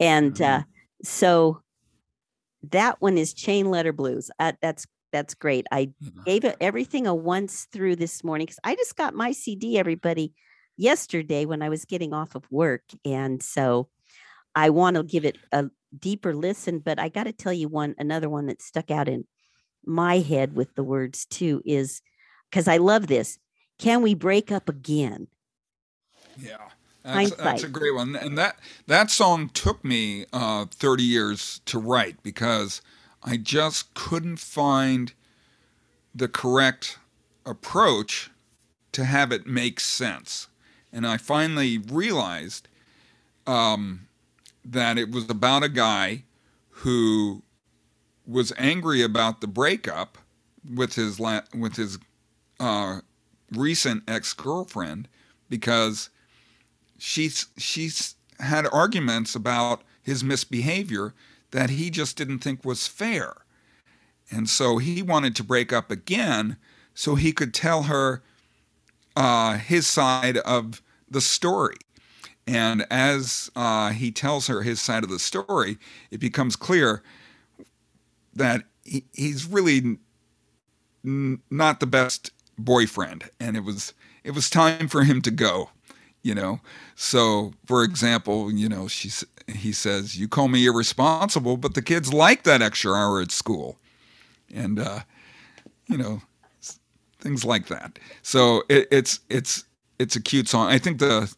And 0.00 0.40
uh, 0.40 0.62
so 1.02 1.62
that 2.70 3.00
one 3.00 3.18
is 3.18 3.34
chain 3.34 3.70
letter 3.70 3.92
blues. 3.92 4.30
Uh, 4.38 4.52
that's 4.60 4.86
that's 5.12 5.34
great. 5.34 5.66
I 5.70 5.92
gave 6.26 6.44
everything 6.60 7.06
a 7.06 7.14
once 7.14 7.68
through 7.72 7.96
this 7.96 8.24
morning 8.24 8.46
because 8.46 8.58
I 8.64 8.74
just 8.74 8.96
got 8.96 9.14
my 9.14 9.30
CD, 9.30 9.78
everybody, 9.78 10.32
yesterday 10.76 11.44
when 11.44 11.62
I 11.62 11.68
was 11.68 11.84
getting 11.84 12.12
off 12.12 12.34
of 12.34 12.44
work, 12.50 12.82
and 13.04 13.42
so 13.42 13.88
I 14.56 14.70
want 14.70 14.96
to 14.96 15.04
give 15.04 15.24
it 15.24 15.38
a 15.52 15.66
deeper 15.96 16.34
listen. 16.34 16.80
But 16.80 16.98
I 16.98 17.08
got 17.08 17.24
to 17.24 17.32
tell 17.32 17.52
you 17.52 17.68
one 17.68 17.94
another 17.98 18.28
one 18.28 18.46
that 18.46 18.60
stuck 18.60 18.90
out 18.90 19.08
in 19.08 19.24
my 19.86 20.18
head 20.18 20.56
with 20.56 20.74
the 20.74 20.84
words 20.84 21.26
too 21.26 21.62
is 21.64 22.00
because 22.50 22.66
I 22.66 22.78
love 22.78 23.06
this. 23.06 23.38
Can 23.78 24.02
we 24.02 24.14
break 24.14 24.52
up 24.52 24.68
again? 24.68 25.28
Yeah. 26.38 26.56
That's, 27.04 27.32
that's, 27.32 27.62
a 27.62 27.68
great 27.68 27.94
one, 27.94 28.16
and 28.16 28.38
that 28.38 28.58
that 28.86 29.10
song 29.10 29.50
took 29.50 29.84
me 29.84 30.24
uh, 30.32 30.64
30 30.70 31.02
years 31.02 31.60
to 31.66 31.78
write 31.78 32.22
because 32.22 32.80
I 33.22 33.36
just 33.36 33.92
couldn't 33.92 34.38
find 34.38 35.12
the 36.14 36.28
correct 36.28 36.98
approach 37.44 38.30
to 38.92 39.04
have 39.04 39.32
it 39.32 39.46
make 39.46 39.80
sense, 39.80 40.48
and 40.94 41.06
I 41.06 41.18
finally 41.18 41.76
realized 41.76 42.68
um, 43.46 44.06
that 44.64 44.96
it 44.96 45.10
was 45.10 45.28
about 45.28 45.62
a 45.62 45.68
guy 45.68 46.24
who 46.70 47.42
was 48.26 48.50
angry 48.56 49.02
about 49.02 49.42
the 49.42 49.46
breakup 49.46 50.16
with 50.74 50.94
his 50.94 51.20
la- 51.20 51.42
with 51.54 51.76
his 51.76 51.98
uh, 52.58 53.00
recent 53.56 54.02
ex 54.08 54.32
girlfriend 54.32 55.08
because 55.48 56.10
she's 56.98 57.46
she's 57.56 58.14
had 58.40 58.66
arguments 58.72 59.34
about 59.34 59.82
his 60.02 60.24
misbehavior 60.24 61.14
that 61.50 61.70
he 61.70 61.90
just 61.90 62.16
didn't 62.16 62.40
think 62.40 62.64
was 62.64 62.86
fair. 62.86 63.34
And 64.30 64.48
so 64.48 64.78
he 64.78 65.02
wanted 65.02 65.36
to 65.36 65.44
break 65.44 65.72
up 65.72 65.90
again 65.90 66.56
so 66.94 67.14
he 67.14 67.32
could 67.32 67.54
tell 67.54 67.84
her 67.84 68.22
uh, 69.16 69.58
his 69.58 69.86
side 69.86 70.38
of 70.38 70.82
the 71.08 71.20
story. 71.20 71.76
And 72.46 72.86
as 72.90 73.50
uh, 73.56 73.90
he 73.90 74.10
tells 74.10 74.48
her 74.48 74.62
his 74.62 74.80
side 74.80 75.04
of 75.04 75.10
the 75.10 75.18
story, 75.18 75.78
it 76.10 76.18
becomes 76.18 76.56
clear 76.56 77.02
that 78.34 78.64
he, 78.82 79.04
he's 79.12 79.46
really 79.46 79.98
n- 81.04 81.40
not 81.50 81.80
the 81.80 81.86
best 81.86 82.32
boyfriend, 82.58 83.30
and 83.40 83.56
it 83.56 83.64
was 83.64 83.94
it 84.22 84.32
was 84.32 84.48
time 84.48 84.88
for 84.88 85.04
him 85.04 85.20
to 85.22 85.30
go 85.30 85.70
you 86.24 86.34
know? 86.34 86.58
So 86.96 87.52
for 87.66 87.84
example 87.84 88.50
you 88.50 88.68
know 88.68 88.88
she 88.88 89.10
he 89.46 89.72
says 89.72 90.18
you 90.18 90.26
call 90.26 90.48
me 90.48 90.66
irresponsible 90.66 91.56
but 91.56 91.74
the 91.74 91.82
kids 91.82 92.12
like 92.12 92.42
that 92.42 92.62
extra 92.62 92.92
hour 92.92 93.20
at 93.20 93.30
school. 93.30 93.78
And 94.52 94.80
uh 94.80 95.00
you 95.86 95.98
know 95.98 96.22
things 97.20 97.44
like 97.44 97.68
that. 97.68 97.98
So 98.22 98.64
it, 98.68 98.88
it's 98.90 99.20
it's 99.28 99.64
it's 100.00 100.16
a 100.16 100.22
cute 100.22 100.48
song. 100.48 100.68
I 100.68 100.78
think 100.78 100.98
the 100.98 101.32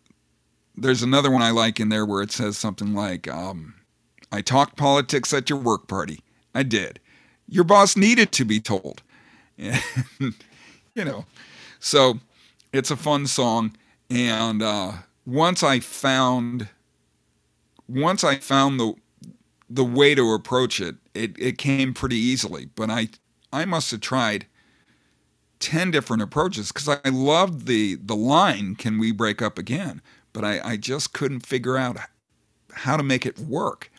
there's 0.78 1.02
another 1.02 1.30
one 1.30 1.40
i 1.42 1.50
like 1.50 1.80
in 1.80 1.88
there 1.88 2.04
where 2.04 2.22
it 2.22 2.30
says 2.30 2.58
something 2.58 2.92
like 2.92 3.26
um 3.28 3.74
i 4.30 4.42
talked 4.42 4.76
politics 4.76 5.32
at 5.32 5.50
your 5.50 5.58
work 5.58 5.88
party. 5.88 6.20
I 6.54 6.62
did. 6.62 7.00
Your 7.48 7.64
boss 7.64 7.96
needed 7.96 8.32
to 8.32 8.44
be 8.44 8.60
told. 8.60 9.02
And, 9.58 10.34
you 10.96 11.04
know 11.04 11.24
so 11.78 12.18
it's 12.72 12.90
a 12.90 12.96
fun 12.96 13.26
song 13.26 13.76
and 14.10 14.62
uh, 14.62 14.92
once 15.24 15.62
I 15.62 15.80
found 15.80 16.68
once 17.88 18.24
I 18.24 18.36
found 18.36 18.78
the 18.80 18.94
the 19.68 19.84
way 19.84 20.14
to 20.14 20.32
approach 20.32 20.80
it, 20.80 20.96
it, 21.12 21.36
it 21.38 21.58
came 21.58 21.92
pretty 21.92 22.16
easily. 22.16 22.66
But 22.74 22.90
I 22.90 23.08
I 23.52 23.64
must 23.64 23.90
have 23.90 24.00
tried 24.00 24.46
ten 25.58 25.90
different 25.90 26.22
approaches 26.22 26.70
because 26.72 26.88
I 26.88 27.08
loved 27.08 27.66
the 27.66 27.96
the 27.96 28.16
line 28.16 28.76
"Can 28.76 28.98
we 28.98 29.12
break 29.12 29.42
up 29.42 29.58
again?" 29.58 30.02
But 30.32 30.44
I, 30.44 30.60
I 30.62 30.76
just 30.76 31.12
couldn't 31.12 31.46
figure 31.46 31.76
out 31.76 31.96
how 32.72 32.96
to 32.96 33.02
make 33.02 33.24
it 33.24 33.38
work. 33.38 33.90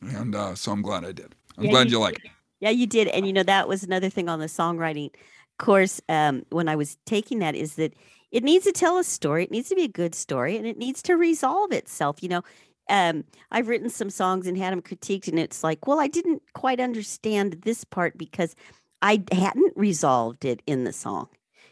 And 0.00 0.34
uh, 0.34 0.54
so 0.54 0.72
I'm 0.72 0.82
glad 0.82 1.04
I 1.04 1.12
did. 1.12 1.34
I'm 1.56 1.64
yeah, 1.64 1.70
glad 1.70 1.86
you, 1.86 1.92
you 1.92 2.00
like 2.00 2.24
it. 2.24 2.30
Yeah, 2.60 2.70
you 2.70 2.86
did. 2.86 3.08
And 3.08 3.26
you 3.26 3.32
know 3.32 3.42
that 3.42 3.68
was 3.68 3.82
another 3.84 4.08
thing 4.08 4.28
on 4.28 4.40
the 4.40 4.46
songwriting 4.46 5.10
course 5.58 6.00
um, 6.08 6.44
when 6.50 6.68
I 6.68 6.76
was 6.76 6.96
taking 7.06 7.38
that 7.40 7.54
is 7.54 7.74
that 7.76 7.94
it 8.30 8.42
needs 8.42 8.64
to 8.64 8.72
tell 8.72 8.98
a 8.98 9.04
story. 9.04 9.44
It 9.44 9.50
needs 9.50 9.68
to 9.68 9.76
be 9.76 9.84
a 9.84 9.88
good 9.88 10.14
story 10.14 10.56
and 10.56 10.66
it 10.66 10.76
needs 10.76 11.02
to 11.02 11.14
resolve 11.14 11.72
itself. 11.72 12.22
You 12.22 12.28
know, 12.30 12.42
um, 12.88 13.24
I've 13.50 13.68
written 13.68 13.88
some 13.88 14.10
songs 14.10 14.46
and 14.46 14.58
had 14.58 14.72
them 14.72 14.82
critiqued, 14.82 15.28
and 15.28 15.38
it's 15.38 15.64
like, 15.64 15.86
well, 15.86 16.00
I 16.00 16.08
didn't 16.08 16.42
quite 16.52 16.80
understand 16.80 17.62
this 17.62 17.84
part 17.84 18.18
because 18.18 18.54
I 19.02 19.22
hadn't 19.32 19.72
resolved 19.76 20.44
it 20.44 20.62
in 20.66 20.84
the 20.84 20.92
song. 20.92 21.28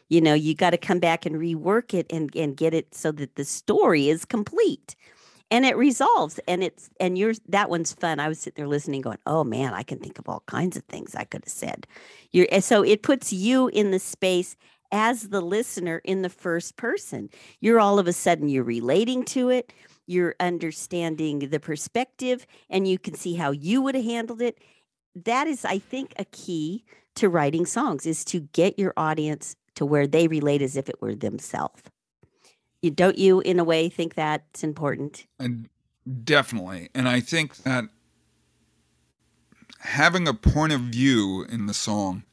You 0.09 0.21
know, 0.21 0.35
you 0.35 0.55
got 0.55 0.71
to 0.71 0.79
come 0.79 0.99
back 0.99 1.25
and 1.27 1.37
rework 1.37 1.95
it 1.95 2.07
and, 2.11 2.35
and 2.37 2.57
get 2.57 2.75
it 2.75 2.95
so 2.95 3.13
that 3.13 3.35
the 3.37 3.45
story 3.45 4.09
is 4.09 4.25
complete. 4.25 4.95
And 5.53 5.67
it 5.67 5.77
resolves 5.77 6.41
and 6.49 6.65
it's 6.65 6.89
and 6.99 7.19
yours 7.19 7.41
that 7.47 7.69
one's 7.69 7.93
fun. 7.93 8.19
I 8.19 8.29
was 8.29 8.41
sitting 8.41 8.57
there 8.57 8.67
listening 8.67 9.03
going 9.03 9.19
oh 9.27 9.45
man 9.45 9.75
i 9.75 9.83
can 9.83 9.99
think 9.99 10.19
of 10.19 10.29
all 10.29 10.43
kinds 10.47 10.77
of 10.77 10.83
things 10.85 11.15
i 11.15 11.25
could 11.25 11.45
have 11.45 11.53
said. 11.53 11.87
You're 12.33 12.61
so 12.61 12.83
it 12.83 13.03
puts 13.03 13.33
you 13.33 13.69
in 13.69 13.93
the 13.93 13.99
space 13.99 14.57
as 14.91 15.29
the 15.29 15.43
listener 15.43 16.01
in 16.05 16.23
the 16.23 16.29
first 16.31 16.77
person. 16.77 17.31
You're 17.61 17.81
all 17.81 17.99
of 17.99 18.09
a 18.09 18.13
sudden 18.13 18.49
you're 18.49 18.65
relating 18.65 19.25
to 19.27 19.51
it 19.51 19.73
you're 20.07 20.35
understanding 20.41 21.39
the 21.39 21.61
perspective 21.61 22.45
and 22.69 22.89
you 22.89 22.99
can 22.99 23.15
see 23.15 23.35
how 23.35 23.53
you 23.53 23.81
would 23.81 23.95
have 23.95 24.05
handled 24.05 24.43
it. 24.43 24.59
That 25.15 25.47
is 25.47 25.65
i 25.67 25.79
think 25.79 26.15
a 26.19 26.25
key 26.25 26.85
to 27.17 27.29
writing 27.29 27.67
songs 27.67 28.07
is 28.07 28.25
to 28.25 28.41
get 28.53 28.79
your 28.79 28.95
audience 28.97 29.55
to 29.75 29.85
where 29.85 30.07
they 30.07 30.29
relate 30.29 30.63
as 30.63 30.77
if 30.77 30.89
it 30.89 31.01
were 31.03 31.15
themselves 31.15 31.83
you 32.83 32.91
don't 32.91 33.17
you 33.17 33.41
in 33.41 33.59
a 33.59 33.65
way 33.65 33.89
think 33.89 34.15
that's 34.15 34.63
important? 34.63 35.27
And 35.39 35.69
definitely 36.25 36.89
and 36.97 37.09
i 37.09 37.21
think 37.21 37.59
that 37.59 37.85
having 39.79 40.27
a 40.27 40.35
point 40.35 40.73
of 40.73 40.81
view 40.81 41.47
in 41.49 41.67
the 41.67 41.75
song 41.75 42.25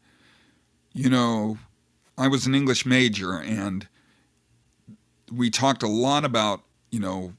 you 0.91 1.07
know 1.07 1.59
i 2.17 2.27
was 2.27 2.47
an 2.47 2.55
english 2.55 2.83
major 2.83 3.33
and 3.33 3.87
we 5.31 5.51
talked 5.51 5.83
a 5.83 5.87
lot 5.87 6.25
about 6.25 6.63
you 6.89 6.99
know 6.99 7.33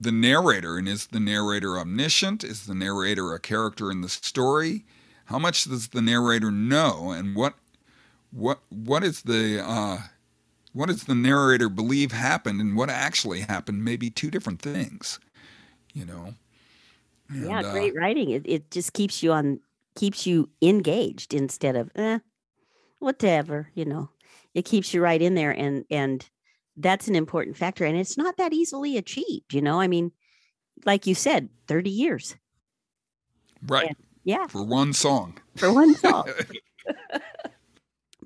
the 0.00 0.12
narrator 0.12 0.76
and 0.76 0.88
is 0.88 1.06
the 1.06 1.20
narrator 1.20 1.78
omniscient? 1.78 2.44
Is 2.44 2.66
the 2.66 2.74
narrator 2.74 3.32
a 3.32 3.40
character 3.40 3.90
in 3.90 4.02
the 4.02 4.08
story? 4.08 4.84
How 5.26 5.38
much 5.38 5.64
does 5.64 5.88
the 5.88 6.02
narrator 6.02 6.50
know? 6.50 7.10
And 7.10 7.34
what 7.34 7.54
what 8.30 8.60
what 8.68 9.02
is 9.02 9.22
the 9.22 9.64
uh, 9.64 9.98
what 10.76 10.88
does 10.88 11.04
the 11.04 11.14
narrator 11.14 11.68
believe 11.68 12.12
happened 12.12 12.60
and 12.60 12.76
what 12.76 12.90
actually 12.90 13.40
happened 13.40 13.82
may 13.84 13.96
be 13.96 14.10
two 14.10 14.30
different 14.30 14.60
things 14.60 15.18
you 15.96 16.04
know? 16.04 16.34
And, 17.28 17.48
yeah 17.48 17.62
great 17.62 17.96
uh, 17.96 18.00
writing. 18.00 18.30
It, 18.30 18.42
it 18.44 18.70
just 18.70 18.92
keeps 18.92 19.22
you 19.22 19.32
on 19.32 19.58
keeps 19.96 20.26
you 20.26 20.50
engaged 20.60 21.32
instead 21.32 21.74
of 21.74 21.90
eh, 21.96 22.18
whatever 22.98 23.70
you 23.74 23.86
know? 23.86 24.10
It 24.54 24.64
keeps 24.66 24.92
you 24.94 25.02
right 25.02 25.20
in 25.20 25.34
there 25.34 25.50
and 25.50 25.84
and 25.90 26.28
that's 26.76 27.08
an 27.08 27.16
important 27.16 27.56
factor 27.56 27.86
and 27.86 27.96
it's 27.96 28.18
not 28.18 28.36
that 28.36 28.52
easily 28.52 28.96
achieved 28.98 29.54
you 29.54 29.62
know? 29.62 29.80
I 29.80 29.88
mean 29.88 30.12
like 30.84 31.06
you 31.06 31.14
said 31.14 31.48
30 31.66 31.90
years. 31.90 32.36
Right. 33.66 33.88
And, 33.88 33.96
yeah. 34.22 34.46
For 34.48 34.62
one 34.62 34.92
song. 34.92 35.38
For 35.56 35.72
one 35.72 35.94
song 35.96 36.28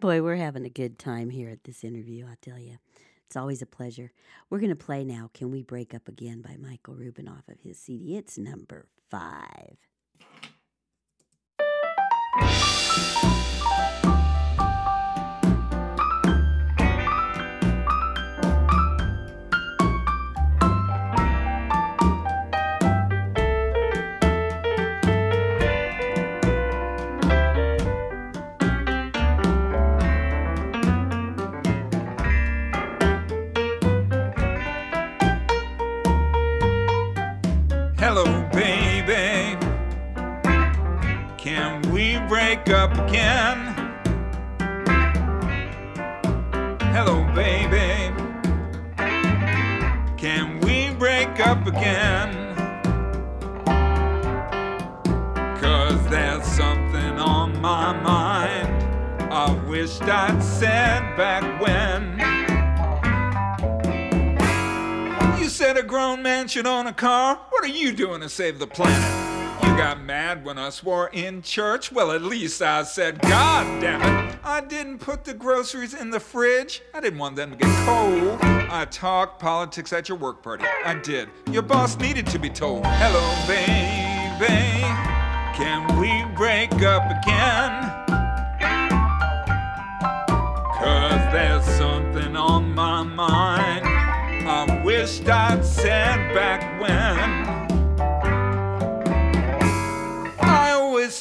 boy 0.00 0.22
we're 0.22 0.36
having 0.36 0.64
a 0.64 0.70
good 0.70 0.98
time 0.98 1.28
here 1.28 1.50
at 1.50 1.64
this 1.64 1.84
interview 1.84 2.24
i'll 2.26 2.34
tell 2.40 2.58
you 2.58 2.78
it's 3.26 3.36
always 3.36 3.62
a 3.62 3.66
pleasure. 3.66 4.10
We're 4.48 4.58
going 4.58 4.70
to 4.70 4.74
play 4.74 5.04
now 5.04 5.30
can 5.34 5.52
we 5.52 5.62
break 5.62 5.94
up 5.94 6.08
again 6.08 6.40
by 6.40 6.56
michael 6.58 6.94
rubin 6.94 7.28
off 7.28 7.46
of 7.48 7.60
his 7.60 7.78
cd 7.78 8.16
it's 8.16 8.38
number 8.38 8.86
five 9.10 9.76
wake 42.50 42.70
up 42.70 42.92
again. 43.06 43.58
Hello, 46.92 47.22
baby. 47.32 48.12
Can 50.16 50.58
we 50.58 50.92
break 50.98 51.38
up 51.46 51.64
again? 51.68 52.34
Cause 55.60 56.04
there's 56.08 56.44
something 56.44 57.20
on 57.20 57.60
my 57.60 57.92
mind. 58.00 58.82
I 59.32 59.52
wished 59.68 60.02
I'd 60.02 60.42
said 60.42 61.16
back 61.16 61.44
when. 61.62 62.18
You 65.40 65.48
said 65.48 65.76
a 65.76 65.84
grown 65.84 66.20
man 66.20 66.48
should 66.48 66.66
own 66.66 66.88
a 66.88 66.92
car. 66.92 67.40
What 67.50 67.62
are 67.62 67.68
you 67.68 67.92
doing 67.92 68.22
to 68.22 68.28
save 68.28 68.58
the 68.58 68.66
planet? 68.66 69.29
Got 69.80 70.02
mad 70.02 70.44
when 70.44 70.58
I 70.58 70.68
swore 70.68 71.08
in 71.14 71.40
church? 71.40 71.90
Well, 71.90 72.12
at 72.12 72.20
least 72.20 72.60
I 72.60 72.82
said, 72.82 73.18
God 73.22 73.80
damn 73.80 74.02
it. 74.02 74.38
I 74.44 74.60
didn't 74.60 74.98
put 74.98 75.24
the 75.24 75.32
groceries 75.32 75.94
in 75.94 76.10
the 76.10 76.20
fridge. 76.20 76.82
I 76.92 77.00
didn't 77.00 77.18
want 77.18 77.36
them 77.36 77.52
to 77.52 77.56
get 77.56 77.86
cold. 77.86 78.38
I 78.42 78.86
talked 78.90 79.40
politics 79.40 79.90
at 79.94 80.06
your 80.06 80.18
work 80.18 80.42
party. 80.42 80.66
I 80.84 81.00
did. 81.02 81.30
Your 81.50 81.62
boss 81.62 81.96
needed 81.98 82.26
to 82.26 82.38
be 82.38 82.50
told. 82.50 82.84
Hello, 82.86 83.24
baby. 83.46 84.52
Can 85.56 85.98
we 85.98 86.10
break 86.36 86.74
up 86.82 87.06
again? 87.06 87.88
Cause 90.78 91.32
there's 91.32 91.64
something 91.78 92.36
on 92.36 92.74
my 92.74 93.02
mind. 93.02 93.86
I 94.46 94.82
wished 94.84 95.26
I'd 95.26 95.64
said 95.64 96.34
back 96.34 96.78
when. 96.82 97.49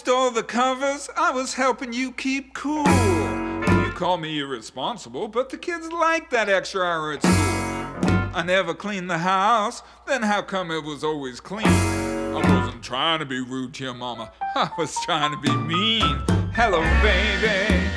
Stole 0.10 0.32
the 0.32 0.42
covers, 0.42 1.08
I 1.16 1.30
was 1.30 1.54
helping 1.54 1.94
you 1.94 2.12
keep 2.12 2.56
cool. 2.56 2.84
You 2.88 3.92
call 3.94 4.18
me 4.18 4.40
irresponsible, 4.40 5.28
but 5.28 5.52
the 5.52 5.58
kids 5.58 5.92
like 5.92 6.32
that 6.32 6.50
extra 6.50 6.84
hour 6.84 7.12
at 7.12 7.22
school. 7.22 8.34
I 8.34 8.42
never 8.44 8.74
cleaned 8.74 9.08
the 9.08 9.20
house, 9.20 9.84
then 10.08 10.24
how 10.24 10.42
come 10.42 10.72
it 10.72 10.84
was 10.84 11.04
always 11.04 11.40
clean? 11.40 11.68
I 11.68 12.42
wasn't 12.42 12.82
trying 12.82 13.20
to 13.20 13.26
be 13.28 13.40
rude 13.40 13.76
to 13.76 13.84
your 13.84 13.94
mama, 13.94 14.32
I 14.56 14.72
was 14.80 14.96
trying 15.06 15.30
to 15.30 15.38
be 15.38 15.56
mean. 15.56 16.24
Hello, 16.56 16.82
baby. 17.04 17.88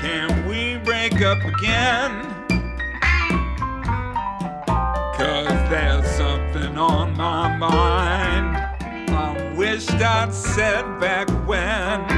Can 0.00 0.48
we 0.48 0.78
break 0.82 1.20
up 1.20 1.44
again? 1.44 2.24
Cause 5.14 5.68
there's 5.68 6.10
something 6.12 6.78
on 6.78 7.14
my 7.18 7.54
mind 7.54 8.17
wished 9.78 10.02
I'd 10.02 10.34
said 10.34 10.98
back 10.98 11.28
when. 11.46 12.17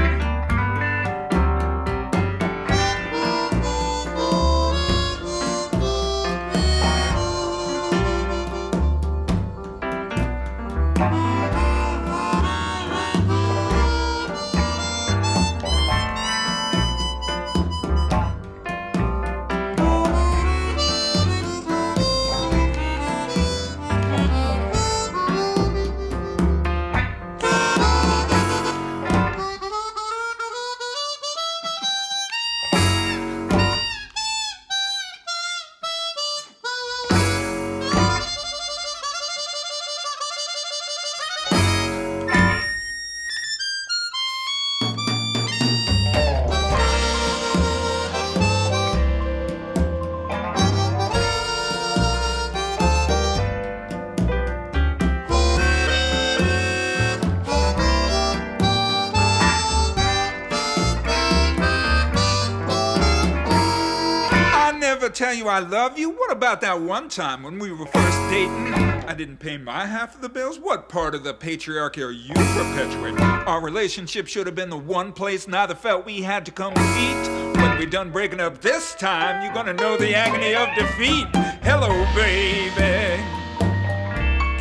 Tell 65.31 65.37
you 65.37 65.47
I 65.47 65.59
love 65.59 65.97
you? 65.97 66.09
What 66.09 66.29
about 66.29 66.59
that 66.59 66.81
one 66.81 67.07
time 67.07 67.43
when 67.43 67.57
we 67.57 67.71
were 67.71 67.85
first 67.85 68.17
dating? 68.29 68.73
I 68.73 69.13
didn't 69.13 69.37
pay 69.37 69.57
my 69.57 69.85
half 69.85 70.13
of 70.15 70.21
the 70.21 70.27
bills? 70.27 70.59
What 70.59 70.89
part 70.89 71.15
of 71.15 71.23
the 71.23 71.33
patriarchy 71.33 72.05
are 72.05 72.11
you 72.11 72.33
perpetuating? 72.33 73.21
Our 73.21 73.61
relationship 73.61 74.27
should 74.27 74.45
have 74.45 74.55
been 74.55 74.69
the 74.69 74.77
one 74.77 75.13
place 75.13 75.47
neither 75.47 75.73
felt 75.73 76.05
we 76.05 76.21
had 76.21 76.45
to 76.47 76.51
come 76.51 76.73
meet. 76.73 77.55
When 77.55 77.77
we're 77.77 77.85
done 77.85 78.11
breaking 78.11 78.41
up 78.41 78.59
this 78.59 78.93
time, 78.95 79.41
you're 79.41 79.53
gonna 79.53 79.73
know 79.73 79.95
the 79.95 80.13
agony 80.13 80.53
of 80.53 80.67
defeat. 80.75 81.27
Hello, 81.63 81.87
baby. 82.13 83.23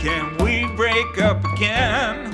Can 0.01 0.37
we 0.39 0.67
break 0.77 1.21
up 1.21 1.45
again? 1.55 2.31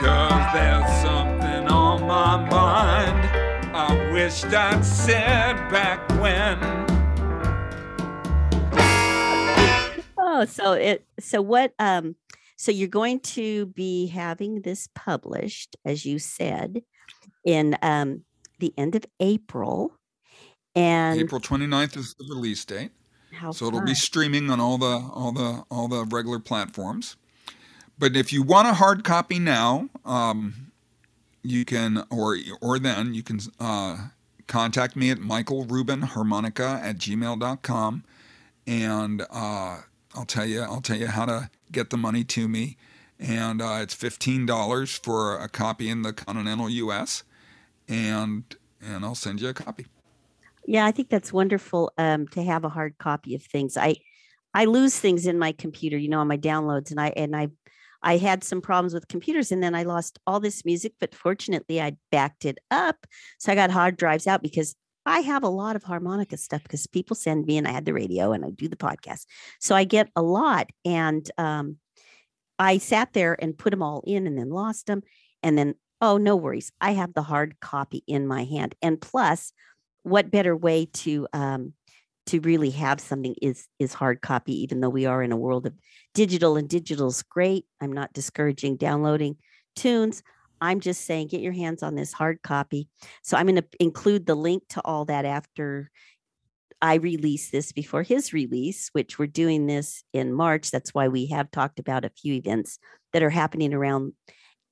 Cause 0.00 0.52
there's 0.52 1.02
something 1.02 1.66
on 1.68 2.06
my 2.06 2.50
mind. 2.50 3.19
I 4.20 4.24
wished 4.24 4.44
I'd 4.44 4.84
said 4.84 5.54
back 5.70 6.06
when. 6.20 6.58
Oh, 10.18 10.44
so 10.44 10.74
it 10.74 11.06
so 11.18 11.40
what 11.40 11.72
um 11.78 12.16
so 12.56 12.70
you're 12.70 12.88
going 12.88 13.20
to 13.20 13.66
be 13.66 14.08
having 14.08 14.60
this 14.60 14.90
published 14.94 15.76
as 15.86 16.04
you 16.04 16.18
said 16.18 16.82
in 17.46 17.78
um 17.80 18.24
the 18.58 18.74
end 18.76 18.94
of 18.94 19.06
April 19.20 19.90
and 20.74 21.18
April 21.18 21.40
29th 21.40 21.96
is 21.96 22.14
the 22.18 22.26
release 22.28 22.62
date. 22.66 22.90
how 23.32 23.52
So 23.52 23.68
it'll 23.68 23.80
be 23.80 23.94
streaming 23.94 24.50
on 24.50 24.60
all 24.60 24.76
the 24.76 25.02
all 25.14 25.32
the 25.32 25.64
all 25.70 25.88
the 25.88 26.04
regular 26.04 26.40
platforms. 26.40 27.16
But 27.98 28.16
if 28.16 28.34
you 28.34 28.42
want 28.42 28.68
a 28.68 28.74
hard 28.74 29.02
copy 29.02 29.38
now, 29.38 29.88
um, 30.04 30.69
you 31.42 31.64
can 31.64 32.04
or 32.10 32.36
or 32.60 32.78
then 32.78 33.14
you 33.14 33.22
can 33.22 33.40
uh, 33.58 34.08
contact 34.46 34.96
me 34.96 35.10
at 35.10 35.18
Michael 35.18 35.64
Rubin 35.64 36.02
Harmonica 36.02 36.80
at 36.82 36.98
gmail.com 36.98 38.04
and 38.66 39.22
uh, 39.30 39.78
I'll 40.14 40.24
tell 40.26 40.46
you 40.46 40.62
I'll 40.62 40.80
tell 40.80 40.96
you 40.96 41.06
how 41.06 41.24
to 41.26 41.50
get 41.72 41.90
the 41.90 41.96
money 41.96 42.24
to 42.24 42.48
me. 42.48 42.76
And 43.18 43.60
uh, 43.60 43.78
it's 43.82 43.94
fifteen 43.94 44.46
dollars 44.46 44.96
for 44.96 45.38
a 45.38 45.48
copy 45.48 45.88
in 45.88 46.02
the 46.02 46.12
continental 46.12 46.70
U.S. 46.70 47.22
and 47.88 48.44
and 48.80 49.04
I'll 49.04 49.14
send 49.14 49.40
you 49.40 49.48
a 49.48 49.54
copy. 49.54 49.86
Yeah, 50.66 50.86
I 50.86 50.92
think 50.92 51.10
that's 51.10 51.32
wonderful 51.32 51.92
um, 51.98 52.28
to 52.28 52.42
have 52.42 52.64
a 52.64 52.68
hard 52.68 52.96
copy 52.98 53.34
of 53.34 53.42
things. 53.42 53.76
I 53.76 53.96
I 54.54 54.64
lose 54.64 54.98
things 54.98 55.26
in 55.26 55.38
my 55.38 55.52
computer, 55.52 55.98
you 55.98 56.08
know, 56.08 56.20
on 56.20 56.28
my 56.28 56.38
downloads, 56.38 56.90
and 56.90 57.00
I 57.00 57.08
and 57.08 57.36
I 57.36 57.48
I 58.02 58.16
had 58.16 58.44
some 58.44 58.60
problems 58.60 58.94
with 58.94 59.08
computers, 59.08 59.52
and 59.52 59.62
then 59.62 59.74
I 59.74 59.82
lost 59.82 60.18
all 60.26 60.40
this 60.40 60.64
music. 60.64 60.94
But 61.00 61.14
fortunately, 61.14 61.80
I 61.80 61.96
backed 62.10 62.44
it 62.44 62.58
up, 62.70 63.06
so 63.38 63.52
I 63.52 63.54
got 63.54 63.70
hard 63.70 63.96
drives 63.96 64.26
out 64.26 64.42
because 64.42 64.74
I 65.06 65.20
have 65.20 65.42
a 65.42 65.48
lot 65.48 65.76
of 65.76 65.82
harmonica 65.82 66.36
stuff 66.36 66.62
because 66.62 66.86
people 66.86 67.16
send 67.16 67.46
me, 67.46 67.56
and 67.58 67.66
I 67.66 67.72
had 67.72 67.84
the 67.84 67.94
radio, 67.94 68.32
and 68.32 68.44
I 68.44 68.50
do 68.50 68.68
the 68.68 68.76
podcast, 68.76 69.26
so 69.58 69.74
I 69.74 69.84
get 69.84 70.10
a 70.16 70.22
lot. 70.22 70.70
And 70.84 71.30
um, 71.38 71.76
I 72.58 72.78
sat 72.78 73.12
there 73.12 73.36
and 73.40 73.56
put 73.56 73.70
them 73.70 73.82
all 73.82 74.02
in, 74.06 74.26
and 74.26 74.38
then 74.38 74.50
lost 74.50 74.86
them, 74.86 75.02
and 75.42 75.56
then 75.56 75.74
oh, 76.02 76.16
no 76.16 76.34
worries, 76.34 76.72
I 76.80 76.92
have 76.92 77.12
the 77.12 77.22
hard 77.22 77.60
copy 77.60 78.02
in 78.06 78.26
my 78.26 78.44
hand, 78.44 78.74
and 78.82 79.00
plus 79.00 79.52
what 80.02 80.30
better 80.30 80.56
way 80.56 80.86
to 80.86 81.28
um, 81.32 81.74
to 82.30 82.40
really 82.42 82.70
have 82.70 83.00
something 83.00 83.34
is 83.42 83.66
is 83.80 83.92
hard 83.92 84.20
copy 84.20 84.62
even 84.62 84.80
though 84.80 84.88
we 84.88 85.04
are 85.04 85.20
in 85.20 85.32
a 85.32 85.36
world 85.36 85.66
of 85.66 85.74
digital 86.14 86.56
and 86.56 86.68
digital's 86.68 87.22
great. 87.24 87.66
I'm 87.80 87.92
not 87.92 88.12
discouraging 88.12 88.76
downloading 88.76 89.36
tunes. 89.74 90.22
I'm 90.60 90.78
just 90.78 91.04
saying 91.06 91.26
get 91.28 91.40
your 91.40 91.52
hands 91.52 91.82
on 91.82 91.96
this 91.96 92.12
hard 92.12 92.40
copy. 92.42 92.88
So 93.22 93.36
i'm 93.36 93.46
going 93.46 93.56
to 93.56 93.66
include 93.80 94.26
the 94.26 94.36
link 94.36 94.62
to 94.70 94.80
all 94.84 95.06
that 95.06 95.24
after 95.24 95.90
i 96.80 96.94
release 96.94 97.50
this 97.50 97.72
before 97.72 98.02
his 98.02 98.32
release 98.32 98.88
which 98.92 99.18
we're 99.18 99.26
doing 99.26 99.66
this 99.66 100.04
in 100.12 100.32
march. 100.32 100.70
That's 100.70 100.94
why 100.94 101.08
we 101.08 101.26
have 101.26 101.50
talked 101.50 101.80
about 101.80 102.04
a 102.04 102.10
few 102.10 102.34
events 102.34 102.78
that 103.12 103.24
are 103.24 103.30
happening 103.30 103.74
around 103.74 104.12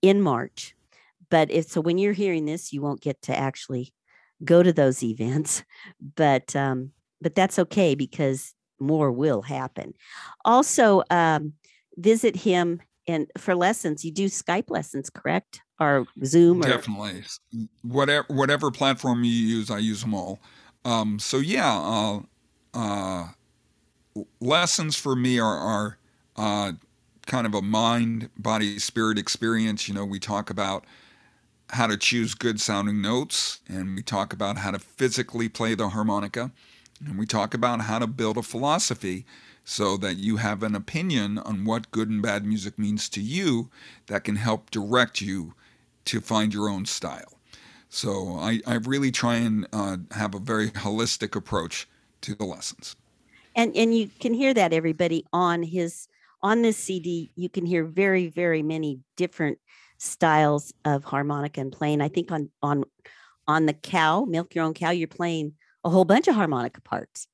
in 0.00 0.22
march. 0.22 0.76
But 1.28 1.50
if 1.50 1.66
so 1.66 1.80
when 1.80 1.98
you're 1.98 2.12
hearing 2.12 2.44
this 2.44 2.72
you 2.72 2.82
won't 2.82 3.00
get 3.00 3.20
to 3.22 3.36
actually 3.36 3.92
go 4.44 4.62
to 4.62 4.72
those 4.72 5.02
events. 5.02 5.64
But 6.14 6.54
um 6.54 6.92
but 7.20 7.34
that's 7.34 7.58
okay 7.58 7.94
because 7.94 8.54
more 8.80 9.10
will 9.10 9.42
happen 9.42 9.94
also 10.44 11.02
um 11.10 11.52
visit 11.96 12.36
him 12.36 12.80
and 13.06 13.26
for 13.36 13.54
lessons 13.54 14.04
you 14.04 14.12
do 14.12 14.26
skype 14.26 14.70
lessons 14.70 15.10
correct 15.10 15.60
or 15.80 16.06
zoom 16.24 16.62
or 16.62 16.68
Definitely. 16.68 17.24
Whatever 17.82 18.26
whatever 18.28 18.70
platform 18.70 19.24
you 19.24 19.30
use, 19.30 19.70
I 19.70 19.78
use 19.78 20.00
them 20.00 20.14
all. 20.14 20.40
Um, 20.84 21.18
so 21.18 21.38
yeah, 21.38 21.78
uh, 21.78 22.20
uh, 22.74 23.28
lessons 24.40 24.96
for 24.96 25.14
me 25.14 25.38
are, 25.38 25.56
are 25.56 25.98
uh, 26.36 26.72
kind 27.26 27.46
of 27.46 27.54
a 27.54 27.62
mind, 27.62 28.30
body, 28.36 28.78
spirit 28.78 29.18
experience. 29.18 29.88
You 29.88 29.94
know, 29.94 30.04
we 30.04 30.18
talk 30.18 30.50
about 30.50 30.84
how 31.70 31.86
to 31.86 31.96
choose 31.96 32.34
good 32.34 32.60
sounding 32.60 33.02
notes, 33.02 33.60
and 33.68 33.94
we 33.94 34.02
talk 34.02 34.32
about 34.32 34.58
how 34.58 34.70
to 34.70 34.78
physically 34.78 35.48
play 35.48 35.74
the 35.74 35.90
harmonica, 35.90 36.50
and 37.06 37.18
we 37.18 37.26
talk 37.26 37.54
about 37.54 37.82
how 37.82 37.98
to 37.98 38.06
build 38.06 38.36
a 38.36 38.42
philosophy 38.42 39.24
so 39.64 39.96
that 39.98 40.16
you 40.16 40.36
have 40.38 40.62
an 40.62 40.74
opinion 40.74 41.38
on 41.38 41.64
what 41.64 41.90
good 41.90 42.08
and 42.08 42.22
bad 42.22 42.44
music 42.46 42.78
means 42.78 43.08
to 43.10 43.20
you 43.20 43.70
that 44.06 44.24
can 44.24 44.36
help 44.36 44.70
direct 44.70 45.20
you 45.20 45.54
to 46.06 46.20
find 46.20 46.54
your 46.54 46.68
own 46.68 46.86
style. 46.86 47.38
So 47.90 48.36
I, 48.38 48.60
I 48.66 48.74
really 48.76 49.10
try 49.10 49.36
and 49.36 49.66
uh, 49.72 49.98
have 50.12 50.34
a 50.34 50.38
very 50.38 50.70
holistic 50.70 51.36
approach 51.36 51.88
to 52.22 52.34
the 52.34 52.44
lessons. 52.44 52.96
and 53.54 53.74
and 53.76 53.96
you 53.96 54.08
can 54.20 54.34
hear 54.34 54.54
that 54.54 54.72
everybody 54.72 55.24
on 55.32 55.62
his 55.62 56.08
on 56.42 56.62
this 56.62 56.76
cd 56.76 57.30
you 57.36 57.48
can 57.48 57.66
hear 57.66 57.84
very 57.84 58.28
very 58.28 58.62
many 58.62 59.00
different 59.16 59.58
styles 59.98 60.72
of 60.84 61.04
harmonica 61.04 61.60
and 61.60 61.72
playing 61.72 62.00
i 62.00 62.08
think 62.08 62.30
on 62.30 62.50
on 62.62 62.84
on 63.46 63.66
the 63.66 63.72
cow 63.72 64.24
milk 64.24 64.54
your 64.54 64.64
own 64.64 64.74
cow 64.74 64.90
you're 64.90 65.08
playing 65.08 65.52
a 65.88 65.90
whole 65.90 66.04
bunch 66.04 66.28
of 66.28 66.34
harmonica 66.34 66.80
parts 66.82 67.26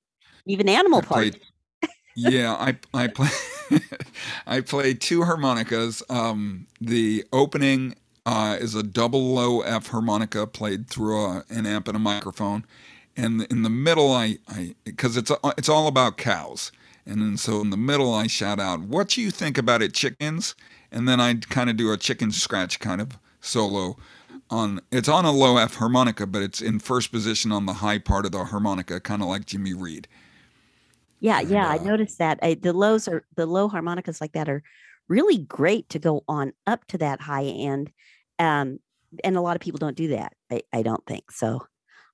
even 0.47 0.69
animal 0.69 1.03
parts 1.03 1.37
yeah, 2.17 2.55
I 2.55 2.77
I 2.95 3.09
play 3.09 3.29
I 4.47 4.61
play 4.61 4.95
two 4.95 5.23
harmonicas. 5.25 6.03
Um, 6.09 6.67
the 6.81 7.25
opening 7.33 7.97
uh, 8.25 8.57
is 8.61 8.75
a 8.75 8.83
double 8.83 9.35
low 9.35 9.61
F 9.63 9.89
harmonica 9.89 10.47
played 10.47 10.89
through 10.89 11.25
a, 11.25 11.45
an 11.51 11.67
amp 11.67 11.89
and 11.89 11.97
a 11.97 12.01
microphone, 12.01 12.65
and 13.17 13.43
in 13.51 13.63
the 13.63 13.71
middle 13.71 14.13
I 14.13 14.39
I 14.49 14.75
because 14.85 15.17
it's 15.17 15.31
a- 15.31 15.55
it's 15.59 15.69
all 15.69 15.87
about 15.89 16.17
cows, 16.17 16.71
and 17.05 17.21
then 17.21 17.37
so 17.37 17.61
in 17.61 17.71
the 17.71 17.77
middle 17.77 18.15
I 18.15 18.29
shout 18.29 18.61
out, 18.61 18.81
"What 18.81 19.09
do 19.09 19.21
you 19.21 19.31
think 19.31 19.59
about 19.59 19.83
it, 19.83 19.93
chickens?" 19.93 20.55
And 20.93 21.09
then 21.09 21.21
I 21.21 21.35
kind 21.35 21.69
of 21.69 21.77
do 21.77 21.93
a 21.93 21.97
chicken 21.97 22.31
scratch 22.31 22.79
kind 22.79 23.01
of 23.01 23.19
solo. 23.41 23.97
On 24.51 24.81
it's 24.93 25.09
on 25.09 25.25
a 25.25 25.33
low 25.33 25.57
F 25.57 25.77
harmonica, 25.77 26.27
but 26.27 26.43
it's 26.43 26.61
in 26.61 26.79
first 26.79 27.11
position 27.11 27.51
on 27.51 27.67
the 27.67 27.75
high 27.75 27.99
part 27.99 28.27
of 28.27 28.33
the 28.33 28.45
harmonica, 28.45 29.01
kind 29.01 29.23
of 29.23 29.29
like 29.29 29.47
Jimmy 29.47 29.75
Reed. 29.75 30.07
Yeah, 31.21 31.41
And, 31.41 31.51
yeah, 31.51 31.69
I 31.69 31.79
uh, 31.79 31.83
noticed 31.83 32.19
that. 32.19 32.39
I, 32.43 32.55
the 32.55 32.75
lows 32.75 33.09
are 33.09 33.25
the 33.37 33.47
low 33.47 33.69
harmonicas 33.69 34.21
like 34.21 34.33
that 34.33 34.49
are 34.49 34.63
really 35.09 35.39
great 35.39 35.89
to 35.91 35.99
go 35.99 36.25
on 36.29 36.53
up 36.67 36.87
to 36.89 36.99
that 36.99 37.21
high 37.21 37.45
end. 37.45 37.93
Um, 38.39 38.79
and 39.23 39.37
a 39.37 39.41
lot 39.41 39.57
of 39.57 39.63
people 39.63 39.79
don't 39.79 39.97
do 39.97 40.09
that. 40.09 40.35
I, 40.51 40.63
I 40.73 40.83
don't 40.83 41.05
think 41.07 41.31
so. 41.31 41.67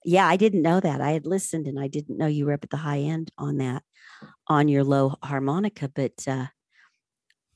Yeah, 0.05 0.27
I 0.27 0.37
didn't 0.37 0.63
know 0.63 0.81
that. 0.81 1.01
I 1.01 1.11
had 1.11 1.27
listened 1.27 1.67
and 1.67 1.79
I 1.79 1.89
didn't 1.89 2.19
know 2.19 2.27
you 2.27 2.47
were 2.47 2.53
up 2.53 2.65
at 2.65 2.71
the 2.71 2.77
high 2.77 3.01
end 3.01 3.31
on 3.37 3.59
that 3.59 3.83
on 4.47 4.69
your 4.69 4.85
low 4.85 5.17
harmonica. 5.23 5.89
But 5.89 6.27
uh, 6.27 6.47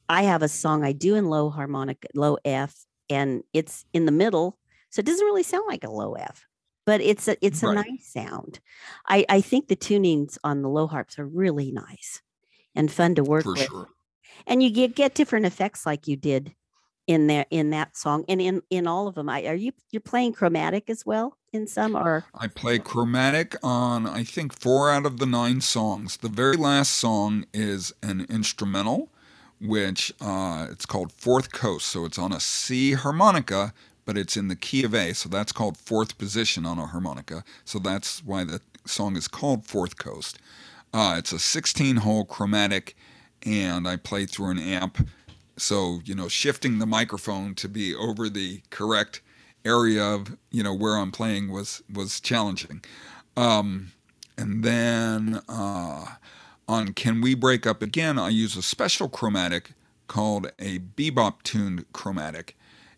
I 0.09 0.23
have 0.23 0.43
a 0.43 0.49
song 0.49 0.85
I 0.85 0.93
do 0.93 1.15
in 1.15 1.27
low 1.27 1.51
harmonica, 1.51 2.09
low 2.15 2.37
F, 2.45 2.75
and 3.09 3.43
it's 3.53 3.85
in 3.93 4.07
the 4.07 4.13
middle, 4.13 4.59
so 4.95 5.01
it 5.01 5.07
doesn't 5.07 5.27
really 5.27 5.43
sound 5.43 5.65
like 5.67 5.83
a 5.85 5.91
low 5.91 6.15
F, 6.15 6.47
but 6.87 7.01
it's 7.01 7.27
a 7.29 7.37
it's 7.45 7.63
a 7.65 7.67
Right. 7.67 7.85
nice 7.87 8.13
sound. 8.13 8.61
I 9.09 9.25
I 9.29 9.41
think 9.41 9.67
the 9.69 9.77
tunings 9.77 10.39
on 10.45 10.63
the 10.63 10.69
low 10.69 10.87
harps 10.87 11.19
are 11.19 11.27
really 11.27 11.73
nice 11.73 12.23
and 12.77 12.91
fun 12.93 13.17
to 13.17 13.25
work 13.25 13.43
For 13.45 13.55
with, 13.55 13.67
sure. 13.67 13.89
and 14.47 14.63
you 14.63 14.71
get 14.71 14.95
get 14.95 15.15
different 15.15 15.47
effects 15.47 15.85
like 15.85 16.07
you 16.07 16.17
did 16.17 16.55
in 17.09 17.27
there 17.27 17.45
in 17.51 17.71
that 17.71 17.97
song 17.97 18.25
and 18.29 18.41
in 18.41 18.63
in 18.71 18.87
all 18.87 19.09
of 19.09 19.15
them. 19.17 19.29
I, 19.29 19.45
are 19.47 19.55
you 19.55 19.73
you're 19.91 20.01
playing 20.01 20.33
chromatic 20.33 20.89
as 20.89 21.05
well 21.05 21.37
in 21.53 21.67
some 21.67 21.97
or 21.97 22.25
I 22.35 22.47
play 22.47 22.79
chromatic 22.79 23.57
on, 23.63 24.07
I 24.07 24.23
think, 24.25 24.59
four 24.59 24.91
out 24.93 25.07
of 25.07 25.19
the 25.19 25.27
nine 25.27 25.61
songs. 25.61 26.17
The 26.19 26.29
very 26.29 26.57
last 26.57 26.93
song 26.93 27.47
is 27.53 27.93
an 28.03 28.27
instrumental, 28.31 29.11
which 29.61 30.13
uh, 30.21 30.69
it's 30.71 30.87
called 30.87 31.13
Fourth 31.13 31.53
Coast. 31.53 31.87
So 31.89 32.05
it's 32.05 32.19
on 32.19 32.33
a 32.33 32.41
C 32.41 32.93
harmonica, 32.93 33.73
but 34.05 34.19
it's 34.19 34.37
in 34.37 34.49
the 34.49 34.57
key 34.57 34.85
of 34.85 34.95
A. 34.95 35.13
So 35.15 35.29
that's 35.29 35.53
called 35.53 35.77
fourth 35.77 36.19
position 36.19 36.67
on 36.67 36.79
a 36.79 36.87
harmonica. 36.87 37.45
So 37.65 37.79
that's 37.79 38.25
why 38.25 38.45
the 38.45 38.61
song 38.87 39.17
is 39.17 39.29
called 39.29 39.67
Fourth 39.67 39.99
Coast. 39.99 40.39
Uh, 40.93 41.17
it's 41.19 41.33
a 41.33 41.39
16 41.39 41.97
hole 41.97 42.25
chromatic, 42.25 42.97
and 43.45 43.89
I 43.89 43.97
play 43.97 44.27
through 44.27 44.51
an 44.51 44.59
amp. 44.59 45.09
So, 45.57 46.01
you 46.05 46.15
know, 46.15 46.29
shifting 46.29 46.79
the 46.79 46.87
microphone 46.87 47.55
to 47.57 47.69
be 47.69 47.95
over 47.95 48.29
the 48.29 48.63
correct 48.71 49.21
area 49.65 50.05
of, 50.05 50.37
you 50.51 50.63
know, 50.63 50.75
where 50.75 50.97
I'm 50.97 51.11
playing 51.11 51.51
was, 51.51 51.83
was 51.93 52.21
challenging. 52.21 52.85
Um, 53.37 53.93
and 54.37 54.63
then 54.63 55.41
uh, 55.49 56.07
on 56.69 56.93
Can 56.93 57.21
We 57.21 57.35
Break 57.35 57.67
Up 57.67 57.83
Again, 57.83 58.19
I 58.19 58.29
use 58.29 58.57
a 58.57 58.63
special 58.63 59.09
chromatic 59.09 59.73
called 60.07 60.53
a 60.59 60.81
bebop 60.81 61.43
tuned 61.43 61.87
chromatic. 61.93 62.57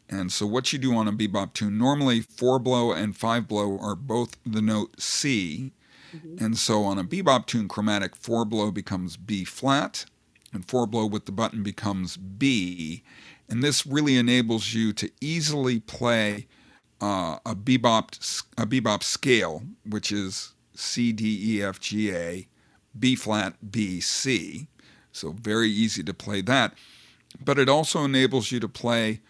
And 0.09 0.33
so, 0.33 0.47
what 0.47 0.73
you 0.73 0.79
do 0.79 0.95
on 0.95 1.09
a 1.09 1.13
bebop 1.13 1.53
tune, 1.53 1.79
normally 1.79 2.21
four 2.21 2.59
blow 2.59 2.93
and 2.93 3.17
five 3.17 3.49
blow 3.49 3.79
are 3.81 3.97
both 3.97 4.37
the 4.45 4.63
note 4.63 5.01
C. 5.01 5.73
Mm-hmm. 6.15 6.45
And 6.45 6.57
so 6.57 6.85
on 6.85 6.99
a 6.99 7.05
bebop 7.05 7.47
tune, 7.47 7.69
chromatic 7.69 8.15
four 8.15 8.45
blow 8.45 8.71
becomes 8.71 9.17
B 9.17 9.45
flat, 9.45 10.05
and 10.53 10.67
four 10.69 10.87
blow 10.87 11.07
with 11.07 11.27
the 11.27 11.33
button 11.33 11.63
becomes 11.63 12.17
B. 12.17 13.03
And 13.49 13.63
this 13.63 13.87
really 13.87 14.17
enables 14.17 14.75
you 14.75 14.93
to 14.95 15.11
easily 15.21 15.81
play 15.81 16.47
uh, 17.01 17.39
a 17.45 17.55
bebop 17.55 18.45
a 18.57 18.67
bebop 18.67 19.03
scale, 19.03 19.63
which 19.85 20.13
is 20.13 20.55
C 20.75 21.13
D 21.13 21.57
E 21.57 21.63
F 21.63 21.81
G 21.81 22.15
A, 22.15 22.49
B 22.99 23.17
flat 23.17 23.55
B 23.71 24.01
C. 24.01 24.69
So 25.13 25.33
very 25.33 25.71
easy 25.71 26.03
to 26.05 26.15
play 26.15 26.41
that. 26.43 26.75
But 27.45 27.59
it 27.59 27.69
also 27.69 28.05
enables 28.05 28.51
you 28.53 28.61
to 28.61 28.69
play 28.69 29.21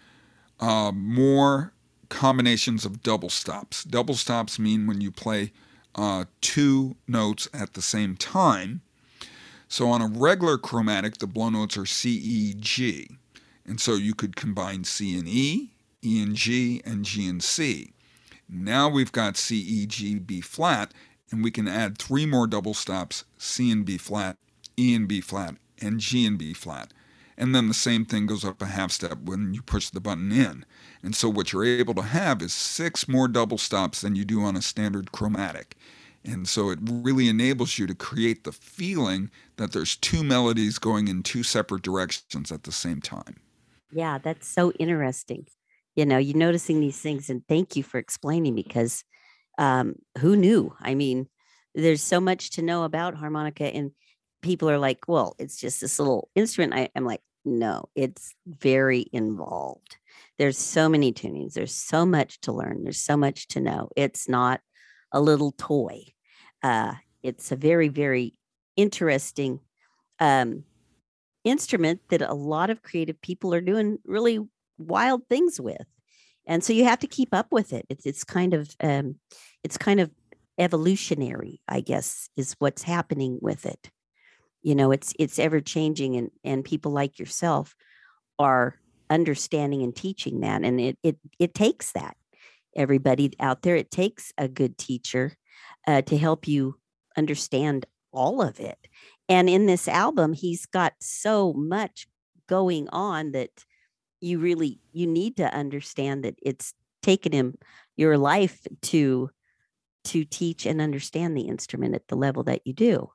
uh, 0.61 0.92
more 0.92 1.72
combinations 2.09 2.84
of 2.84 3.02
double 3.02 3.30
stops. 3.30 3.84
Double 3.84 4.14
stops 4.14 4.59
mean 4.59 4.86
when 4.86 5.00
you 5.00 5.11
play 5.11 5.52
uh, 5.94 6.24
two 6.40 6.96
notes 7.09 7.48
at 7.52 7.74
the 7.74 7.82
same 7.82 8.16
time. 8.16 8.82
So 9.68 9.88
on 9.88 10.00
a 10.00 10.07
regular 10.07 10.59
chromatic, 10.59 11.18
the 11.18 11.26
blow 11.26 11.48
notes 11.48 11.76
are 11.76 11.86
C, 11.86 12.11
E, 12.11 12.54
G. 12.59 13.09
And 13.64 13.80
so 13.80 13.94
you 13.94 14.14
could 14.14 14.36
combine 14.36 14.84
C 14.84 15.18
and 15.18 15.26
E, 15.26 15.72
E 16.04 16.22
and 16.22 16.36
G, 16.36 16.80
and 16.84 17.04
G 17.04 17.28
and 17.28 17.42
C. 17.42 17.92
Now 18.48 18.88
we've 18.88 19.11
got 19.11 19.36
C, 19.36 19.57
E, 19.57 19.86
G, 19.86 20.18
B 20.18 20.40
flat, 20.40 20.92
and 21.32 21.42
we 21.42 21.50
can 21.50 21.66
add 21.66 21.98
three 21.98 22.26
more 22.26 22.46
double 22.46 22.74
stops 22.74 23.24
C 23.38 23.70
and 23.72 23.84
B 23.84 23.98
flat, 23.98 24.36
E 24.78 24.94
and 24.94 25.09
B 25.09 25.20
flat, 25.20 25.57
and 25.80 25.98
G 25.98 26.24
and 26.24 26.38
B 26.38 26.52
flat. 26.52 26.92
And 27.39 27.55
then 27.55 27.68
the 27.68 27.74
same 27.74 28.05
thing 28.05 28.26
goes 28.26 28.45
up 28.45 28.62
a 28.62 28.66
half 28.66 28.93
step 28.93 29.18
when 29.24 29.53
you 29.53 29.62
push 29.62 29.91
the 29.91 30.01
button 30.01 30.32
in. 30.32 30.64
And 31.03 31.14
so 31.14 31.28
what 31.28 31.53
you're 31.53 31.64
able 31.64 31.95
to 31.95 32.03
have 32.03 32.41
is 32.41 32.55
six 32.55 33.07
more 33.07 33.28
double 33.28 33.59
stops 33.59 34.01
than 34.01 34.16
you 34.16 34.24
do 34.24 34.43
on 34.43 34.57
a 34.57 34.62
standard 34.62 35.12
chromatic. 35.12 35.76
And 36.24 36.49
so 36.49 36.70
it 36.70 36.78
really 36.82 37.28
enables 37.28 37.78
you 37.78 37.87
to 37.87 37.95
create 37.95 38.45
the 38.45 38.53
feeling 38.53 39.30
that 39.57 39.72
there's 39.72 39.97
two 39.97 40.24
melodies 40.24 40.78
going 40.78 41.09
in 41.09 41.22
two 41.22 41.43
separate 41.43 41.82
directions 41.82 42.51
at 42.51 42.64
the 42.64 42.72
same 42.72 43.01
time. 43.01 43.37
Yeah, 43.93 44.18
that's 44.18 44.49
so 44.49 44.72
interesting. 44.72 45.47
You 45.95 46.05
know, 46.05 46.18
you're 46.18 46.37
noticing 46.37 46.80
these 46.80 47.01
things, 47.01 47.30
and 47.30 47.47
thank 47.49 47.76
you 47.76 47.82
for 47.82 47.99
explaining 47.99 48.55
because 48.55 49.05
um, 49.57 49.95
who 50.18 50.37
knew? 50.37 50.74
I 50.80 50.95
mean, 50.95 51.28
there's 51.74 52.03
so 52.03 52.20
much 52.20 52.51
to 52.51 52.62
know 52.62 52.84
about 52.84 53.14
harmonica, 53.14 53.64
and 53.64 53.93
people 54.43 54.70
are 54.70 54.78
like, 54.78 55.09
well, 55.09 55.34
it's 55.39 55.59
just 55.59 55.80
this 55.80 55.99
little 55.99 56.28
instrument. 56.34 56.74
I, 56.74 56.89
am 56.95 57.05
like, 57.05 57.20
no, 57.45 57.89
it's 57.95 58.34
very 58.47 59.07
involved. 59.12 59.97
There's 60.39 60.59
so 60.59 60.89
many 60.89 61.12
tunings. 61.12 61.55
There's 61.55 61.74
so 61.74 62.05
much 62.05 62.41
to 62.43 62.53
learn. 62.53 62.82
There's 62.82 63.01
so 63.01 63.16
much 63.16 63.49
to 63.49 63.61
know. 63.61 63.89
It's 63.97 64.28
not 64.28 64.61
a 65.12 65.20
little 65.20 65.53
toy. 65.53 66.05
Uh, 66.62 66.95
it's 67.22 67.53
a 67.53 67.57
very, 67.57 67.89
very 67.89 68.39
interesting 68.76 69.61
um, 70.20 70.64
instrument 71.45 72.01
that 72.11 72.22
a 72.22 72.34
lot 72.34 72.70
of 72.70 72.82
creative 72.82 73.20
people 73.20 73.55
are 73.55 73.61
doing 73.61 73.99
really 74.05 74.41
wild 74.78 75.22
things 75.28 75.61
with. 75.61 75.87
And 76.47 76.62
so 76.62 76.72
you 76.72 76.84
have 76.84 77.01
to 77.01 77.07
keep 77.07 77.34
up 77.34 77.49
with 77.51 77.72
it. 77.72 77.87
It's 77.89 78.07
it's 78.07 78.22
kind 78.22 78.55
of 78.55 78.74
um, 78.80 79.16
it's 79.64 79.76
kind 79.76 80.01
of 80.01 80.11
evolutionary, 80.59 81.61
I 81.68 81.80
guess, 81.80 82.28
is 82.37 82.55
what's 82.59 82.82
happening 82.82 83.39
with 83.41 83.66
it. 83.66 83.91
You 84.66 84.74
know, 84.74 84.90
it's 84.90 85.14
it's 85.16 85.38
ever 85.38 85.60
changing, 85.60 86.16
and 86.16 86.30
and 86.42 86.64
people 86.64 86.90
like 86.90 87.20
yourself 87.20 87.76
are 88.36 88.74
understanding 89.08 89.84
and 89.84 89.94
teaching 89.94 90.40
that 90.40 90.64
and 90.64 90.80
it 90.80 90.98
it 91.04 91.18
it 91.38 91.54
takes 91.54 91.92
that. 91.92 92.16
Everybody 92.74 93.30
out 93.38 93.62
there 93.62 93.76
it 93.76 93.92
takes 93.92 94.32
a 94.36 94.48
good 94.48 94.76
teacher 94.76 95.36
uh, 95.86 96.02
to 96.02 96.18
help 96.18 96.48
you 96.48 96.80
understand 97.16 97.86
all 98.10 98.42
of 98.42 98.58
it. 98.58 98.88
And 99.28 99.48
in 99.48 99.66
this 99.66 99.86
album 99.86 100.32
he's 100.32 100.66
got 100.66 100.94
so 101.00 101.52
much 101.52 102.08
going 102.48 102.88
on 102.88 103.30
that 103.30 103.64
you 104.20 104.40
really 104.40 104.80
you 104.92 105.06
need 105.06 105.36
to 105.36 105.54
understand 105.54 106.24
that 106.24 106.34
it's 106.42 106.74
taken 107.04 107.30
him 107.30 107.54
your 107.96 108.18
life 108.18 108.66
to 108.82 109.30
to 110.06 110.24
teach 110.24 110.66
and 110.66 110.80
understand 110.80 111.36
the 111.36 111.42
instrument 111.42 111.94
at 111.94 112.08
the 112.08 112.16
level 112.16 112.42
that 112.42 112.62
you 112.64 112.72
do 112.72 113.10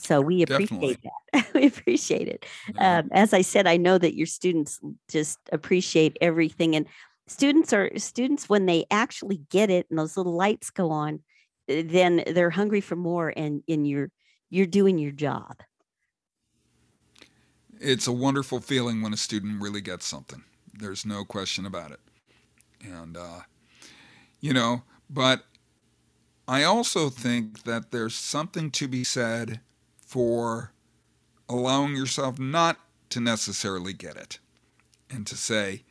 so 0.00 0.20
we 0.20 0.42
appreciate 0.42 0.68
Definitely. 0.68 0.98
that. 1.32 1.46
we 1.54 1.66
appreciate 1.66 2.28
it. 2.28 2.46
Yeah. 2.74 2.98
Um, 2.98 3.08
as 3.12 3.34
I 3.34 3.42
said, 3.42 3.66
I 3.66 3.76
know 3.76 3.98
that 3.98 4.16
your 4.16 4.26
students 4.26 4.78
just 5.08 5.38
appreciate 5.52 6.16
everything, 6.20 6.76
and 6.76 6.86
students 7.26 7.72
are 7.72 7.90
students 7.96 8.48
when 8.48 8.66
they 8.66 8.86
actually 8.92 9.40
get 9.50 9.70
it 9.70 9.86
and 9.90 9.98
those 9.98 10.16
little 10.16 10.36
lights 10.36 10.70
go 10.70 10.90
on, 10.90 11.20
eh, 11.68 11.82
then 11.84 12.22
they're 12.28 12.50
hungry 12.50 12.80
for 12.80 12.94
more, 12.94 13.32
and 13.36 13.62
and 13.68 13.88
you're 13.88 14.10
you're 14.50 14.66
doing 14.66 14.98
your 14.98 15.12
job. 15.12 15.56
It's 17.80 18.06
a 18.06 18.12
wonderful 18.12 18.60
feeling 18.60 19.02
when 19.02 19.12
a 19.12 19.16
student 19.16 19.60
really 19.60 19.80
gets 19.80 20.06
something. 20.06 20.44
There's 20.72 21.04
no 21.04 21.24
question 21.24 21.66
about 21.66 21.90
it, 21.90 22.00
and 22.84 23.16
uh, 23.16 23.40
you 24.40 24.52
know, 24.52 24.82
but 25.10 25.42
I 26.46 26.62
also 26.62 27.10
think 27.10 27.64
that 27.64 27.90
there's 27.90 28.14
something 28.14 28.70
to 28.70 28.86
be 28.86 29.02
said 29.02 29.60
for 30.08 30.72
allowing 31.50 31.94
yourself 31.94 32.38
not 32.38 32.78
to 33.10 33.20
necessarily 33.20 33.92
get 33.92 34.16
it 34.16 34.38
and 35.10 35.26
to 35.26 35.36
say 35.36 35.82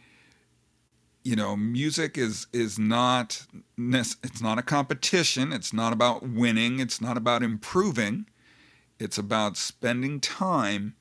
you 1.24 1.36
know 1.36 1.56
music 1.56 2.18
is 2.18 2.48
is 2.52 2.80
not 2.80 3.46
it's 3.78 4.42
not 4.42 4.58
a 4.58 4.64
competition. 4.64 5.54
It's 5.54 5.72
not 5.72 5.94
about 5.94 6.28
winning. 6.28 6.80
It's 6.80 7.00
not 7.00 7.16
about 7.16 7.44
improving. 7.44 8.26
It's 8.98 9.20
about 9.20 9.56
spending 9.56 10.20
time 10.20 10.96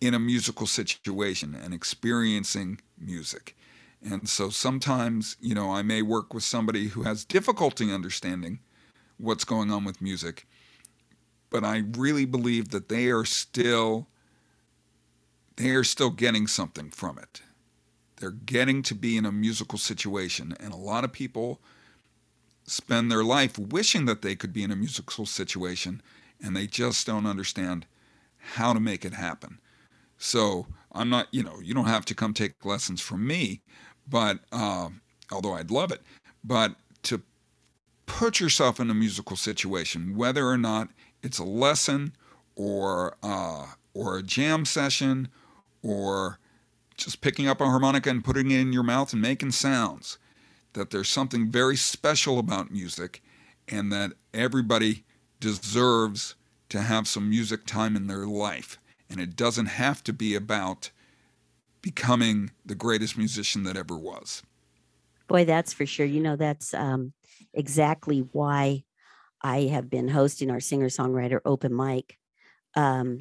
in 0.00 0.12
a 0.12 0.18
musical 0.18 0.66
situation 0.66 1.54
and 1.54 1.72
experiencing 1.72 2.80
music. 2.98 3.56
And 4.02 4.28
so 4.28 4.50
sometimes 4.50 5.36
you 5.40 5.54
know 5.54 5.70
i 5.70 5.80
may 5.80 6.02
work 6.02 6.34
with 6.34 6.42
somebody 6.42 6.88
who 6.88 7.04
has 7.04 7.24
difficulty 7.24 7.90
understanding 7.90 8.58
what's 9.16 9.44
going 9.44 9.70
on 9.70 9.84
with 9.84 10.02
music 10.02 10.46
but 11.50 11.64
I 11.64 11.82
really 11.96 12.24
believe 12.24 12.70
that 12.70 12.88
they 12.88 13.08
are 13.08 13.24
still 13.24 14.06
they 15.56 15.70
are 15.70 15.84
still 15.84 16.10
getting 16.10 16.46
something 16.46 16.88
from 16.90 17.18
it. 17.18 17.42
They're 18.16 18.30
getting 18.30 18.82
to 18.84 18.94
be 18.94 19.18
in 19.18 19.26
a 19.26 19.32
musical 19.32 19.78
situation, 19.78 20.54
and 20.58 20.72
a 20.72 20.76
lot 20.76 21.04
of 21.04 21.12
people 21.12 21.60
spend 22.64 23.10
their 23.10 23.24
life 23.24 23.58
wishing 23.58 24.06
that 24.06 24.22
they 24.22 24.36
could 24.36 24.52
be 24.52 24.62
in 24.62 24.70
a 24.70 24.76
musical 24.76 25.26
situation, 25.26 26.00
and 26.42 26.56
they 26.56 26.66
just 26.66 27.06
don't 27.06 27.26
understand 27.26 27.84
how 28.38 28.72
to 28.72 28.80
make 28.80 29.04
it 29.04 29.12
happen. 29.12 29.58
So 30.16 30.66
I'm 30.92 31.10
not, 31.10 31.28
you 31.30 31.42
know, 31.42 31.60
you 31.60 31.74
don't 31.74 31.86
have 31.86 32.04
to 32.06 32.14
come 32.14 32.32
take 32.32 32.64
lessons 32.64 33.00
from 33.00 33.26
me, 33.26 33.60
but 34.08 34.40
uh, 34.52 34.88
although 35.30 35.54
I'd 35.54 35.70
love 35.70 35.92
it, 35.92 36.00
but 36.42 36.76
to 37.04 37.22
put 38.06 38.40
yourself 38.40 38.80
in 38.80 38.90
a 38.90 38.94
musical 38.94 39.36
situation, 39.36 40.16
whether 40.16 40.46
or 40.46 40.58
not 40.58 40.88
it's 41.22 41.38
a 41.38 41.44
lesson 41.44 42.14
or 42.56 43.16
uh, 43.22 43.66
or 43.94 44.18
a 44.18 44.22
jam 44.22 44.64
session 44.64 45.28
or 45.82 46.38
just 46.96 47.20
picking 47.20 47.48
up 47.48 47.60
a 47.60 47.64
harmonica 47.64 48.10
and 48.10 48.24
putting 48.24 48.50
it 48.50 48.60
in 48.60 48.72
your 48.72 48.82
mouth 48.82 49.12
and 49.12 49.22
making 49.22 49.52
sounds. 49.52 50.18
That 50.74 50.90
there's 50.90 51.08
something 51.08 51.50
very 51.50 51.76
special 51.76 52.38
about 52.38 52.70
music 52.70 53.22
and 53.66 53.90
that 53.92 54.12
everybody 54.32 55.04
deserves 55.40 56.36
to 56.68 56.80
have 56.80 57.08
some 57.08 57.28
music 57.28 57.66
time 57.66 57.96
in 57.96 58.06
their 58.06 58.26
life. 58.26 58.78
And 59.08 59.20
it 59.20 59.34
doesn't 59.34 59.66
have 59.66 60.04
to 60.04 60.12
be 60.12 60.36
about 60.36 60.90
becoming 61.82 62.52
the 62.64 62.74
greatest 62.76 63.18
musician 63.18 63.64
that 63.64 63.76
ever 63.76 63.96
was. 63.96 64.42
Boy, 65.26 65.44
that's 65.44 65.72
for 65.72 65.86
sure. 65.86 66.06
You 66.06 66.20
know, 66.20 66.36
that's 66.36 66.74
um, 66.74 67.12
exactly 67.54 68.20
why 68.32 68.84
I 69.42 69.62
have 69.62 69.88
been 69.88 70.08
hosting 70.08 70.50
our 70.50 70.60
singer 70.60 70.88
songwriter 70.88 71.40
open 71.44 71.74
mic 71.74 72.18
um, 72.74 73.20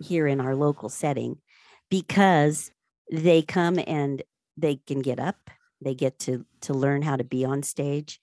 here 0.00 0.26
in 0.26 0.40
our 0.40 0.54
local 0.54 0.88
setting 0.88 1.38
because 1.88 2.70
they 3.10 3.42
come 3.42 3.78
and 3.86 4.22
they 4.56 4.76
can 4.76 5.00
get 5.00 5.20
up, 5.20 5.50
they 5.80 5.94
get 5.94 6.18
to 6.20 6.44
to 6.62 6.74
learn 6.74 7.02
how 7.02 7.16
to 7.16 7.24
be 7.24 7.44
on 7.44 7.62
stage. 7.62 8.20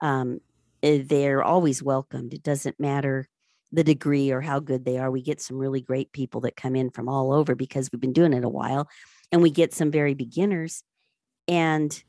Um, 0.00 0.40
eh, 0.82 1.02
they're 1.04 1.42
always 1.42 1.82
welcomed. 1.82 2.34
It 2.34 2.42
doesn't 2.42 2.80
matter 2.80 3.28
the 3.72 3.84
degree 3.84 4.30
or 4.30 4.40
how 4.40 4.60
good 4.60 4.84
they 4.84 4.98
are. 4.98 5.10
We 5.10 5.22
get 5.22 5.40
some 5.40 5.56
really 5.56 5.80
great 5.80 6.12
people 6.12 6.42
that 6.42 6.56
come 6.56 6.76
in 6.76 6.90
from 6.90 7.08
all 7.08 7.32
over 7.32 7.54
because 7.54 7.90
we've 7.90 8.00
been 8.00 8.12
doing 8.12 8.34
it 8.34 8.44
a 8.44 8.48
while, 8.48 8.88
and 9.30 9.42
we 9.42 9.50
get 9.50 9.72
some 9.72 9.90
very 9.90 10.14
beginners, 10.14 10.82
and 11.48 12.02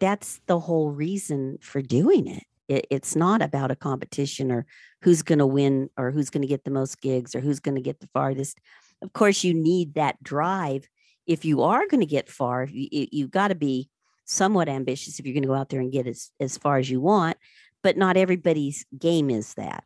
that's 0.00 0.40
the 0.46 0.58
whole 0.58 0.90
reason 0.90 1.58
for 1.60 1.80
doing 1.80 2.26
it 2.26 2.44
it, 2.68 2.86
it's 2.90 3.16
not 3.16 3.42
about 3.42 3.70
a 3.70 3.76
competition 3.76 4.50
or 4.50 4.66
who's 5.02 5.22
going 5.22 5.38
to 5.38 5.46
win 5.46 5.88
or 5.96 6.10
who's 6.10 6.30
going 6.30 6.42
to 6.42 6.48
get 6.48 6.64
the 6.64 6.70
most 6.70 7.00
gigs 7.00 7.34
or 7.34 7.40
who's 7.40 7.60
going 7.60 7.76
to 7.76 7.80
get 7.80 8.00
the 8.00 8.08
farthest. 8.12 8.58
Of 9.02 9.12
course, 9.12 9.44
you 9.44 9.54
need 9.54 9.94
that 9.94 10.22
drive. 10.22 10.88
If 11.26 11.44
you 11.44 11.62
are 11.62 11.86
going 11.86 12.00
to 12.00 12.06
get 12.06 12.28
far, 12.28 12.64
you, 12.64 12.88
you've 12.90 13.30
got 13.30 13.48
to 13.48 13.54
be 13.54 13.90
somewhat 14.24 14.68
ambitious 14.68 15.18
if 15.18 15.26
you're 15.26 15.34
going 15.34 15.42
to 15.42 15.48
go 15.48 15.54
out 15.54 15.68
there 15.68 15.80
and 15.80 15.92
get 15.92 16.06
as, 16.06 16.30
as 16.40 16.56
far 16.58 16.78
as 16.78 16.90
you 16.90 17.00
want. 17.00 17.36
but 17.82 17.96
not 17.96 18.16
everybody's 18.16 18.84
game 18.98 19.30
is 19.30 19.54
that. 19.54 19.84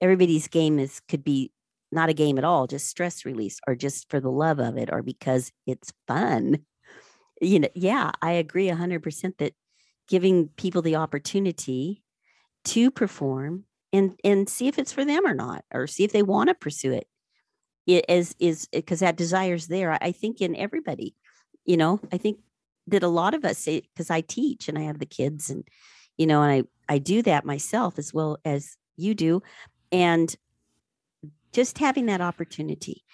Everybody's 0.00 0.48
game 0.48 0.78
is 0.78 1.00
could 1.08 1.24
be 1.24 1.52
not 1.90 2.08
a 2.08 2.14
game 2.14 2.38
at 2.38 2.44
all, 2.44 2.66
just 2.66 2.88
stress 2.88 3.24
release 3.24 3.58
or 3.66 3.74
just 3.74 4.08
for 4.08 4.20
the 4.20 4.30
love 4.30 4.58
of 4.58 4.76
it 4.76 4.90
or 4.92 5.02
because 5.02 5.52
it's 5.66 5.92
fun. 6.06 6.58
You 7.40 7.60
know, 7.60 7.68
yeah, 7.74 8.12
I 8.20 8.32
agree 8.32 8.68
100% 8.68 9.38
that 9.38 9.52
giving 10.08 10.48
people 10.56 10.82
the 10.82 10.96
opportunity 10.96 12.01
to 12.64 12.90
perform 12.90 13.64
and 13.92 14.18
and 14.24 14.48
see 14.48 14.68
if 14.68 14.78
it's 14.78 14.92
for 14.92 15.04
them 15.04 15.26
or 15.26 15.34
not 15.34 15.64
or 15.72 15.86
see 15.86 16.04
if 16.04 16.12
they 16.12 16.22
want 16.22 16.48
to 16.48 16.54
pursue 16.54 16.92
it. 16.92 17.06
It 17.86 18.04
is 18.08 18.34
is 18.38 18.68
because 18.72 19.00
that 19.00 19.16
desire's 19.16 19.66
there. 19.66 19.92
I 20.00 20.12
think 20.12 20.40
in 20.40 20.56
everybody 20.56 21.14
you 21.64 21.76
know 21.76 22.00
i 22.12 22.16
think 22.16 22.38
that 22.86 23.02
a 23.02 23.08
lot 23.08 23.34
of 23.34 23.44
us 23.44 23.64
because 23.64 24.10
i 24.10 24.20
teach 24.20 24.68
and 24.68 24.78
i 24.78 24.82
have 24.82 24.98
the 24.98 25.06
kids 25.06 25.50
and 25.50 25.66
you 26.16 26.26
know 26.26 26.42
and 26.42 26.52
i 26.52 26.94
i 26.94 26.98
do 26.98 27.22
that 27.22 27.44
myself 27.44 27.98
as 27.98 28.12
well 28.12 28.38
as 28.44 28.76
you 28.96 29.14
do. 29.14 29.42
And 29.90 30.34
just 31.52 31.78
having 31.78 32.06
that 32.06 32.20
opportunity. 32.20 33.04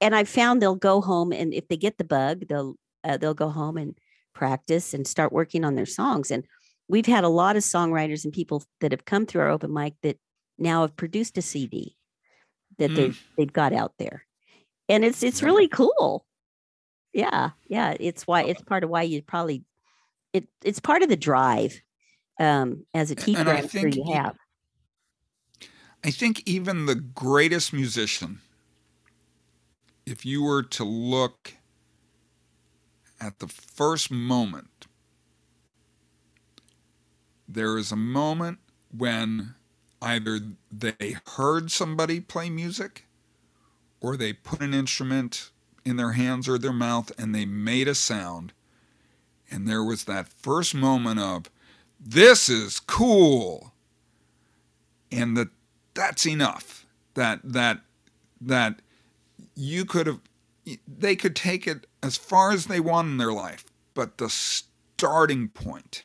And 0.00 0.14
i 0.14 0.24
found 0.24 0.60
they'll 0.60 0.74
go 0.74 1.00
home 1.00 1.32
and 1.32 1.52
if 1.54 1.68
they 1.68 1.76
get 1.76 1.98
the 1.98 2.04
bug 2.04 2.46
they'll 2.48 2.76
uh, 3.02 3.16
they'll 3.16 3.34
go 3.34 3.48
home 3.48 3.76
and 3.76 3.98
practice 4.34 4.94
and 4.94 5.06
start 5.06 5.32
working 5.32 5.64
on 5.64 5.74
their 5.74 5.86
songs. 5.86 6.30
And 6.30 6.44
we've 6.90 7.06
had 7.06 7.22
a 7.22 7.28
lot 7.28 7.56
of 7.56 7.62
songwriters 7.62 8.24
and 8.24 8.32
people 8.32 8.64
that 8.80 8.90
have 8.90 9.04
come 9.04 9.24
through 9.24 9.42
our 9.42 9.48
open 9.48 9.72
mic 9.72 9.94
that 10.02 10.18
now 10.58 10.82
have 10.82 10.96
produced 10.96 11.38
a 11.38 11.42
cd 11.42 11.96
that 12.78 12.90
mm. 12.90 12.96
they've 12.96 13.26
they've 13.38 13.52
got 13.52 13.72
out 13.72 13.94
there. 13.98 14.26
And 14.88 15.04
it's 15.04 15.22
it's 15.22 15.42
really 15.42 15.68
cool. 15.68 16.26
Yeah 17.12 17.50
yeah 17.68 17.96
it's 17.98 18.26
why 18.26 18.42
it's 18.42 18.62
part 18.62 18.84
of 18.84 18.90
why 18.90 19.02
you 19.02 19.22
probably 19.22 19.64
it 20.32 20.48
it's 20.62 20.80
part 20.80 21.02
of 21.02 21.08
the 21.08 21.16
drive 21.16 21.80
um 22.38 22.84
as 22.94 23.10
a 23.10 23.14
teacher 23.14 23.48
i'm 23.48 23.68
sure 23.68 23.88
you 23.88 24.12
have. 24.12 24.36
I 26.02 26.10
think 26.10 26.42
even 26.46 26.86
the 26.86 26.94
greatest 26.94 27.72
musician 27.72 28.40
if 30.06 30.24
you 30.24 30.42
were 30.42 30.62
to 30.62 30.84
look 30.84 31.54
at 33.20 33.38
the 33.38 33.48
first 33.48 34.10
moment 34.10 34.86
there 37.54 37.76
is 37.78 37.92
a 37.92 37.96
moment 37.96 38.58
when 38.96 39.54
either 40.02 40.40
they 40.70 41.16
heard 41.36 41.70
somebody 41.70 42.20
play 42.20 42.48
music 42.48 43.06
or 44.00 44.16
they 44.16 44.32
put 44.32 44.60
an 44.60 44.72
instrument 44.72 45.50
in 45.84 45.96
their 45.96 46.12
hands 46.12 46.48
or 46.48 46.58
their 46.58 46.72
mouth 46.72 47.12
and 47.18 47.34
they 47.34 47.44
made 47.44 47.88
a 47.88 47.94
sound. 47.94 48.52
And 49.50 49.66
there 49.66 49.84
was 49.84 50.04
that 50.04 50.28
first 50.28 50.74
moment 50.74 51.18
of, 51.18 51.50
this 51.98 52.48
is 52.48 52.80
cool. 52.80 53.72
And 55.12 55.36
that 55.36 55.48
that's 55.94 56.26
enough. 56.26 56.86
That 57.14 57.40
that 57.44 57.80
that 58.40 58.80
you 59.56 59.84
could 59.84 60.06
have 60.06 60.20
they 60.86 61.16
could 61.16 61.34
take 61.34 61.66
it 61.66 61.86
as 62.02 62.16
far 62.16 62.52
as 62.52 62.66
they 62.66 62.78
want 62.80 63.08
in 63.08 63.16
their 63.16 63.32
life, 63.32 63.64
but 63.92 64.18
the 64.18 64.30
starting 64.30 65.48
point 65.48 66.04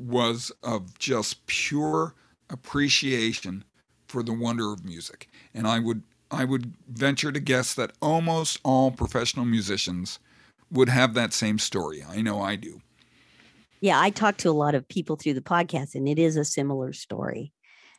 was 0.00 0.50
of 0.62 0.98
just 0.98 1.46
pure 1.46 2.14
appreciation 2.48 3.64
for 4.08 4.22
the 4.22 4.32
wonder 4.32 4.72
of 4.72 4.84
music. 4.84 5.28
And 5.54 5.66
I 5.66 5.78
would 5.78 6.02
I 6.30 6.44
would 6.44 6.74
venture 6.88 7.32
to 7.32 7.40
guess 7.40 7.74
that 7.74 7.92
almost 8.00 8.60
all 8.62 8.90
professional 8.92 9.44
musicians 9.44 10.20
would 10.70 10.88
have 10.88 11.14
that 11.14 11.32
same 11.32 11.58
story. 11.58 12.04
I 12.08 12.22
know 12.22 12.40
I 12.40 12.56
do. 12.56 12.80
Yeah, 13.80 14.00
I 14.00 14.10
talk 14.10 14.36
to 14.38 14.50
a 14.50 14.52
lot 14.52 14.74
of 14.74 14.88
people 14.88 15.16
through 15.16 15.34
the 15.34 15.40
podcast, 15.40 15.94
and 15.94 16.08
it 16.08 16.18
is 16.18 16.36
a 16.36 16.44
similar 16.44 16.92
story. 16.92 17.52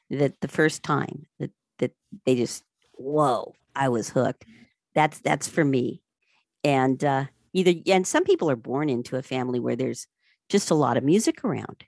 That 0.09 0.39
the 0.41 0.47
first 0.47 0.83
time 0.83 1.25
that 1.39 1.51
that 1.79 1.91
they 2.25 2.35
just 2.35 2.63
whoa, 2.93 3.55
I 3.75 3.89
was 3.89 4.09
hooked. 4.09 4.45
That's 4.95 5.19
that's 5.19 5.47
for 5.47 5.65
me. 5.65 6.01
And 6.63 7.03
uh, 7.03 7.25
either 7.53 7.73
and 7.87 8.05
some 8.05 8.23
people 8.23 8.49
are 8.49 8.55
born 8.55 8.89
into 8.89 9.17
a 9.17 9.23
family 9.23 9.59
where 9.59 9.75
there's 9.75 10.07
just 10.49 10.71
a 10.71 10.75
lot 10.75 10.97
of 10.97 11.03
music 11.03 11.43
around 11.43 11.85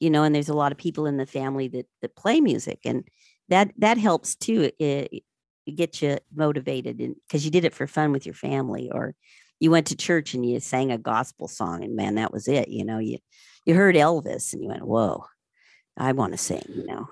you 0.00 0.10
know, 0.10 0.24
and 0.24 0.34
there's 0.34 0.48
a 0.48 0.54
lot 0.54 0.72
of 0.72 0.78
people 0.78 1.06
in 1.06 1.18
the 1.18 1.26
family 1.26 1.68
that 1.68 1.86
that 2.00 2.16
play 2.16 2.40
music, 2.40 2.80
and 2.84 3.04
that 3.48 3.70
that 3.78 3.98
helps 3.98 4.34
too. 4.34 4.70
It, 4.78 5.24
it 5.66 5.72
gets 5.76 6.02
you 6.02 6.18
motivated, 6.34 7.00
and 7.00 7.14
because 7.26 7.44
you 7.44 7.50
did 7.50 7.64
it 7.64 7.74
for 7.74 7.86
fun 7.86 8.10
with 8.10 8.26
your 8.26 8.34
family, 8.34 8.90
or 8.90 9.14
you 9.60 9.70
went 9.70 9.86
to 9.88 9.96
church 9.96 10.34
and 10.34 10.48
you 10.48 10.58
sang 10.58 10.90
a 10.90 10.98
gospel 10.98 11.46
song, 11.46 11.84
and 11.84 11.94
man, 11.94 12.16
that 12.16 12.32
was 12.32 12.48
it. 12.48 12.68
You 12.68 12.84
know, 12.84 12.98
you 12.98 13.18
you 13.66 13.74
heard 13.74 13.94
Elvis, 13.94 14.54
and 14.54 14.62
you 14.62 14.68
went, 14.68 14.86
"Whoa, 14.86 15.26
I 15.96 16.12
want 16.12 16.32
to 16.32 16.38
sing." 16.38 16.64
You 16.68 16.86
know, 16.86 17.08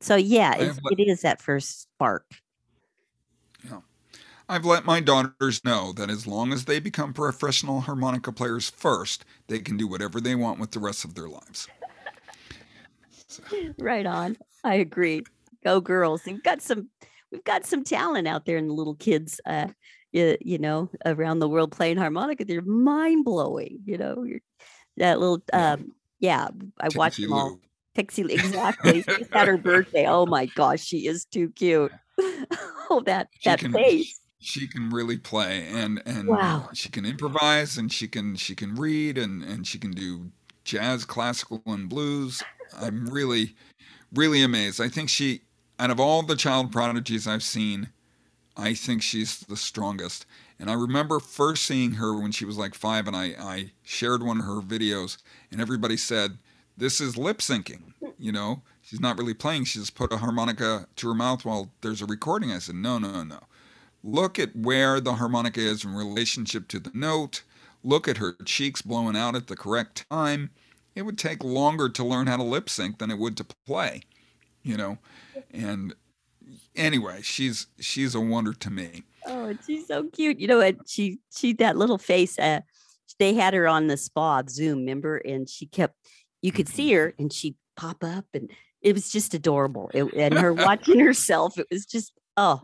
so 0.00 0.14
yeah, 0.14 0.54
it's, 0.56 0.78
it 0.90 1.00
is 1.00 1.22
that 1.22 1.42
first 1.42 1.82
spark. 1.82 2.24
Yeah. 3.68 3.80
I've 4.48 4.64
let 4.64 4.84
my 4.84 5.00
daughters 5.00 5.64
know 5.64 5.92
that 5.92 6.10
as 6.10 6.26
long 6.26 6.52
as 6.52 6.64
they 6.64 6.78
become 6.78 7.12
professional 7.12 7.80
harmonica 7.80 8.32
players 8.32 8.68
first, 8.68 9.24
they 9.46 9.60
can 9.60 9.76
do 9.76 9.86
whatever 9.86 10.20
they 10.20 10.34
want 10.34 10.58
with 10.58 10.72
the 10.72 10.80
rest 10.80 11.04
of 11.04 11.14
their 11.14 11.28
lives. 11.28 11.68
right 13.78 14.06
on. 14.06 14.36
I 14.64 14.76
agree. 14.76 15.22
Go 15.64 15.80
girls. 15.80 16.22
We've 16.26 16.42
got 16.42 16.62
some 16.62 16.88
we've 17.30 17.44
got 17.44 17.66
some 17.66 17.84
talent 17.84 18.28
out 18.28 18.44
there 18.44 18.56
in 18.56 18.68
the 18.68 18.74
little 18.74 18.94
kids 18.94 19.40
uh 19.46 19.68
you, 20.12 20.36
you 20.40 20.58
know 20.58 20.90
around 21.06 21.38
the 21.38 21.48
world 21.48 21.72
playing 21.72 21.96
harmonica. 21.96 22.44
They're 22.44 22.62
mind 22.62 23.24
blowing, 23.24 23.80
you 23.84 23.98
know. 23.98 24.24
You're, 24.24 24.40
that 24.96 25.20
little 25.20 25.42
um 25.52 25.92
yeah, 26.20 26.48
I 26.80 26.84
Tixie 26.84 26.98
watched 26.98 27.20
them 27.20 27.32
all. 27.32 27.58
Pixie 27.94 28.22
exactly. 28.22 29.02
She's 29.16 29.28
had 29.32 29.48
her 29.48 29.56
birthday. 29.56 30.06
Oh 30.06 30.26
my 30.26 30.46
gosh, 30.46 30.84
she 30.84 31.06
is 31.06 31.24
too 31.24 31.50
cute. 31.50 31.92
oh, 32.20 33.02
that 33.06 33.28
she 33.38 33.50
that 33.50 33.58
can, 33.58 33.72
face. 33.72 34.20
She 34.38 34.66
can 34.66 34.90
really 34.90 35.18
play 35.18 35.66
and 35.68 36.02
and 36.04 36.28
wow. 36.28 36.68
she 36.74 36.88
can 36.88 37.04
improvise 37.04 37.78
and 37.78 37.92
she 37.92 38.08
can 38.08 38.36
she 38.36 38.54
can 38.54 38.74
read 38.74 39.18
and 39.18 39.42
and 39.42 39.66
she 39.66 39.78
can 39.78 39.90
do 39.90 40.30
jazz, 40.64 41.04
classical, 41.04 41.62
and 41.66 41.88
blues. 41.88 42.42
I'm 42.80 43.06
really, 43.06 43.54
really 44.12 44.42
amazed. 44.42 44.80
I 44.80 44.88
think 44.88 45.08
she, 45.08 45.42
out 45.78 45.90
of 45.90 46.00
all 46.00 46.22
the 46.22 46.36
child 46.36 46.72
prodigies 46.72 47.26
I've 47.26 47.42
seen, 47.42 47.88
I 48.56 48.74
think 48.74 49.02
she's 49.02 49.40
the 49.40 49.56
strongest. 49.56 50.26
And 50.58 50.70
I 50.70 50.74
remember 50.74 51.18
first 51.18 51.64
seeing 51.64 51.92
her 51.92 52.18
when 52.18 52.32
she 52.32 52.44
was 52.44 52.58
like 52.58 52.74
five, 52.74 53.06
and 53.06 53.16
I, 53.16 53.34
I 53.38 53.72
shared 53.82 54.22
one 54.22 54.38
of 54.38 54.44
her 54.44 54.60
videos, 54.60 55.16
and 55.50 55.60
everybody 55.60 55.96
said, 55.96 56.38
This 56.76 57.00
is 57.00 57.16
lip 57.16 57.38
syncing. 57.38 57.94
You 58.18 58.32
know, 58.32 58.62
she's 58.80 59.00
not 59.00 59.18
really 59.18 59.34
playing. 59.34 59.64
She 59.64 59.78
just 59.78 59.94
put 59.94 60.12
a 60.12 60.18
harmonica 60.18 60.86
to 60.96 61.08
her 61.08 61.14
mouth 61.14 61.44
while 61.44 61.72
there's 61.80 62.02
a 62.02 62.06
recording. 62.06 62.52
I 62.52 62.58
said, 62.58 62.76
No, 62.76 62.98
no, 62.98 63.24
no. 63.24 63.40
Look 64.04 64.38
at 64.38 64.54
where 64.54 65.00
the 65.00 65.14
harmonica 65.14 65.60
is 65.60 65.84
in 65.84 65.94
relationship 65.94 66.68
to 66.68 66.80
the 66.80 66.90
note. 66.92 67.42
Look 67.84 68.06
at 68.06 68.18
her 68.18 68.36
cheeks 68.44 68.82
blowing 68.82 69.16
out 69.16 69.34
at 69.34 69.46
the 69.46 69.56
correct 69.56 70.08
time 70.10 70.50
it 70.94 71.02
would 71.02 71.18
take 71.18 71.42
longer 71.42 71.88
to 71.88 72.04
learn 72.04 72.26
how 72.26 72.36
to 72.36 72.42
lip 72.42 72.68
sync 72.68 72.98
than 72.98 73.10
it 73.10 73.18
would 73.18 73.36
to 73.38 73.46
play, 73.66 74.02
you 74.62 74.76
know. 74.76 74.98
And 75.50 75.94
anyway, 76.76 77.20
she's 77.22 77.66
she's 77.80 78.14
a 78.14 78.20
wonder 78.20 78.52
to 78.52 78.70
me. 78.70 79.04
Oh, 79.26 79.56
she's 79.66 79.86
so 79.86 80.04
cute. 80.04 80.38
You 80.38 80.48
know, 80.48 80.60
and 80.60 80.80
she 80.86 81.18
she 81.34 81.52
that 81.54 81.76
little 81.76 81.98
face. 81.98 82.38
Uh, 82.38 82.60
they 83.18 83.34
had 83.34 83.54
her 83.54 83.68
on 83.68 83.86
the 83.86 83.96
SPAH 83.96 84.50
Zoom, 84.50 84.80
remember, 84.80 85.18
and 85.18 85.48
she 85.48 85.66
kept. 85.66 85.94
You 86.40 86.52
could 86.52 86.68
see 86.68 86.90
mm-hmm. 86.90 86.96
her, 86.96 87.14
and 87.18 87.32
she'd 87.32 87.56
pop 87.76 88.02
up, 88.02 88.26
and 88.34 88.50
it 88.80 88.94
was 88.94 89.10
just 89.10 89.32
adorable. 89.34 89.90
It, 89.94 90.12
and 90.14 90.34
her 90.34 90.52
watching 90.52 90.98
herself, 91.04 91.58
it 91.58 91.68
was 91.70 91.86
just 91.86 92.12
oh, 92.36 92.62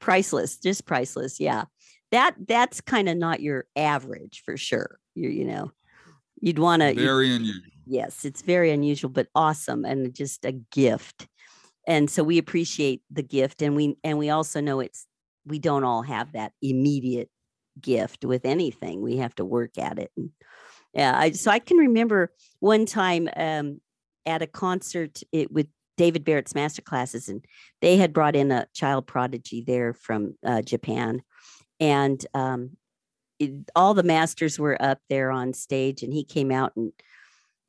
priceless, 0.00 0.56
just 0.56 0.86
priceless. 0.86 1.38
Yeah, 1.38 1.64
that 2.10 2.34
that's 2.46 2.80
kind 2.80 3.08
of 3.08 3.16
not 3.16 3.40
your 3.40 3.66
average 3.76 4.42
for 4.44 4.56
sure. 4.56 4.98
You 5.14 5.28
you 5.28 5.44
know 5.44 5.72
You'd 6.40 6.58
want 6.58 6.82
to 6.82 6.94
very 6.94 7.34
unusual. 7.34 7.62
Yes, 7.86 8.24
it's 8.24 8.42
very 8.42 8.70
unusual, 8.70 9.10
but 9.10 9.28
awesome 9.34 9.84
and 9.84 10.14
just 10.14 10.44
a 10.44 10.52
gift. 10.52 11.26
And 11.86 12.10
so 12.10 12.22
we 12.22 12.36
appreciate 12.36 13.02
the 13.10 13.22
gift, 13.22 13.62
and 13.62 13.74
we 13.74 13.96
and 14.04 14.18
we 14.18 14.30
also 14.30 14.60
know 14.60 14.80
it's 14.80 15.06
we 15.46 15.58
don't 15.58 15.84
all 15.84 16.02
have 16.02 16.32
that 16.32 16.52
immediate 16.60 17.30
gift 17.80 18.24
with 18.24 18.44
anything. 18.44 19.00
We 19.00 19.16
have 19.18 19.34
to 19.36 19.44
work 19.44 19.78
at 19.78 19.98
it. 19.98 20.10
And 20.16 20.30
yeah, 20.92 21.16
I, 21.16 21.30
so 21.30 21.50
I 21.50 21.58
can 21.58 21.78
remember 21.78 22.32
one 22.60 22.86
time 22.86 23.28
um, 23.36 23.80
at 24.26 24.42
a 24.42 24.46
concert 24.46 25.20
it, 25.32 25.50
with 25.50 25.68
David 25.96 26.24
Barrett's 26.24 26.54
master 26.54 26.82
classes, 26.82 27.28
and 27.28 27.44
they 27.80 27.96
had 27.96 28.12
brought 28.12 28.36
in 28.36 28.52
a 28.52 28.66
child 28.74 29.06
prodigy 29.06 29.64
there 29.66 29.94
from 29.94 30.34
uh, 30.44 30.62
Japan, 30.62 31.22
and 31.80 32.24
um, 32.34 32.76
it, 33.38 33.70
all 33.76 33.94
the 33.94 34.02
masters 34.02 34.58
were 34.58 34.80
up 34.82 34.98
there 35.08 35.30
on 35.30 35.52
stage 35.52 36.02
and 36.02 36.12
he 36.12 36.24
came 36.24 36.50
out 36.50 36.72
and 36.76 36.92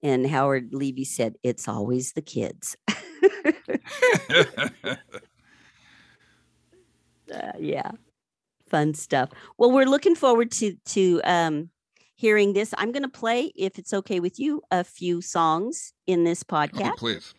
and 0.02 0.26
Howard 0.28 0.70
Levy 0.74 1.04
said 1.04 1.36
it's 1.44 1.68
always 1.68 2.14
the 2.14 2.22
kids. 2.22 2.76
uh, 7.34 7.52
yeah. 7.60 7.92
Fun 8.70 8.94
stuff. 8.94 9.30
Well, 9.58 9.72
we're 9.72 9.86
looking 9.86 10.16
forward 10.16 10.52
to 10.54 10.76
to 10.86 11.22
um 11.24 11.70
hearing 12.16 12.54
this. 12.54 12.74
I'm 12.78 12.92
going 12.92 13.04
to 13.04 13.10
play, 13.10 13.52
if 13.56 13.80
it's 13.80 13.94
okay 13.94 14.20
with 14.20 14.40
you, 14.40 14.62
a 14.72 14.84
few 14.84 15.22
songs 15.22 15.94
in 16.06 16.26
this 16.26 16.44
Oh, 16.50 16.54
podcast. 16.54 16.98
please. 16.98 17.34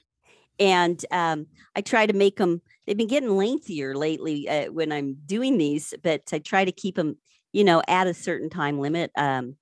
and 0.59 1.05
um, 1.11 1.47
I 1.77 1.83
try 1.83 2.07
to 2.07 2.15
make 2.15 2.37
them. 2.37 2.63
They've 2.87 2.97
been 2.97 3.07
getting 3.07 3.37
lengthier 3.37 3.95
lately 3.95 4.49
uh, 4.49 4.73
when 4.73 4.91
I'm 4.91 5.19
doing 5.27 5.59
these, 5.59 5.93
but 6.03 6.23
I 6.33 6.39
try 6.39 6.65
to 6.65 6.73
keep 6.73 6.97
them, 6.97 7.19
you 7.53 7.65
know, 7.65 7.83
at 7.89 8.07
a 8.07 8.15
certain 8.15 8.51
time 8.51 8.79
limit. 8.81 9.11
Um, 9.17 9.57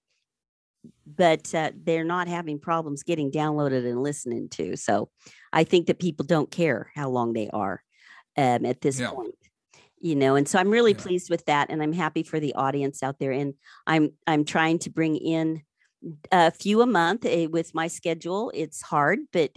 but 1.07 1.55
uh, 1.55 1.73
they're 1.75 2.05
not 2.05 2.29
having 2.29 2.59
problems 2.59 3.03
getting 3.03 3.31
downloaded 3.31 3.89
and 3.89 4.03
listening 4.03 4.49
to. 4.51 4.77
So 4.77 5.11
I 5.53 5.65
think 5.65 5.87
that 5.87 5.99
people 5.99 6.25
don't 6.27 6.51
care 6.51 6.91
how 6.95 7.09
long 7.09 7.33
they 7.33 7.49
are 7.51 7.83
um, 8.37 8.65
at 8.65 8.81
this 8.81 9.01
Yeah. 9.01 9.11
point. 9.11 9.35
You 10.01 10.15
know, 10.15 10.37
and 10.37 10.47
so 10.49 10.61
I'm 10.61 10.71
really 10.71 10.93
Yeah. 10.93 10.99
pleased 11.03 11.29
with 11.29 11.45
that, 11.47 11.71
and 11.71 11.83
I'm 11.83 11.93
happy 11.93 12.23
for 12.23 12.39
the 12.39 12.55
audience 12.55 13.03
out 13.03 13.19
there. 13.19 13.33
And 13.33 13.55
I'm 13.85 14.13
I'm 14.29 14.45
trying 14.45 14.79
to 14.81 14.91
bring 14.91 15.17
in 15.17 15.63
a 16.31 16.53
few 16.53 16.83
a 16.83 16.87
month 16.87 17.27
uh, 17.27 17.49
with 17.51 17.75
my 17.75 17.89
schedule. 17.89 18.53
It's 18.55 18.81
hard, 18.81 19.19
but 19.33 19.51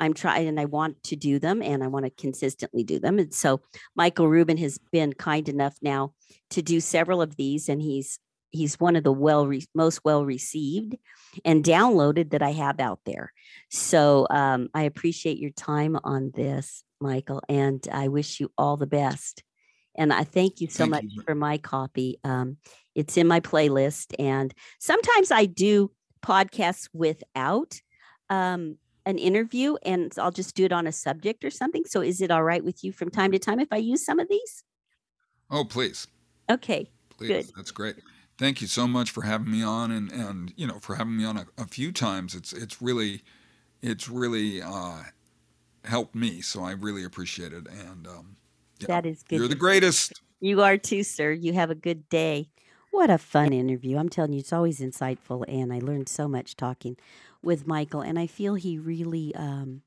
I'm 0.00 0.14
trying 0.14 0.48
and 0.48 0.58
I 0.58 0.64
want 0.64 1.02
to 1.04 1.16
do 1.16 1.38
them 1.38 1.62
and 1.62 1.84
I 1.84 1.86
want 1.86 2.06
to 2.06 2.10
consistently 2.10 2.82
do 2.82 2.98
them. 2.98 3.18
And 3.18 3.32
so 3.32 3.60
Michael 3.94 4.28
Rubin 4.28 4.56
has 4.56 4.78
been 4.90 5.12
kind 5.12 5.48
enough 5.48 5.76
now 5.82 6.14
to 6.50 6.62
do 6.62 6.80
several 6.80 7.20
of 7.22 7.36
these 7.36 7.68
and 7.68 7.80
he's 7.80 8.18
he's 8.50 8.80
one 8.80 8.96
of 8.96 9.04
the 9.04 9.12
well 9.12 9.46
re- 9.46 9.66
most 9.74 10.00
well 10.04 10.24
received 10.24 10.96
and 11.44 11.62
downloaded 11.62 12.30
that 12.30 12.42
I 12.42 12.52
have 12.52 12.80
out 12.80 13.00
there. 13.06 13.32
So 13.70 14.26
um, 14.30 14.68
I 14.74 14.82
appreciate 14.82 15.38
your 15.38 15.50
time 15.50 15.96
on 16.02 16.32
this, 16.34 16.82
Michael, 17.00 17.42
and 17.48 17.86
I 17.92 18.08
wish 18.08 18.40
you 18.40 18.50
all 18.58 18.76
the 18.76 18.86
best. 18.86 19.44
And 19.96 20.12
I 20.12 20.24
thank 20.24 20.60
you 20.60 20.68
so 20.68 20.84
Thank 20.84 20.90
much 20.90 21.04
you. 21.08 21.22
for 21.22 21.34
my 21.34 21.58
copy. 21.58 22.18
Um, 22.24 22.56
it's 22.94 23.16
in 23.16 23.26
my 23.26 23.40
playlist, 23.40 24.14
and 24.18 24.52
sometimes 24.78 25.30
I 25.30 25.46
do 25.46 25.90
podcasts 26.24 26.88
without 26.92 27.80
um, 28.28 28.76
an 29.10 29.18
interview, 29.18 29.76
and 29.82 30.12
I'll 30.18 30.30
just 30.30 30.54
do 30.54 30.64
it 30.64 30.72
on 30.72 30.86
a 30.86 30.92
subject 30.92 31.44
or 31.44 31.50
something. 31.50 31.84
So, 31.84 32.00
is 32.00 32.20
it 32.22 32.30
all 32.30 32.42
right 32.42 32.64
with 32.64 32.82
you 32.82 32.92
from 32.92 33.10
time 33.10 33.32
to 33.32 33.38
time 33.38 33.60
if 33.60 33.68
I 33.70 33.76
use 33.76 34.04
some 34.04 34.18
of 34.18 34.28
these? 34.28 34.64
Oh, 35.50 35.64
please. 35.64 36.06
Okay, 36.48 36.88
Please. 37.20 37.28
Good. 37.28 37.52
That's 37.54 37.70
great. 37.70 37.96
Thank 38.38 38.62
you 38.62 38.66
so 38.66 38.88
much 38.88 39.10
for 39.10 39.22
having 39.22 39.50
me 39.50 39.62
on 39.62 39.90
and, 39.90 40.10
and 40.10 40.54
you 40.56 40.66
know, 40.66 40.78
for 40.80 40.94
having 40.94 41.18
me 41.18 41.24
on 41.26 41.36
a, 41.36 41.46
a 41.58 41.66
few 41.66 41.92
times. 41.92 42.34
It's 42.34 42.54
it's 42.54 42.80
really 42.80 43.22
it's 43.82 44.08
really 44.08 44.62
uh, 44.62 45.02
helped 45.84 46.14
me. 46.14 46.40
So 46.40 46.64
I 46.64 46.72
really 46.72 47.04
appreciate 47.04 47.52
it. 47.52 47.66
And 47.68 48.06
um, 48.06 48.36
yeah, 48.78 48.86
that 48.88 49.06
is 49.06 49.22
good. 49.22 49.38
you're 49.38 49.48
the 49.48 49.54
greatest. 49.54 50.22
You 50.40 50.62
are 50.62 50.78
too, 50.78 51.02
sir. 51.02 51.32
You 51.32 51.52
have 51.52 51.68
a 51.68 51.74
good 51.74 52.08
day. 52.08 52.48
What 52.90 53.10
a 53.10 53.18
fun 53.18 53.52
interview. 53.52 53.98
I'm 53.98 54.08
telling 54.08 54.32
you, 54.32 54.40
it's 54.40 54.52
always 54.52 54.80
insightful, 54.80 55.44
and 55.46 55.72
I 55.72 55.78
learned 55.78 56.08
so 56.08 56.26
much 56.26 56.56
talking 56.56 56.96
with 57.42 57.66
Michael. 57.66 58.00
And 58.00 58.18
I 58.18 58.26
feel 58.26 58.54
he 58.54 58.78
really 58.78 59.34
um, 59.34 59.82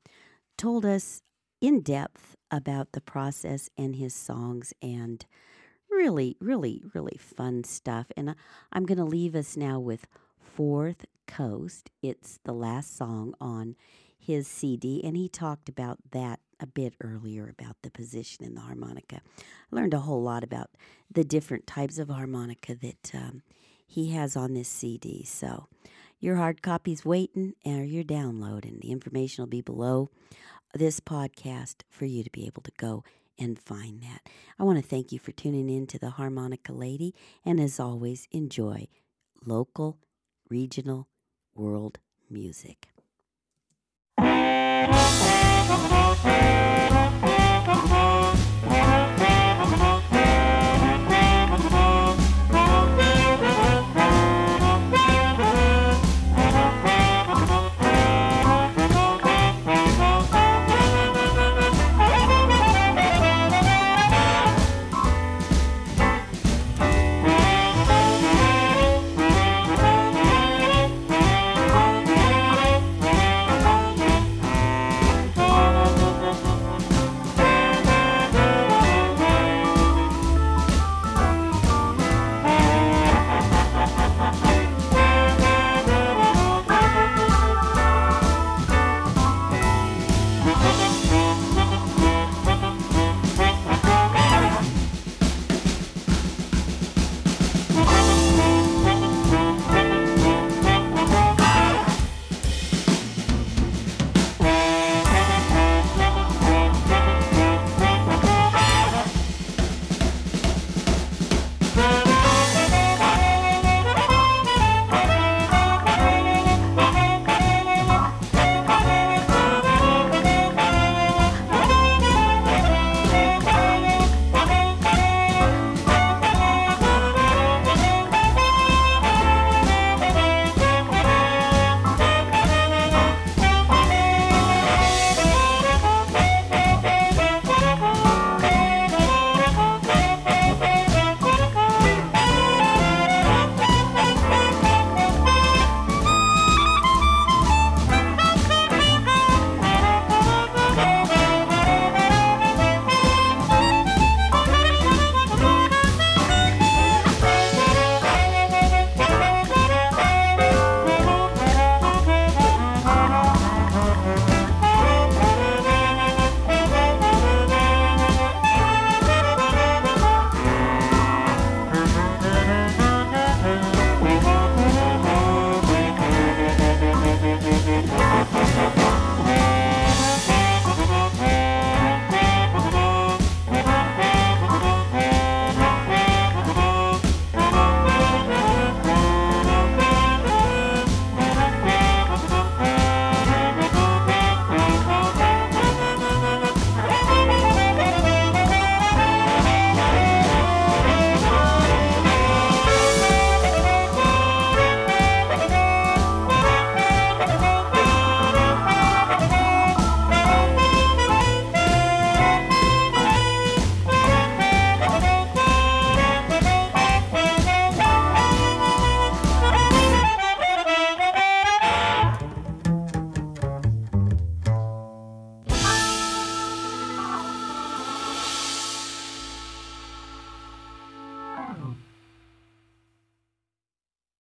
told 0.56 0.84
us 0.84 1.22
in 1.60 1.80
depth 1.80 2.36
about 2.50 2.92
the 2.92 3.00
process 3.00 3.70
and 3.76 3.96
his 3.96 4.14
songs, 4.14 4.72
and 4.82 5.24
really, 5.90 6.36
really, 6.40 6.82
really 6.94 7.16
fun 7.18 7.64
stuff. 7.64 8.10
And 8.16 8.30
I- 8.30 8.34
I'm 8.72 8.86
going 8.86 8.98
to 8.98 9.04
leave 9.04 9.34
us 9.34 9.56
now 9.56 9.80
with 9.80 10.06
Fourth 10.38 11.06
Coast. 11.26 11.90
It's 12.02 12.38
the 12.44 12.52
last 12.52 12.96
song 12.96 13.34
on 13.40 13.76
his 14.18 14.46
CD, 14.46 15.02
and 15.04 15.16
he 15.16 15.28
talked 15.28 15.68
about 15.68 15.98
that 16.12 16.40
a 16.60 16.66
bit 16.66 16.94
earlier 17.02 17.48
about 17.48 17.76
the 17.82 17.90
position 17.90 18.44
in 18.44 18.54
the 18.54 18.60
harmonica. 18.60 19.20
I 19.38 19.76
learned 19.76 19.94
a 19.94 20.00
whole 20.00 20.22
lot 20.22 20.44
about 20.44 20.70
the 21.10 21.24
different 21.24 21.66
types 21.66 21.98
of 21.98 22.08
harmonica 22.08 22.74
that 22.76 23.10
um, 23.14 23.42
he 23.86 24.10
has 24.12 24.36
on 24.36 24.54
this 24.54 24.68
CD. 24.68 25.24
So 25.24 25.66
your 26.20 26.36
hard 26.36 26.62
copy's 26.62 27.04
waiting 27.04 27.54
or 27.64 27.84
your 27.84 28.04
download, 28.04 28.64
and 28.64 28.80
the 28.80 28.90
information 28.90 29.42
will 29.42 29.48
be 29.48 29.60
below 29.60 30.10
this 30.72 30.98
podcast 31.00 31.82
for 31.90 32.06
you 32.06 32.24
to 32.24 32.30
be 32.30 32.46
able 32.46 32.62
to 32.62 32.72
go 32.76 33.04
and 33.38 33.58
find 33.58 34.02
that. 34.02 34.28
I 34.58 34.64
want 34.64 34.78
to 34.82 34.88
thank 34.88 35.12
you 35.12 35.18
for 35.18 35.32
tuning 35.32 35.68
in 35.68 35.86
to 35.88 35.98
the 35.98 36.10
Harmonica 36.10 36.72
Lady, 36.72 37.14
and 37.44 37.60
as 37.60 37.78
always, 37.78 38.26
enjoy 38.30 38.88
local, 39.44 39.98
regional, 40.48 41.08
world 41.54 41.98
music. 42.30 42.88